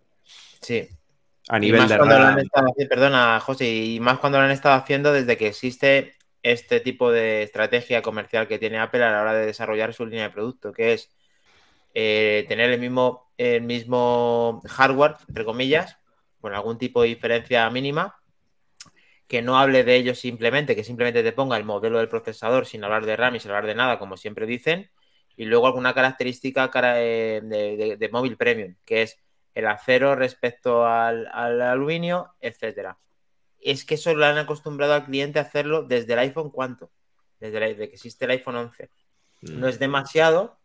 [0.60, 0.88] Sí,
[1.48, 6.14] a nivel de perdona, José, y más cuando lo han estado haciendo desde que existe
[6.42, 10.24] este tipo de estrategia comercial que tiene Apple a la hora de desarrollar su línea
[10.24, 11.10] de producto, que es
[11.94, 15.98] eh, tener el mismo, el mismo hardware, entre comillas,
[16.40, 18.16] con algún tipo de diferencia mínima,
[19.26, 22.84] que no hable de ello simplemente, que simplemente te ponga el modelo del procesador sin
[22.84, 24.90] hablar de RAM y sin hablar de nada, como siempre dicen,
[25.36, 27.40] y luego alguna característica eh,
[27.98, 29.23] de móvil premium, que es
[29.54, 32.98] el acero respecto al, aluminio, etcétera.
[33.60, 36.90] Es que eso lo han acostumbrado al cliente a hacerlo desde el iPhone, ¿cuánto?
[37.40, 38.90] Desde, que existe el iPhone 11.
[39.42, 39.60] Mm.
[39.60, 40.58] No es demasiado,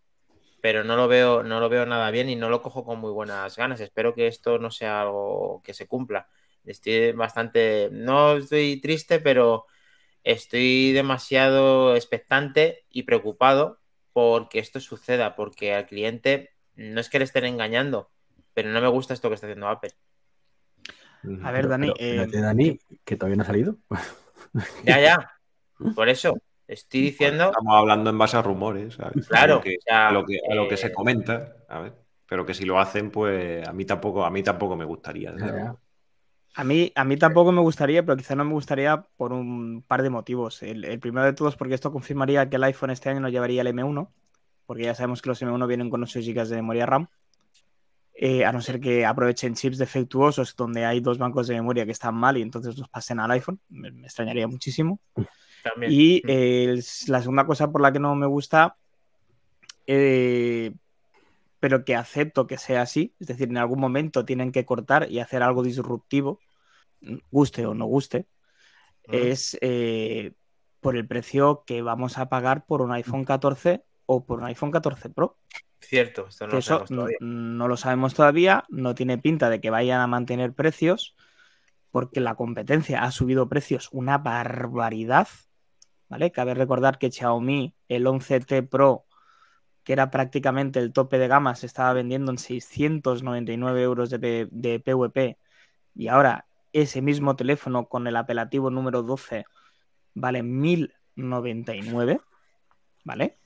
[0.61, 3.11] pero no lo veo, no lo veo nada bien y no lo cojo con muy
[3.11, 3.79] buenas ganas.
[3.79, 6.27] Espero que esto no sea algo que se cumpla.
[6.65, 9.65] Estoy bastante, no estoy triste, pero
[10.23, 13.79] estoy demasiado expectante y preocupado
[14.13, 18.11] porque esto suceda, porque al cliente no es que le estén engañando,
[18.53, 19.91] pero no me gusta esto que está haciendo Apple.
[21.43, 21.93] A ver, Dani.
[21.97, 23.77] Eh, Dani, que todavía no ha salido.
[24.83, 25.31] Ya, ya.
[25.93, 26.35] Por eso.
[26.65, 27.45] Estoy diciendo.
[27.45, 28.97] Estamos hablando en base a rumores.
[29.27, 29.55] Claro.
[29.55, 29.61] A lo
[30.25, 31.53] que, a lo que, se eh, comenta.
[31.67, 31.93] A ver.
[32.25, 35.33] Pero que si lo hacen, pues a mí tampoco, a mí tampoco me gustaría.
[36.55, 40.01] A mí, a mí tampoco me gustaría, pero quizá no me gustaría por un par
[40.01, 40.63] de motivos.
[40.63, 43.61] El, el, primero de todos, porque esto confirmaría que el iPhone este año no llevaría
[43.61, 44.09] el M1,
[44.65, 47.07] porque ya sabemos que los M1 vienen con 8 GB de memoria RAM.
[48.21, 51.93] Eh, a no ser que aprovechen chips defectuosos donde hay dos bancos de memoria que
[51.93, 53.61] están mal y entonces los pasen al iPhone.
[53.69, 54.99] Me, extrañaría muchísimo.
[55.87, 56.27] Y mm.
[56.27, 58.75] eh, la segunda cosa por la que no me gusta,
[59.87, 60.73] eh,
[61.61, 65.19] pero que acepto que sea así, es decir, en algún momento tienen que cortar y
[65.19, 66.41] hacer algo disruptivo,
[67.31, 68.27] guste o no guste,
[69.03, 69.57] es
[70.81, 74.71] por el precio que vamos a pagar por un iPhone 14 o por un iPhone
[74.71, 75.37] 14 Pro.
[75.81, 76.85] Cierto, esto no, eso
[77.19, 81.15] no, lo sabemos todavía, no tiene pinta de que vayan a mantener precios,
[81.89, 85.27] porque la competencia ha subido precios una barbaridad.
[86.09, 86.31] ¿Vale?
[86.31, 89.05] Cabe recordar que Xiaomi, el 11T Pro,
[89.83, 94.79] que era prácticamente el tope de gama, se estaba vendiendo en 699 euros de, de
[94.79, 95.37] PVP.
[95.95, 99.45] Y ahora ese mismo teléfono con el apelativo número 12
[100.13, 102.21] vale 1099.
[103.03, 103.38] ¿Vale?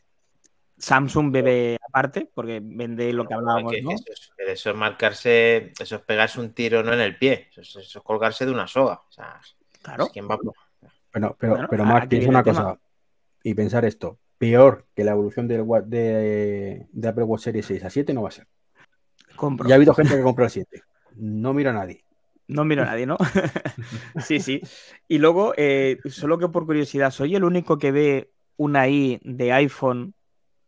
[0.83, 3.91] Samsung bebe aparte, porque vende lo que hablábamos, ¿no?
[4.37, 8.45] Eso es, marcarse, eso es pegarse un tiro no en el pie, eso es, colgarse
[8.45, 9.01] de una soga.
[9.81, 10.09] claro.
[11.13, 12.77] Bueno, pero, pero Mark, piensa una cosa,
[13.43, 17.89] y pensar esto, peor que la evolución del, de, de Apple Watch Series 6 a
[17.89, 18.47] 7 no va a ser.
[19.65, 20.83] Ya ha habido gente que compró el 7.
[21.15, 22.03] No mira a nadie.
[22.47, 23.17] No miro a nadie, ¿no?
[24.21, 24.61] sí, sí.
[25.07, 29.53] Y luego, eh, solo que por curiosidad, ¿soy el único que ve una I de
[29.53, 30.13] iPhone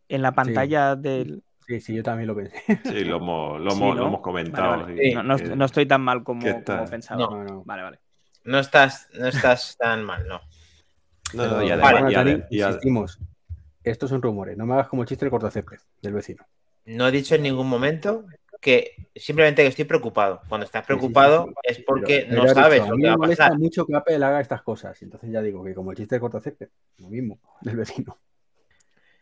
[0.08, 1.42] en la pantalla del.
[1.66, 2.56] Sí, sí, yo también lo pensé.
[2.84, 4.86] Sí, lo hemos, comentado.
[5.56, 6.42] No, estoy tan mal como,
[6.88, 7.28] pensaba.
[7.64, 7.98] Vale, vale.
[8.44, 10.40] No estás, no estás tan mal, no.
[11.34, 13.18] No, no, ya, vale, insistimos.
[13.82, 14.56] Estos son rumores.
[14.56, 16.44] No me hagas como el chiste del cortacésped del vecino.
[16.84, 18.24] No he dicho en ningún momento
[18.60, 20.40] que simplemente que estoy preocupado.
[20.48, 23.16] Cuando estás preocupado es porque no sabes lo que va a pasar.
[23.16, 25.00] Me molesta mucho que Apple haga estas cosas.
[25.02, 26.68] Entonces ya digo que como el chiste del cortacésped,
[26.98, 28.18] lo mismo del vecino.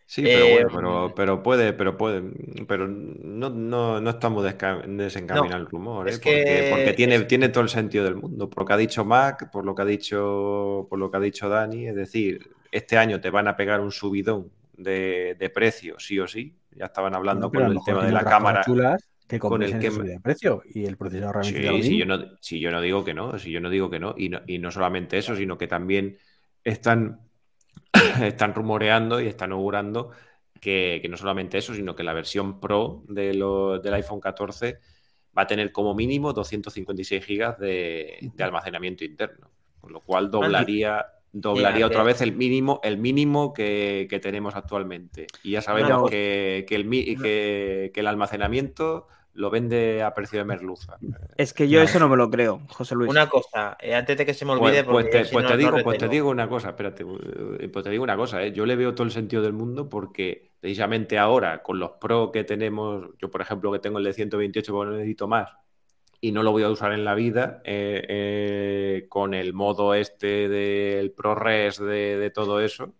[0.06, 2.22] Sí, pero Eh, bueno, pero, pero puede, pero puede,
[2.68, 6.18] pero no, no, no estamos desca- desencaminando el rumor, es ¿eh?
[6.18, 8.48] porque, que- porque tiene, es- tiene todo el sentido del mundo.
[8.50, 11.20] Por lo que ha dicho Mac, por lo que ha dicho, por lo que ha
[11.20, 15.98] dicho Dani, es decir, este año te van a pegar un subidón de, de precio,
[15.98, 16.54] sí o sí.
[16.72, 18.36] Ya estaban hablando Bueno, pero a con lo el mejor tema de tiene la otras
[18.36, 18.64] cosas cámara.
[18.64, 21.82] chulas que con el que esa me- subida de precio y el procesador realmente Sí,
[21.82, 24.14] sí, yo no, sí, yo no digo que no, si yo no digo que no,
[24.16, 26.16] y no, y no solamente eso, sino que también
[26.64, 27.20] están,
[28.22, 30.10] están rumoreando y están augurando
[30.60, 34.78] que, que no solamente eso, sino que la versión Pro de lo- del iPhone 14
[35.36, 39.50] va a tener como mínimo 256 gigas de, de almacenamiento interno,
[39.80, 41.84] con lo cual doblaría, doblaría Fíjate.
[41.84, 45.26] otra vez el mínimo, el mínimo que, que tenemos actualmente.
[45.42, 46.88] Y ya sabemos que, que el,
[47.92, 50.98] que el almacenamiento lo vende a precio de merluza.
[51.36, 53.10] Es que yo eso no me lo creo, José Luis.
[53.10, 55.44] Una cosa, eh, antes de que se me Pues, olvide, pues porque te, si pues
[55.44, 57.04] no, te no digo, pues te digo una cosa, espérate,
[57.60, 58.52] eh, pues te digo una cosa, ¿eh?
[58.52, 62.44] yo le veo todo el sentido del mundo porque precisamente ahora con los Pro que
[62.44, 65.50] tenemos, yo por ejemplo que tengo el de 128 porque no necesito más
[66.20, 70.48] y no lo voy a usar en la vida, eh, eh, con el modo este
[70.48, 72.94] del ProRes de, de todo eso,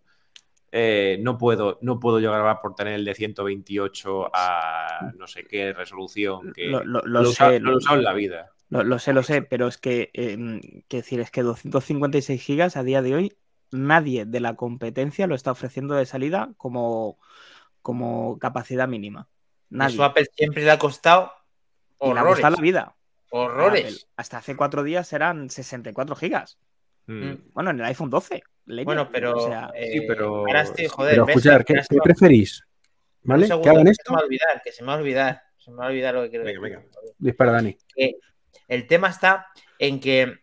[0.77, 5.45] eh, no, puedo, no puedo yo grabar por tener el de 128 a no sé
[5.45, 8.51] qué resolución que Lo- lo- sé, he usado en la vida.
[8.67, 12.75] Lo, lo sé, lo sé, pero es que, eh, que decir, es que 256 gigas
[12.75, 13.37] a día de hoy,
[13.71, 17.17] nadie de la competencia lo está ofreciendo de salida como,
[17.81, 19.29] como capacidad mínima.
[19.69, 19.93] Nadie.
[19.93, 21.31] Eso a Apple siempre le ha costado
[22.01, 22.33] Y le ha horrores.
[22.35, 22.81] costado la vida.
[22.81, 22.95] Apple.
[23.29, 24.07] Horrores.
[24.17, 26.57] Hasta hace cuatro días eran 64 gigas.
[27.07, 27.33] Mm.
[27.53, 28.43] Bueno, en el iPhone 12.
[28.65, 28.85] Leña.
[28.85, 29.37] Bueno, pero.
[29.37, 32.61] O sea, eh, sí, pero- Ahora estoy, joder, Pero escuchar, ¿qué, qué me- preferís?
[33.23, 33.47] un ¿Vale?
[33.47, 34.03] segundo, Que hagan que esto.
[34.05, 35.41] Se me va a olvidar, que se me va a olvidar.
[35.57, 36.77] Se me va a olvidar lo que quiero Venga, decir.
[36.77, 36.89] venga.
[37.17, 37.77] Dispara, Dani.
[37.95, 38.11] que
[38.67, 39.47] el tema está
[39.79, 40.37] en que,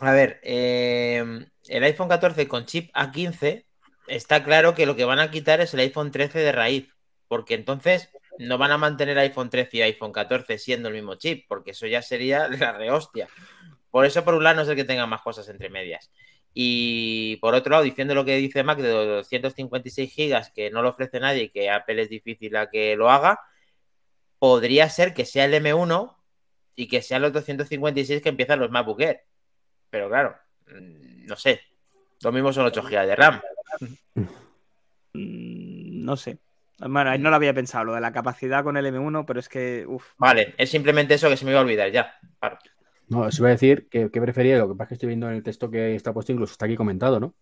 [0.00, 1.24] a ver, eh,
[1.68, 3.64] el iPhone 14 con chip A15
[4.08, 6.88] está claro que lo que van a quitar es el iPhone 13 de raíz,
[7.28, 11.44] porque entonces no van a mantener iPhone 13 y iPhone 14 siendo el mismo chip,
[11.48, 13.28] porque eso ya sería la rehostia.
[13.90, 16.10] Por eso, por un lado, no es el que tenga más cosas entre medias.
[16.60, 20.82] Y por otro lado, diciendo lo que dice Mac de los 256 gigas, que no
[20.82, 23.38] lo ofrece nadie y que Apple es difícil a que lo haga,
[24.40, 26.16] podría ser que sea el M1
[26.74, 29.20] y que sean los 256 que empiezan los MacBook Air.
[29.88, 30.34] Pero claro,
[30.66, 31.60] mm, no sé.
[32.24, 33.40] Lo mismo son 8 GB de RAM.
[35.12, 36.38] mm, no sé.
[36.80, 39.86] Bueno, no lo había pensado, lo de la capacidad con el M1, pero es que,
[40.16, 42.18] Vale, es simplemente eso que se me iba a olvidar ya.
[42.40, 42.58] Paro.
[43.08, 45.28] No, os iba a decir que, que prefería, lo que pasa es que estoy viendo
[45.28, 47.34] en el texto que está puesto, incluso está aquí comentado, ¿no?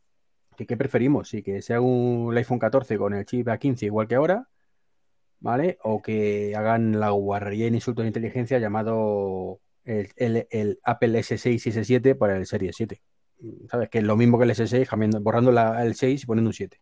[0.56, 4.14] Que qué preferimos, si que sea un iPhone 14 con el chip A15 igual que
[4.14, 4.48] ahora,
[5.40, 5.78] ¿vale?
[5.82, 11.70] O que hagan la guarrería en insulto de inteligencia llamado el, el- Apple S6 y
[11.70, 13.02] S7 para el Series 7.
[13.70, 13.90] ¿Sabes?
[13.90, 16.55] Que es lo mismo que el S6, cambiando- borrando la- el 6 y poniendo un
[16.55, 16.80] 7.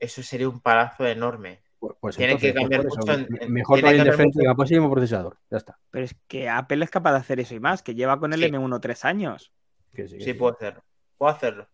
[0.00, 1.60] Eso sería un palazo enorme.
[1.80, 3.96] Pues, pues Tiene que cambiar pues por mucho en- me- en- mejor tiene para que
[3.98, 4.56] ir de cambiar frente, mucho.
[4.56, 5.36] pues seguimos procesador.
[5.50, 5.78] Ya está.
[5.90, 8.40] pero es que Apple es capaz de hacer eso y más, que lleva con el
[8.40, 8.46] Sí.
[8.46, 9.52] M1 tres años.
[9.94, 10.34] Que sí, que Sí, sí.
[10.38, 10.82] puedo hacerlo.
[11.16, 11.68] Puedo hacerlo.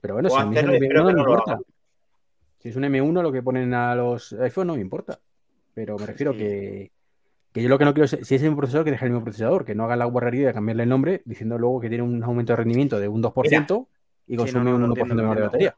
[0.00, 1.22] Pero bueno, si Puedo a mí es hacerlo el y espero M1 que no me
[1.22, 1.58] no lo importa.
[2.58, 5.20] Si es un M1 lo que ponen a los iPhone no me importa.
[5.74, 6.38] Pero me refiero Sí.
[6.38, 6.92] que,
[7.52, 9.12] que yo lo que no quiero es, si es el mismo procesador, que deje el
[9.12, 12.02] mismo procesador, que no haga la guarrería de cambiarle el nombre diciendo luego que tiene
[12.02, 13.88] un aumento de rendimiento de un 2%
[14.26, 15.76] y Sí, consume no, no, un lo 1% entiendo, lo más de batería.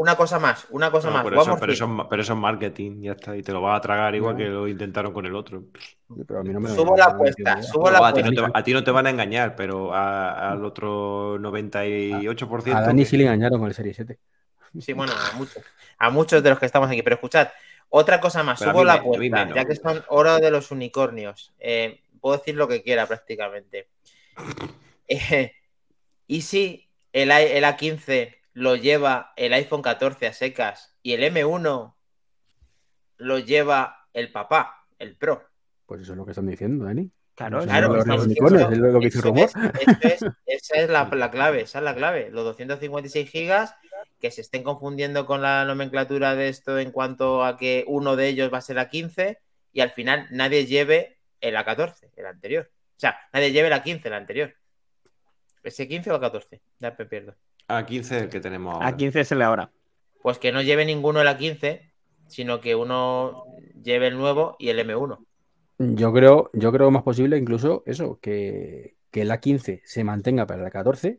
[0.00, 1.24] Una cosa más, una cosa No, más.
[1.24, 3.36] pero, eso, pero, eso, pero eso es marketing, ya está.
[3.36, 4.38] Y te lo vas a tragar igual No.
[4.38, 5.64] que lo intentaron con el otro.
[6.26, 7.68] Pero a mí no me Subo la apuesta, entiendo ya.
[7.70, 9.92] subo la No, a, ti no te, a ti no te van a engañar, pero
[9.92, 12.74] a- al otro 98%.
[12.78, 14.18] A Dani que- sí le engañaron con el Serie 7.
[14.78, 15.62] Sí, bueno, a muchos.
[15.98, 17.02] A muchos de los que estamos aquí.
[17.02, 17.48] Pero escuchad,
[17.90, 18.58] otra cosa más.
[18.58, 19.54] Pero a Subo la a apuesta, menos.
[19.54, 21.52] ya que son oro de los unicornios.
[21.58, 23.88] Eh, puedo decir lo que quiera prácticamente.
[25.08, 25.52] Eh,
[26.26, 31.94] ¿Y si el, el A15 lo lleva el iPhone 14 a secas y el M1
[33.18, 35.42] lo lleva el papá, el Pro?
[35.86, 37.10] Pues eso es lo que están diciendo, Dani.
[37.34, 38.06] Claro, Claro, es
[38.78, 39.48] lo que dice rumor.
[40.46, 42.28] esa es la, la clave, esa es la clave.
[42.30, 43.74] Los 256 gigas
[44.20, 48.28] que se estén confundiendo con la nomenclatura de esto en cuanto a que uno de
[48.28, 49.38] ellos va a ser a 15
[49.72, 52.70] y al final nadie lleve el A14, el anterior.
[52.96, 54.54] O sea, nadie lleve el A15, el anterior.
[55.62, 56.60] ¿Ese 15 o el 14?
[56.78, 57.34] Ya me pierdo.
[57.76, 58.88] A 15 es el que tenemos ahora.
[58.88, 59.70] A 15 es el de ahora.
[60.22, 61.80] Pues que no lleve ninguno el A15,
[62.28, 63.44] sino que uno
[63.82, 65.18] lleve el nuevo y el M1.
[65.78, 70.62] Yo creo, yo creo más posible incluso eso, que, que el A15 se mantenga para
[70.66, 71.18] el A14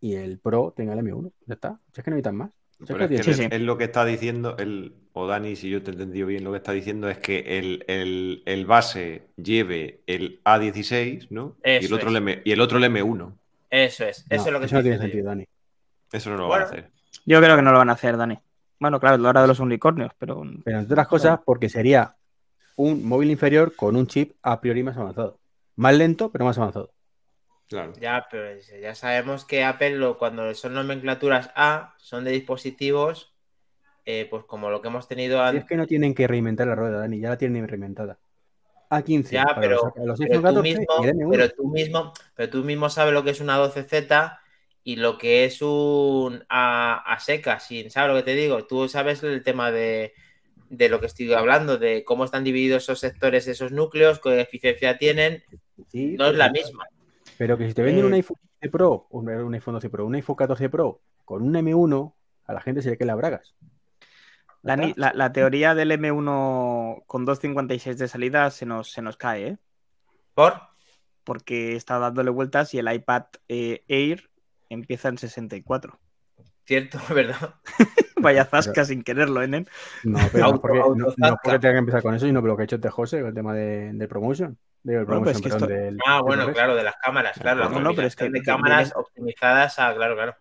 [0.00, 1.32] y el Pro tenga el M1.
[1.46, 1.80] Ya está.
[1.92, 2.50] Si es que no necesitan más.
[2.78, 3.48] Si es Pero que es que Sí, es, sí.
[3.50, 6.50] es lo que está diciendo, el, o Dani, si yo te he entendido bien, lo
[6.50, 11.56] que está diciendo es que el, el- el base lleve el A16, ¿no?
[11.64, 12.16] y, el otro es.
[12.16, 13.32] el M, y el otro el M1.
[13.70, 15.02] Eso es, eso No, es lo que eso no tiene yo.
[15.02, 15.44] sentido, Dani.
[16.14, 16.64] Eso no lo Bueno.
[16.64, 16.90] van a hacer.
[17.26, 18.38] Yo creo que no lo van a hacer, Dani.
[18.78, 20.42] Bueno, claro, la hora de los unicornios, pero.
[20.64, 22.14] Pero entre otras cosas, porque sería
[22.76, 25.38] un móvil inferior con un chip a priori más avanzado.
[25.76, 26.92] Más lento, pero más avanzado.
[27.68, 27.92] Claro.
[28.00, 33.34] Ya, pero ya sabemos que Apple, lo- cuando son nomenclaturas A, son de dispositivos,
[34.04, 35.62] eh, pues como lo que hemos tenido antes.
[35.62, 38.18] es que no tienen que reinventar la rueda, Dani, ya la tienen reinventada.
[38.90, 41.30] A15 Ya, pero, los, para los pero iPhone tú 14 mismo, y el M1.
[41.30, 44.38] pero tú mismo, pero tú mismo sabes lo que es una 12Z
[44.84, 48.66] y lo que es un a, a seca, sin, ¿sabes lo que te digo?
[48.66, 50.12] Tú sabes el tema de,
[50.68, 54.98] de lo que estoy hablando, de cómo están divididos esos sectores, esos núcleos, qué eficiencia
[54.98, 55.42] tienen,
[55.88, 56.84] Sí, no es la misma.
[57.38, 60.06] Pero que si te venden Eh, un iPhone 12 Pro, un, un iPhone 12 Pro,
[60.06, 62.14] un iPhone 14 Pro con un M1,
[62.46, 63.54] a la gente se le que la bragas.
[64.62, 69.58] La, la teoría del M1 con 2.56 de salida se nos, se nos cae, ¿eh?
[70.32, 70.54] ¿Por?
[71.22, 74.30] Porque está dándole vueltas y el iPad eh, Air
[74.68, 75.98] empieza en 64.
[76.66, 77.54] Cierto, ¿verdad?
[78.20, 79.48] Vaya zasca sin quererlo, ¿eh?
[79.48, 79.68] nen?
[80.04, 80.86] No, pero no Auto- porque, no,
[81.16, 83.18] no porque tenga que empezar con eso, sino por lo que ha hecho este José,
[83.20, 84.56] con el tema de, del promotion.
[84.82, 87.68] Del Bueno, pues promotion, que perdón, esto- del- Ah, bueno, claro, de las cámaras, claro,
[87.68, 90.34] la No, pero es que- de cámaras viene- optimizadas a, claro, claro.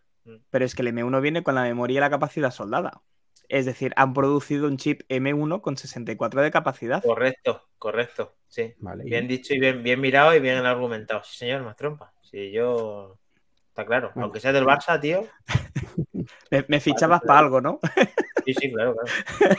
[0.50, 3.02] Pero es que el M1 viene con la memoria y la capacidad soldada.
[3.50, 7.04] Es decir, han producido un chip M1 con 64 de capacidad.
[7.04, 8.74] Correcto, correcto, sí.
[8.78, 11.22] Vale, y- Bien dicho y bien, bien mirado y bien argumentado.
[11.26, 12.14] Sí, señor, más trompa.
[12.22, 13.20] Sí, yo.
[13.74, 14.12] Está claro.
[14.14, 14.26] Bueno.
[14.26, 15.26] Aunque sea del Barça, tío.
[16.52, 17.80] Me, me fichabas para algo, ¿no?
[18.46, 19.58] Sí, sí, claro, claro.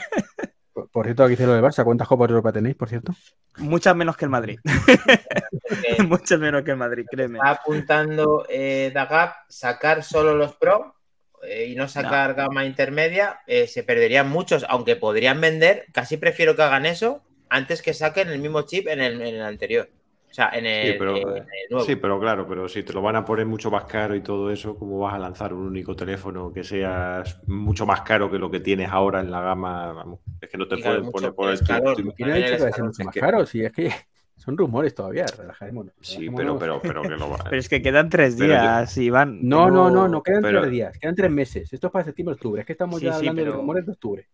[0.73, 1.83] Por, por cierto, aquí dice lo del Barça.
[1.83, 3.13] ¿Cuántas Copas de Europa tenéis, por cierto?
[3.57, 4.59] Muchas menos que el Madrid.
[4.63, 7.37] Porque Muchas menos que el Madrid, créeme.
[7.39, 10.95] está apuntando eh, Dagap sacar solo los Pro
[11.43, 13.41] eh, y no sacar gama intermedia.
[13.47, 15.85] eh, se perderían muchos, aunque podrían vender.
[15.91, 19.41] Casi prefiero que hagan eso antes que saquen el mismo chip en el, en el
[19.43, 19.89] anterior.
[20.35, 21.85] O sea, en el, Sí, pero, en el nuevo.
[21.85, 24.51] sí, pero claro, pero si te lo van a poner mucho más caro y todo
[24.51, 28.51] eso, ¿cómo vas a lanzar un único teléfono que sea mucho más caro que lo
[28.51, 29.93] que tienes ahora en la gama?
[29.93, 32.51] Vamos, es que no te claro, pueden poner por el tu- ¿Quién ha También dicho
[32.51, 32.87] el que va a ser escalón.
[32.87, 33.45] mucho Es más que- caro?
[33.45, 33.89] Si es que
[34.35, 35.85] son rumores todavía, relajaremos.
[36.01, 37.37] Sí, pero, pero, pero que lo va.
[37.45, 39.39] Pero es que quedan tres Pero yo- días, Iván.
[39.41, 41.71] No, no, no, no quedan pero- tres días, quedan tres meses.
[41.71, 42.59] Esto es para septiembre-octubre.
[42.59, 44.27] Es que estamos Sí, ya sí, hablando de rumores de octubre.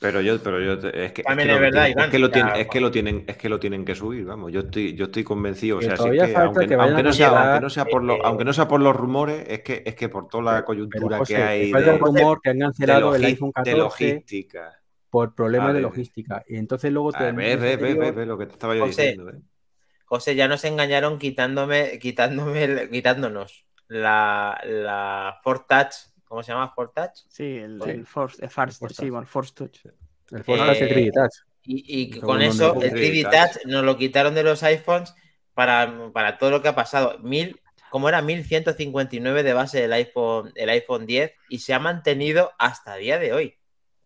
[0.00, 2.30] Pero yo, pero yo es que, es También que es lo verdad, es que lo
[2.30, 2.86] tienen, es que bueno.
[2.86, 4.50] lo tienen, es que lo tienen que subir, vamos.
[4.50, 7.28] Yo estoy, yo estoy convencido, o sea, si es que, aunque, que aunque no sea,
[7.28, 9.82] llegar, aunque no sea por los, eh, aunque no sea por los rumores, es que,
[9.84, 12.58] es que por toda la coyuntura José, que hay falta de, el rumor que han
[12.58, 14.80] de cancelado el iPhone de 14 logística.
[15.10, 16.44] por problemas de logística.
[16.48, 19.02] Y entonces luego te ve, ve, ve, ve, ve lo que te estaba yo José,
[19.02, 19.30] diciendo.
[19.32, 19.40] ¿eh?
[20.06, 26.09] José, ya nos engañaron quitándome, quitándome, quitándonos la, la Ford Touch.
[26.30, 27.10] ¿Cómo se llama Ford Touch?
[27.28, 27.90] Sí, el, Sí.
[27.90, 29.10] el Force, el Force- Force sí, Touch.
[29.10, 29.78] bueno, Force Touch.
[30.30, 31.32] El Force Eh, Touch y el 3D Touch.
[31.64, 33.32] Y, y Segundo con eso, el 3D 3D Touch.
[33.32, 35.12] Touch nos lo quitaron de los iPhones
[35.54, 37.18] para, para todo lo que ha pasado.
[37.18, 42.52] Mil, como era 1159 de base del iPhone, el iPhone 10 y se ha mantenido
[42.60, 43.56] hasta día de hoy.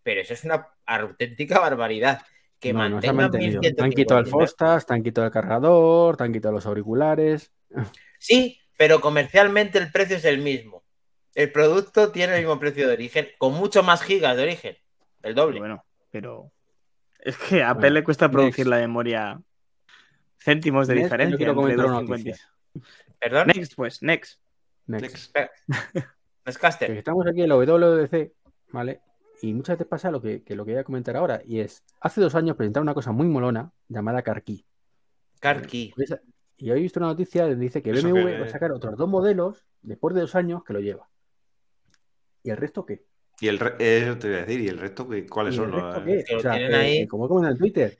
[0.01, 2.23] Pero eso es una auténtica barbaridad.
[2.59, 3.15] Que No, no se ha mantengan
[3.51, 3.61] mantenido.
[3.61, 4.31] Te han quitado el 1159.
[4.31, 7.51] Force Touch, te han quitado el cargador, te han quitado los auriculares.
[8.17, 10.74] Sí, pero comercialmente el precio es el mismo.
[11.35, 14.77] El producto tiene el mismo precio de origen, con mucho más gigas de origen.
[15.21, 15.59] El doble.
[15.59, 16.51] Bueno, pero
[17.19, 18.69] es que a Apple Bueno, le cuesta producir next.
[18.69, 19.41] la memoria
[20.39, 22.39] céntimos de Next, diferencia quiero entre 250.
[23.19, 23.47] ¿Perdón?
[23.47, 24.39] Next, pues, next.
[24.87, 25.35] Next.
[25.35, 25.35] Next.
[25.95, 26.91] ¿No es Caster?
[26.91, 28.31] Que estamos aquí en la WWDC,
[28.71, 29.01] ¿vale?
[29.41, 31.83] Y muchas veces pasa lo que, que lo que voy a comentar ahora, y es,
[31.99, 34.63] hace dos años presentaron una cosa muy molona llamada CarKey.
[35.39, 35.93] Carkey.
[35.97, 36.21] Esa-
[36.57, 38.95] Y hoy he visto una noticia donde dice que ¿Eso BMW va a sacar otros
[38.95, 41.09] dos modelos después de dos años que lo lleva.
[42.45, 43.03] ¿Y el resto qué?
[43.41, 45.65] Y el re- eso te voy a decir, ¿y el resto qué- cuáles ¿Y son
[45.67, 47.07] el resto los- O sea, eh, ahí.
[47.07, 47.97] como he comentado en Twitter.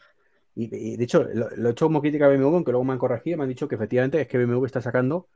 [0.56, 2.94] Y, y, de hecho, lo, lo he hecho como crítica a BMW, aunque luego me
[2.94, 5.28] han corregido, me han dicho que efectivamente es que BMW está sacando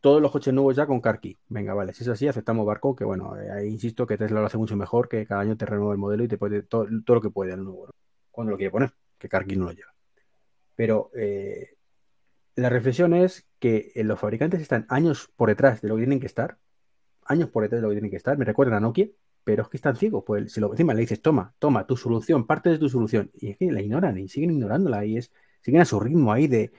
[0.00, 1.36] todos los coches nuevos ya con CarKey.
[1.48, 4.46] Venga, vale, si es así, aceptamos barco, que bueno, eh, ahí insisto que Tesla lo
[4.46, 7.16] hace mucho mejor, que cada año te renueva el modelo y te puede todo, todo
[7.16, 7.92] lo que puede el nuevo, ¿no?
[8.30, 9.92] cuando lo quiere poner, que CarKey no lo lleva.
[10.76, 11.76] Pero eh,
[12.56, 16.20] la reflexión es que eh, los fabricantes están años por detrás de lo que tienen
[16.20, 16.58] que estar,
[17.28, 19.06] años por detrás de lo que tienen que estar, me recuerdan a Nokia,
[19.44, 22.46] pero es que están ciegos, pues si lo encima le dices, toma, toma, tu solución,
[22.46, 25.30] parte de tu solución, y es que la ignoran y siguen ignorándola y es,
[25.62, 26.72] siguen a su ritmo ahí de,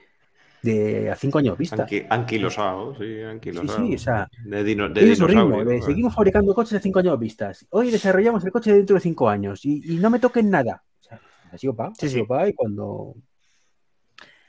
[0.62, 1.86] de a cinco años vista.
[1.86, 3.88] Anqui- Anquilosados, sí, Sí, anquilosados.
[3.88, 7.18] sí, o sea, de, dino- de tiene su ritmo, seguimos fabricando coches de cinco años
[7.18, 7.66] vistas.
[7.70, 10.84] Hoy desarrollamos el coche dentro de cinco años y, y no me toquen nada.
[11.00, 11.20] O sea,
[11.52, 12.22] así va, Sí, así sí.
[12.22, 13.14] va y cuando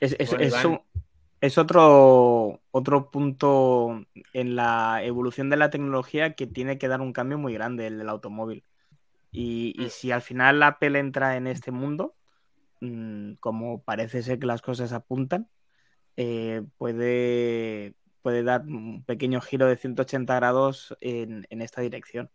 [0.00, 0.66] Es, es- Bueno, es Iván.
[0.66, 0.80] un-
[1.42, 7.14] es otro, otro punto en la evolución de la tecnología que tiene que dar un
[7.14, 8.64] cambio muy grande el del automóvil.
[9.32, 9.90] Y, y Mm.
[9.90, 12.16] si al final Apple entra en este mundo,
[12.80, 15.50] mm, como parece ser que las cosas apuntan,
[16.16, 22.30] eh, puede, puede dar un pequeño giro de 180 grados en, en esta dirección.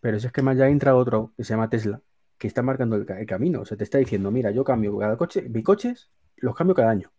[0.00, 2.02] Pero si es que más ya entra otro que se llama Tesla,
[2.38, 3.62] que está marcando el, el camino.
[3.62, 6.90] O sea, te está diciendo, mira, yo cambio cada coche, mis coches los cambio cada
[6.90, 7.12] año.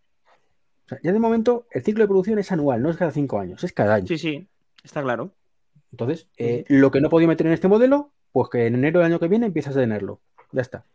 [0.87, 3.39] O sea, ya de momento el ciclo de producción es anual, no es cada cinco
[3.39, 4.07] años, es cada año.
[4.07, 4.47] Sí, sí,
[4.83, 5.33] está claro.
[5.91, 9.07] Entonces, eh, lo que no podía meter en este modelo, pues que en enero del
[9.07, 10.21] año que viene empiezas a tenerlo.
[10.53, 10.85] Ya está.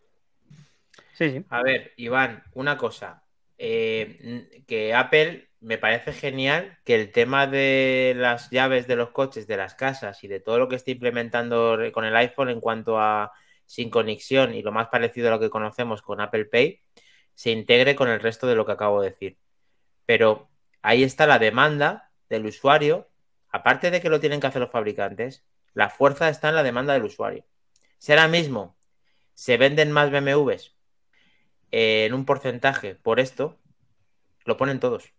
[1.12, 1.44] Sí, sí.
[1.50, 3.22] A ver, Iván, una cosa.
[3.58, 9.46] Eh, que Apple me parece genial que el tema de las llaves de los coches,
[9.46, 12.98] de las casas y de todo lo que está implementando con el iPhone en cuanto
[12.98, 13.30] a
[13.66, 16.80] sincronización y lo más parecido a lo que conocemos con Apple Pay,
[17.34, 19.36] se integre con el resto de lo que acabo de decir.
[20.06, 20.48] Pero
[20.82, 23.08] ahí está la demanda del usuario,
[23.50, 26.92] aparte de que lo tienen que hacer los fabricantes, la fuerza está en la demanda
[26.94, 27.44] del usuario.
[27.98, 28.76] Si ahora mismo
[29.34, 30.76] se venden más BMWs
[31.72, 33.58] eh, en un porcentaje por esto,
[34.46, 35.12] lo ponen todos.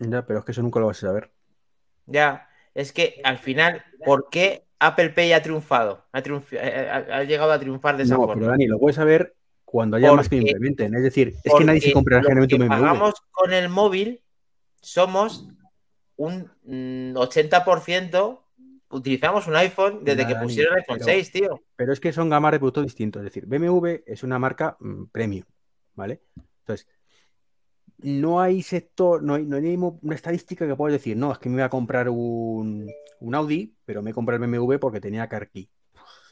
[0.00, 1.32] Ya, pero es que eso nunca lo vas a saber.
[2.06, 6.06] Ya, es que al final, ¿por qué Apple Pay ha triunfado?
[6.12, 8.32] Ha, triunf- ha- ha llegado a triunfar de esa No, forma.
[8.32, 9.36] pero Dani, lo puedes saber
[9.70, 10.94] cuando haya más que implementen.
[10.94, 12.68] Es decir, es que nadie se comprará generalmente un BMW.
[12.70, 14.22] pagamos con el móvil
[14.80, 15.46] somos
[16.16, 18.40] un mm, 80%
[18.90, 21.62] utilizamos un iPhone desde que pusieron el iPhone pero- 6, tío.
[21.76, 23.20] Pero es que son gamas de productos distintos.
[23.20, 25.44] Es decir, BMW es una marca mm, premium,
[25.94, 26.22] ¿vale?
[26.60, 26.88] Entonces,
[27.98, 31.50] no hay sector, no hay, no hay una estadística que puedas decir, no, es que
[31.50, 32.90] me voy a comprar un,
[33.20, 35.68] un Audi, pero me he comprado el BMW porque tenía CarKey.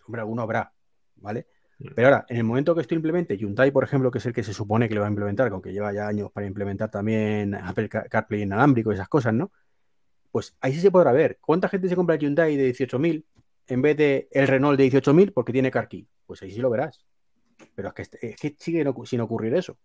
[0.07, 0.73] Hombre, alguno habrá,
[1.17, 1.49] ¿vale?
[1.95, 4.43] Pero ahora, en el momento que esto implemente, Hyundai, por ejemplo, que es el que
[4.43, 7.89] se supone que lo va a implementar, aunque lleva ya años para implementar también Apple
[7.89, 9.53] Car- CarPlay inalámbrico y esas cosas, ¿no?
[10.33, 13.25] Pues ahí sí se podrá ver cuánta gente se compra el Hyundai de 18.000
[13.67, 16.07] en vez de el Renault de 18.000 porque tiene CarKey.
[16.27, 17.05] Pues ahí sí lo verás.
[17.75, 19.79] Pero es que, este- es que sigue no- sin ocurrir eso.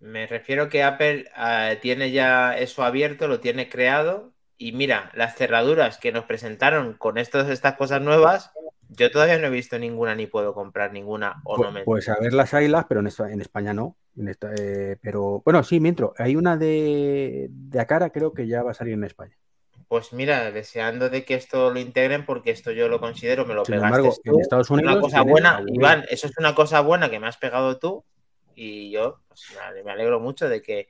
[0.00, 4.32] Me refiero que Apple eh, tiene ya eso abierto, lo tiene creado.
[4.56, 8.52] Y mira, las cerraduras que nos presentaron con estos, estas cosas nuevas,
[8.96, 11.84] yo todavía no he visto ninguna ni puedo comprar ninguna o Pues, no me.
[11.84, 13.96] pues a ver las ailas, pero en, esta- en España no.
[14.16, 16.10] En esta- eh, pero bueno, sí, mientras.
[16.18, 19.36] Hay una de, de Acara, creo que ya va a salir en España.
[19.88, 23.64] Pues mira, deseando de que esto lo integren, porque esto yo lo considero, me lo
[23.64, 24.34] Sin pegaste embargo, tú.
[24.36, 25.62] en Estados Es una cosa buena.
[25.68, 28.04] Iván, eso es una cosa buena que me has pegado tú.
[28.56, 29.42] Y yo pues,
[29.74, 30.88] me- me alegro mucho de que,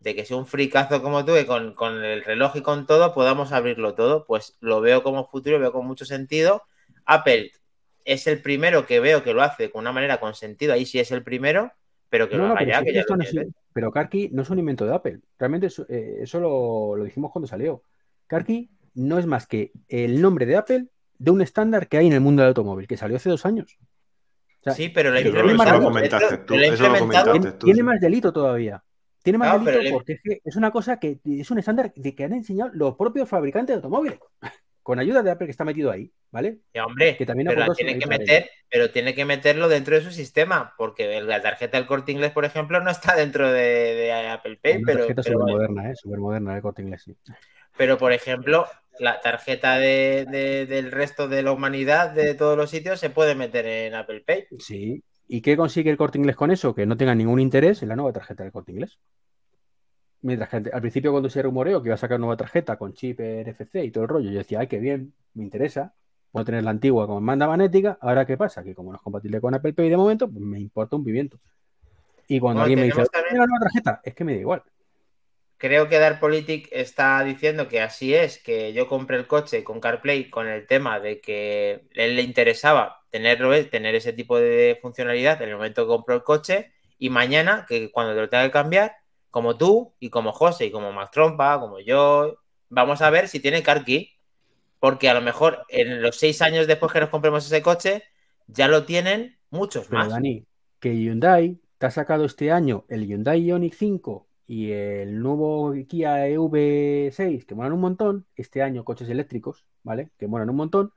[0.00, 3.14] de que sea un fricazo como tú, que con, con el reloj y con todo
[3.14, 4.26] podamos abrirlo todo.
[4.26, 6.62] Pues lo veo como futuro, veo con mucho sentido.
[7.06, 7.50] Apple
[8.04, 10.98] es el primero que veo que lo hace con una manera con sentido, ahí sí
[10.98, 11.72] es el primero,
[12.08, 13.30] pero que No, lo no, haga pero ya, si que ya esto lo no es-
[13.30, 13.46] tiene.
[13.72, 15.20] pero CarKey no es un invento de Apple.
[15.38, 17.82] Realmente eso, eh, eso lo, lo dijimos cuando salió.
[18.26, 20.86] CarKey no es más que el nombre de Apple
[21.18, 23.78] de un estándar que hay en el mundo del automóvil, que salió hace dos años.
[24.58, 25.30] O sea, Sí, pero lo Esto-
[26.44, 26.54] tú.
[27.32, 27.66] tiene, tú.
[27.66, 27.82] tiene sí.
[27.82, 28.82] más delito todavía.
[29.22, 31.92] Tiene más Claro, delito le- porque es, que es una cosa que es un estándar
[31.94, 34.18] de que han enseñado los propios fabricantes de automóviles,
[34.82, 36.58] con ayuda de Apple que está metido ahí, ¿vale?
[36.74, 40.10] Ya, hombre, Que también pero, tiene que meter, pero tiene que meterlo dentro de su
[40.10, 44.58] sistema, porque la tarjeta del corte inglés, por ejemplo, no está dentro de, de Apple
[44.62, 45.94] Pay, Una pero, tarjeta pero, súper moderna, ¿eh?
[45.96, 47.16] Súper moderna, el corte inglés, sí.
[47.76, 48.66] pero, por ejemplo,
[48.98, 53.34] la tarjeta de- de- del resto de la humanidad de todos los sitios se puede
[53.34, 54.46] meter en Apple Pay.
[54.58, 55.02] Sí.
[55.28, 56.74] ¿Y qué consigue el corte inglés con eso?
[56.74, 58.98] Que no tenga ningún interés en la nueva tarjeta del corte inglés.
[60.22, 63.18] Mientras que al principio cuando se rumoreó que iba a sacar nueva tarjeta con chip
[63.20, 65.94] NFC y todo el rollo, yo decía, ay, qué bien, me interesa.
[66.34, 67.98] A tener la antigua con banda magnética.
[68.00, 68.64] Ahora, ¿qué pasa?
[68.64, 71.38] Que como no es compatible con Apple Pay de momento, pues me importa un pimiento.
[72.26, 74.40] Y cuando Bueno, alguien me dice, también- "Tiene la nueva tarjeta, es que me da
[74.40, 74.62] igual.
[75.58, 80.30] Creo que Darpolitik está diciendo que así es, que yo compré el coche con CarPlay
[80.30, 85.50] con el tema de que él le interesaba tenerlo, tener ese tipo de funcionalidad en
[85.50, 88.96] el momento que compró el coche y mañana, que cuando te lo tenga que cambiar,
[89.32, 92.36] como tú y como José y como Max Trompa, como yo,
[92.68, 94.10] vamos a ver si tiene CarKey,
[94.78, 98.04] porque a lo mejor en los seis años después que nos compremos ese coche,
[98.46, 100.10] ya lo tienen muchos Pero más.
[100.10, 100.46] Dani,
[100.78, 106.28] que Hyundai te ha sacado este año el Hyundai Ioniq 5 y el nuevo Kia
[106.28, 110.10] EV6, que molan un montón, este año coches eléctricos, ¿vale?
[110.18, 110.92] Que molan un montón,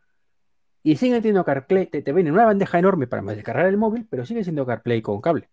[0.84, 4.44] y siguen teniendo CarPlay, te, te una bandeja enorme para descargar el móvil, pero sigue
[4.44, 5.50] siendo CarPlay con cable.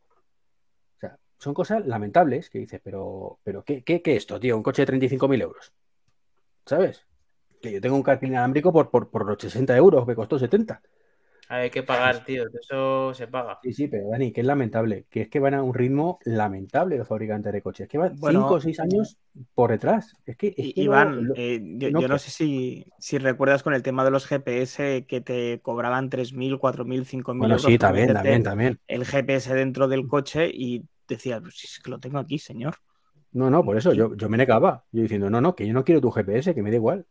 [1.42, 4.56] Son cosas lamentables que dices, pero, pero ¿qué, qué, qué esto, tío?
[4.56, 5.72] Un coche de 35.000 euros.
[6.64, 7.04] ¿Sabes?
[7.60, 10.80] Que yo tengo un CarPlay inalámbrico por, por, por los 60 euros, me costó 70.
[11.48, 13.58] Hay que pagar, tío, eso se paga.
[13.62, 16.96] Sí, sí, pero Dani, que es lamentable, que es que van a un ritmo lamentable
[16.96, 19.18] los fabricantes de coches, que van Bueno, 5 o 6 años
[19.54, 20.14] por detrás.
[20.24, 22.86] Es que, es I- que Iván, lo- eh, yo, no yo no que- sé si,
[22.98, 27.54] si recuerdas con el tema de los GPS que te cobraban 3.000, 4.000, 5.000 bueno,
[27.56, 28.78] euros sí, también, también, también.
[28.86, 30.84] el GPS dentro del coche y
[31.14, 32.76] decías, pues si es que lo tengo aquí, señor.
[33.32, 34.84] No, no, por eso yo, yo me negaba.
[34.92, 37.06] Yo diciendo, no, no, que yo no quiero tu GPS, que me da igual.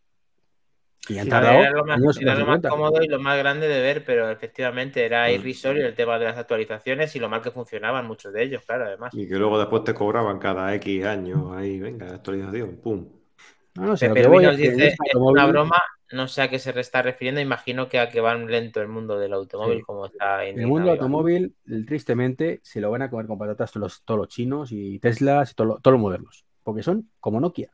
[1.10, 3.82] Y han tardado era lo más, era lo más cómodo y lo más grande de
[3.82, 5.32] ver, pero efectivamente era Mm.
[5.32, 8.86] irrisorio el tema de las actualizaciones y lo mal que funcionaban muchos de ellos, claro,
[8.86, 9.11] además.
[9.14, 11.52] Y que luego después te cobraban cada X años.
[11.56, 13.07] Ahí, venga, actualización, pum.
[13.76, 15.81] No, no, si a lo Pepe dice, es una broma,
[16.11, 19.18] no sé a qué se está refiriendo, imagino que a que va lento el mundo
[19.18, 19.84] del automóvil, Sí.
[19.84, 21.56] como está En el mundo automóvil,
[21.88, 25.52] tristemente, se lo van a comer con patatas todos los, todos los chinos y Teslas
[25.52, 26.45] y todo todos los modernos.
[26.64, 27.72] Porque son como Nokia.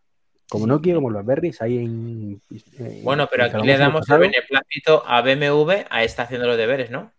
[0.49, 2.41] Como Nokia, como los Berries, ahí en.
[2.79, 6.89] en- Bueno, pero aquí le damos el beneplácito a BMW, a está haciendo los deberes,
[6.89, 7.11] ¿no?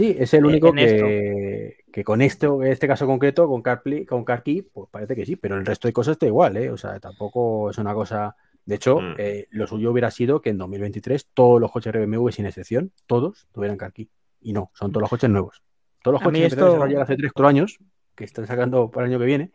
[0.00, 4.06] Sí, es el Eh, único que, que con esto, en este caso concreto, con CarPlay,
[4.06, 6.70] con CarKey, pues parece que sí, pero el resto de cosas está igual, ¿eh?
[6.70, 8.34] O sea, tampoco es una cosa.
[8.64, 9.14] De hecho, Mm.
[9.18, 13.46] eh, lo suyo hubiera sido que en 2023 todos los coches BMW, sin excepción, todos
[13.52, 14.08] tuvieran CarKey.
[14.40, 15.62] Y no, son todos los coches nuevos.
[16.02, 17.78] Todos los A coches que esto- desarrollar hace 3 4 años,
[18.14, 19.52] que están sacando para el año que viene,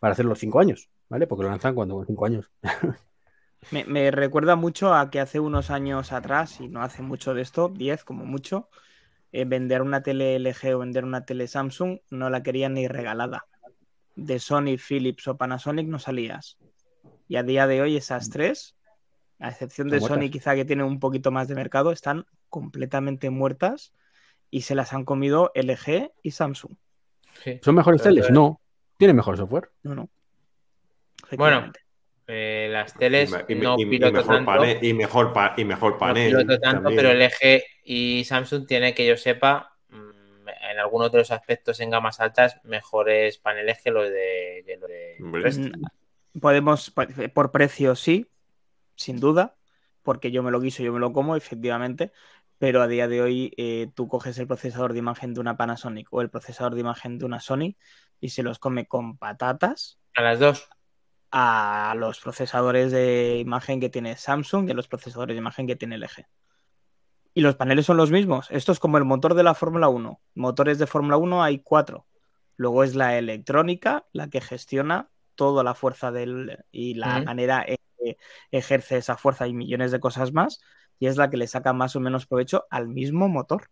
[0.00, 1.28] para hacer los 5 años, ¿vale?
[1.28, 2.50] Porque lo lanzan cuando con 5 años.
[3.70, 7.42] Me, me recuerda mucho a que hace unos años atrás, y no hace mucho de
[7.42, 8.68] esto, 10 como mucho,
[9.32, 13.46] eh, vender una tele LG o vender una tele Samsung no la querían ni regalada.
[14.16, 16.58] De Sony, Philips o Panasonic no salías.
[17.28, 18.76] Y a día de hoy esas tres,
[19.38, 20.30] a excepción de Sony muertas.
[20.30, 23.92] quizá que tiene un poquito más de mercado, están completamente muertas
[24.50, 26.74] y se las han comido LG y Samsung.
[27.44, 27.60] Sí.
[27.62, 28.30] ¿Son mejores teles?
[28.30, 28.60] No.
[28.98, 29.70] Tienen mejor software.
[29.82, 30.10] No, no.
[31.36, 31.72] Bueno.
[32.32, 35.92] Eh, las teles Y, me- no y- mejor tanto, panel, y mejor pa- y mejor
[35.92, 36.30] no panel.
[36.36, 36.96] piloto tanto, también.
[36.96, 41.90] pero LG y Samsung tienen que yo sepa, mm, en algunos de los aspectos en
[41.90, 45.16] gamas altas, mejores paneles que los de, que los de.
[45.20, 48.30] Mm, Podemos, por- por precio sí,
[48.94, 49.56] sin duda,
[50.02, 52.12] porque yo me lo guiso, yo me lo como, efectivamente,
[52.58, 56.06] pero a día de hoy eh, tú coges el procesador de imagen de una Panasonic
[56.12, 57.74] o el procesador de imagen de una Sony
[58.20, 60.68] y se los come con patatas A las dos.
[61.30, 65.76] A los procesadores de imagen que tiene Samsung y a los procesadores de imagen que
[65.76, 66.26] tiene LG.
[67.34, 68.48] Y los paneles son los mismos.
[68.50, 70.20] Esto es como el motor de la Fórmula 1.
[70.34, 72.06] Motores de Fórmula 1 hay cuatro.
[72.56, 77.76] Luego es la electrónica la que gestiona toda la fuerza del, y la manera en
[77.98, 78.18] que
[78.50, 80.60] ejerce esa fuerza y millones de cosas más.
[80.98, 83.70] Y es la que le saca más o menos provecho al mismo motor.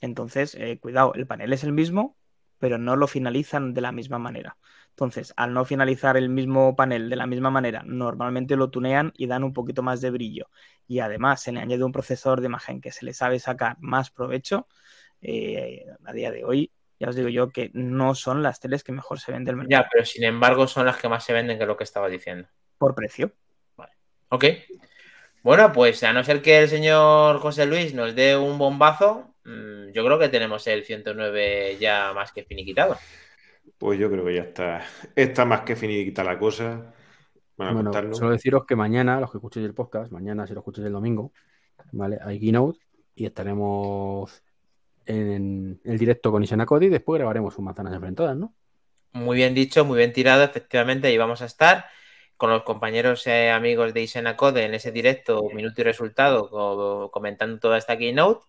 [0.00, 2.16] Entonces, eh, cuidado, el panel es el mismo,
[2.58, 4.56] pero no lo finalizan de la misma manera.
[5.00, 9.26] Entonces, al no finalizar el mismo panel de la misma manera, normalmente lo tunean y
[9.26, 10.50] dan un poquito más de brillo.
[10.86, 14.10] Y además se le añade un procesador de imagen que se le sabe sacar más
[14.10, 14.68] provecho.
[15.22, 18.92] eh, a día de hoy, ya os digo yo que no son las teles que
[18.92, 21.56] mejor se ven del mercado Ya, pero sin embargo son las que más se venden,
[21.56, 22.46] que es lo que estaba diciendo.
[22.76, 23.32] por precio.
[24.28, 24.44] Ok.
[25.42, 29.92] Bueno, pues a no ser que el señor José Luis nos dé un bombazo, mm,
[29.92, 32.98] yo creo que tenemos el 109 ya más que finiquitado.
[33.80, 34.82] Pues yo creo que ya está.
[35.16, 36.92] Está más que finita la cosa.
[37.56, 40.60] Van a Bueno, solo deciros que mañana, los que escuchéis el podcast, mañana si lo
[40.60, 41.32] escuchéis el domingo,
[41.92, 42.18] ¿vale?
[42.22, 42.78] Hay keynote
[43.14, 44.42] y estaremos
[45.06, 48.54] en el directo con Isena Cody y después grabaremos un manzanas enfrentadas, ¿no?
[49.12, 51.86] Muy bien dicho, muy bien tirado, efectivamente, ahí vamos a estar
[52.36, 57.10] con los compañeros eh, amigos de Isena Code en ese directo, minuto y resultado, co-
[57.12, 58.44] comentando toda esta keynote.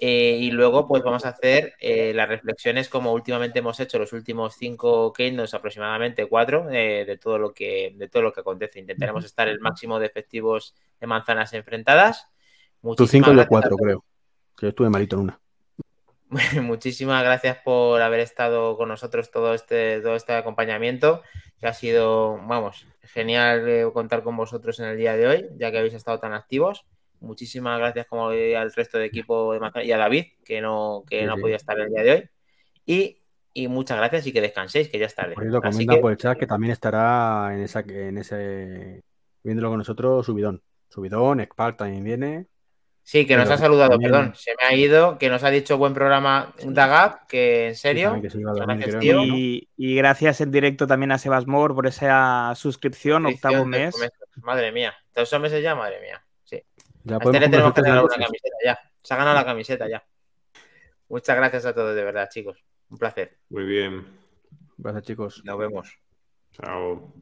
[0.00, 4.12] Eh, y luego, pues vamos a hacer eh, las reflexiones como últimamente hemos hecho los
[4.12, 8.78] últimos cinco keynotes, aproximadamente cuatro, eh, de todo lo que de todo lo que acontece.
[8.78, 12.28] Intentaremos estar el máximo de efectivos de manzanas enfrentadas.
[12.80, 14.04] Tú Muchísimas cinco a cuatro, creo.
[14.56, 15.40] Que yo estuve malito en una.
[16.62, 21.22] Muchísimas gracias por haber estado con nosotros todo este, todo este acompañamiento,
[21.58, 25.78] que ha sido, vamos, genial contar con vosotros en el día de hoy, ya que
[25.78, 26.86] habéis estado tan activos.
[27.20, 31.20] Muchísimas gracias como al resto de equipo de Manzana- y a David, que no, que
[31.20, 32.28] Sí, no ha podido estar el día de hoy.
[32.86, 33.18] Y,
[33.52, 35.34] y muchas gracias y que descanséis, que ya es tarde.
[35.62, 39.02] Así que, por el chat que también estará en esa en ese
[39.42, 40.62] viéndolo con nosotros Subidón.
[40.88, 42.46] Subidón, Expark también viene.
[43.02, 45.76] sí, que nos ha saludado, también- perdón, se me ha ido, que nos ha dicho
[45.78, 48.14] buen programa Dagap, que en serio.
[49.12, 54.10] Y, y gracias en directo también a Sebas Mor por esa suscripción, octavo Suscripción mes.
[54.42, 56.22] Madre mía, todos meses ya, madre mía.
[57.08, 58.78] Ya A este podemos le tenemos que regalar una camiseta ya.
[59.02, 60.04] Se ha ganado la camiseta ya.
[61.08, 62.62] Muchas gracias a todos, de verdad, chicos.
[62.90, 63.38] Un placer.
[63.48, 64.06] Muy bien.
[64.76, 65.42] Gracias, chicos.
[65.44, 65.98] Nos vemos.
[66.52, 67.14] Chao.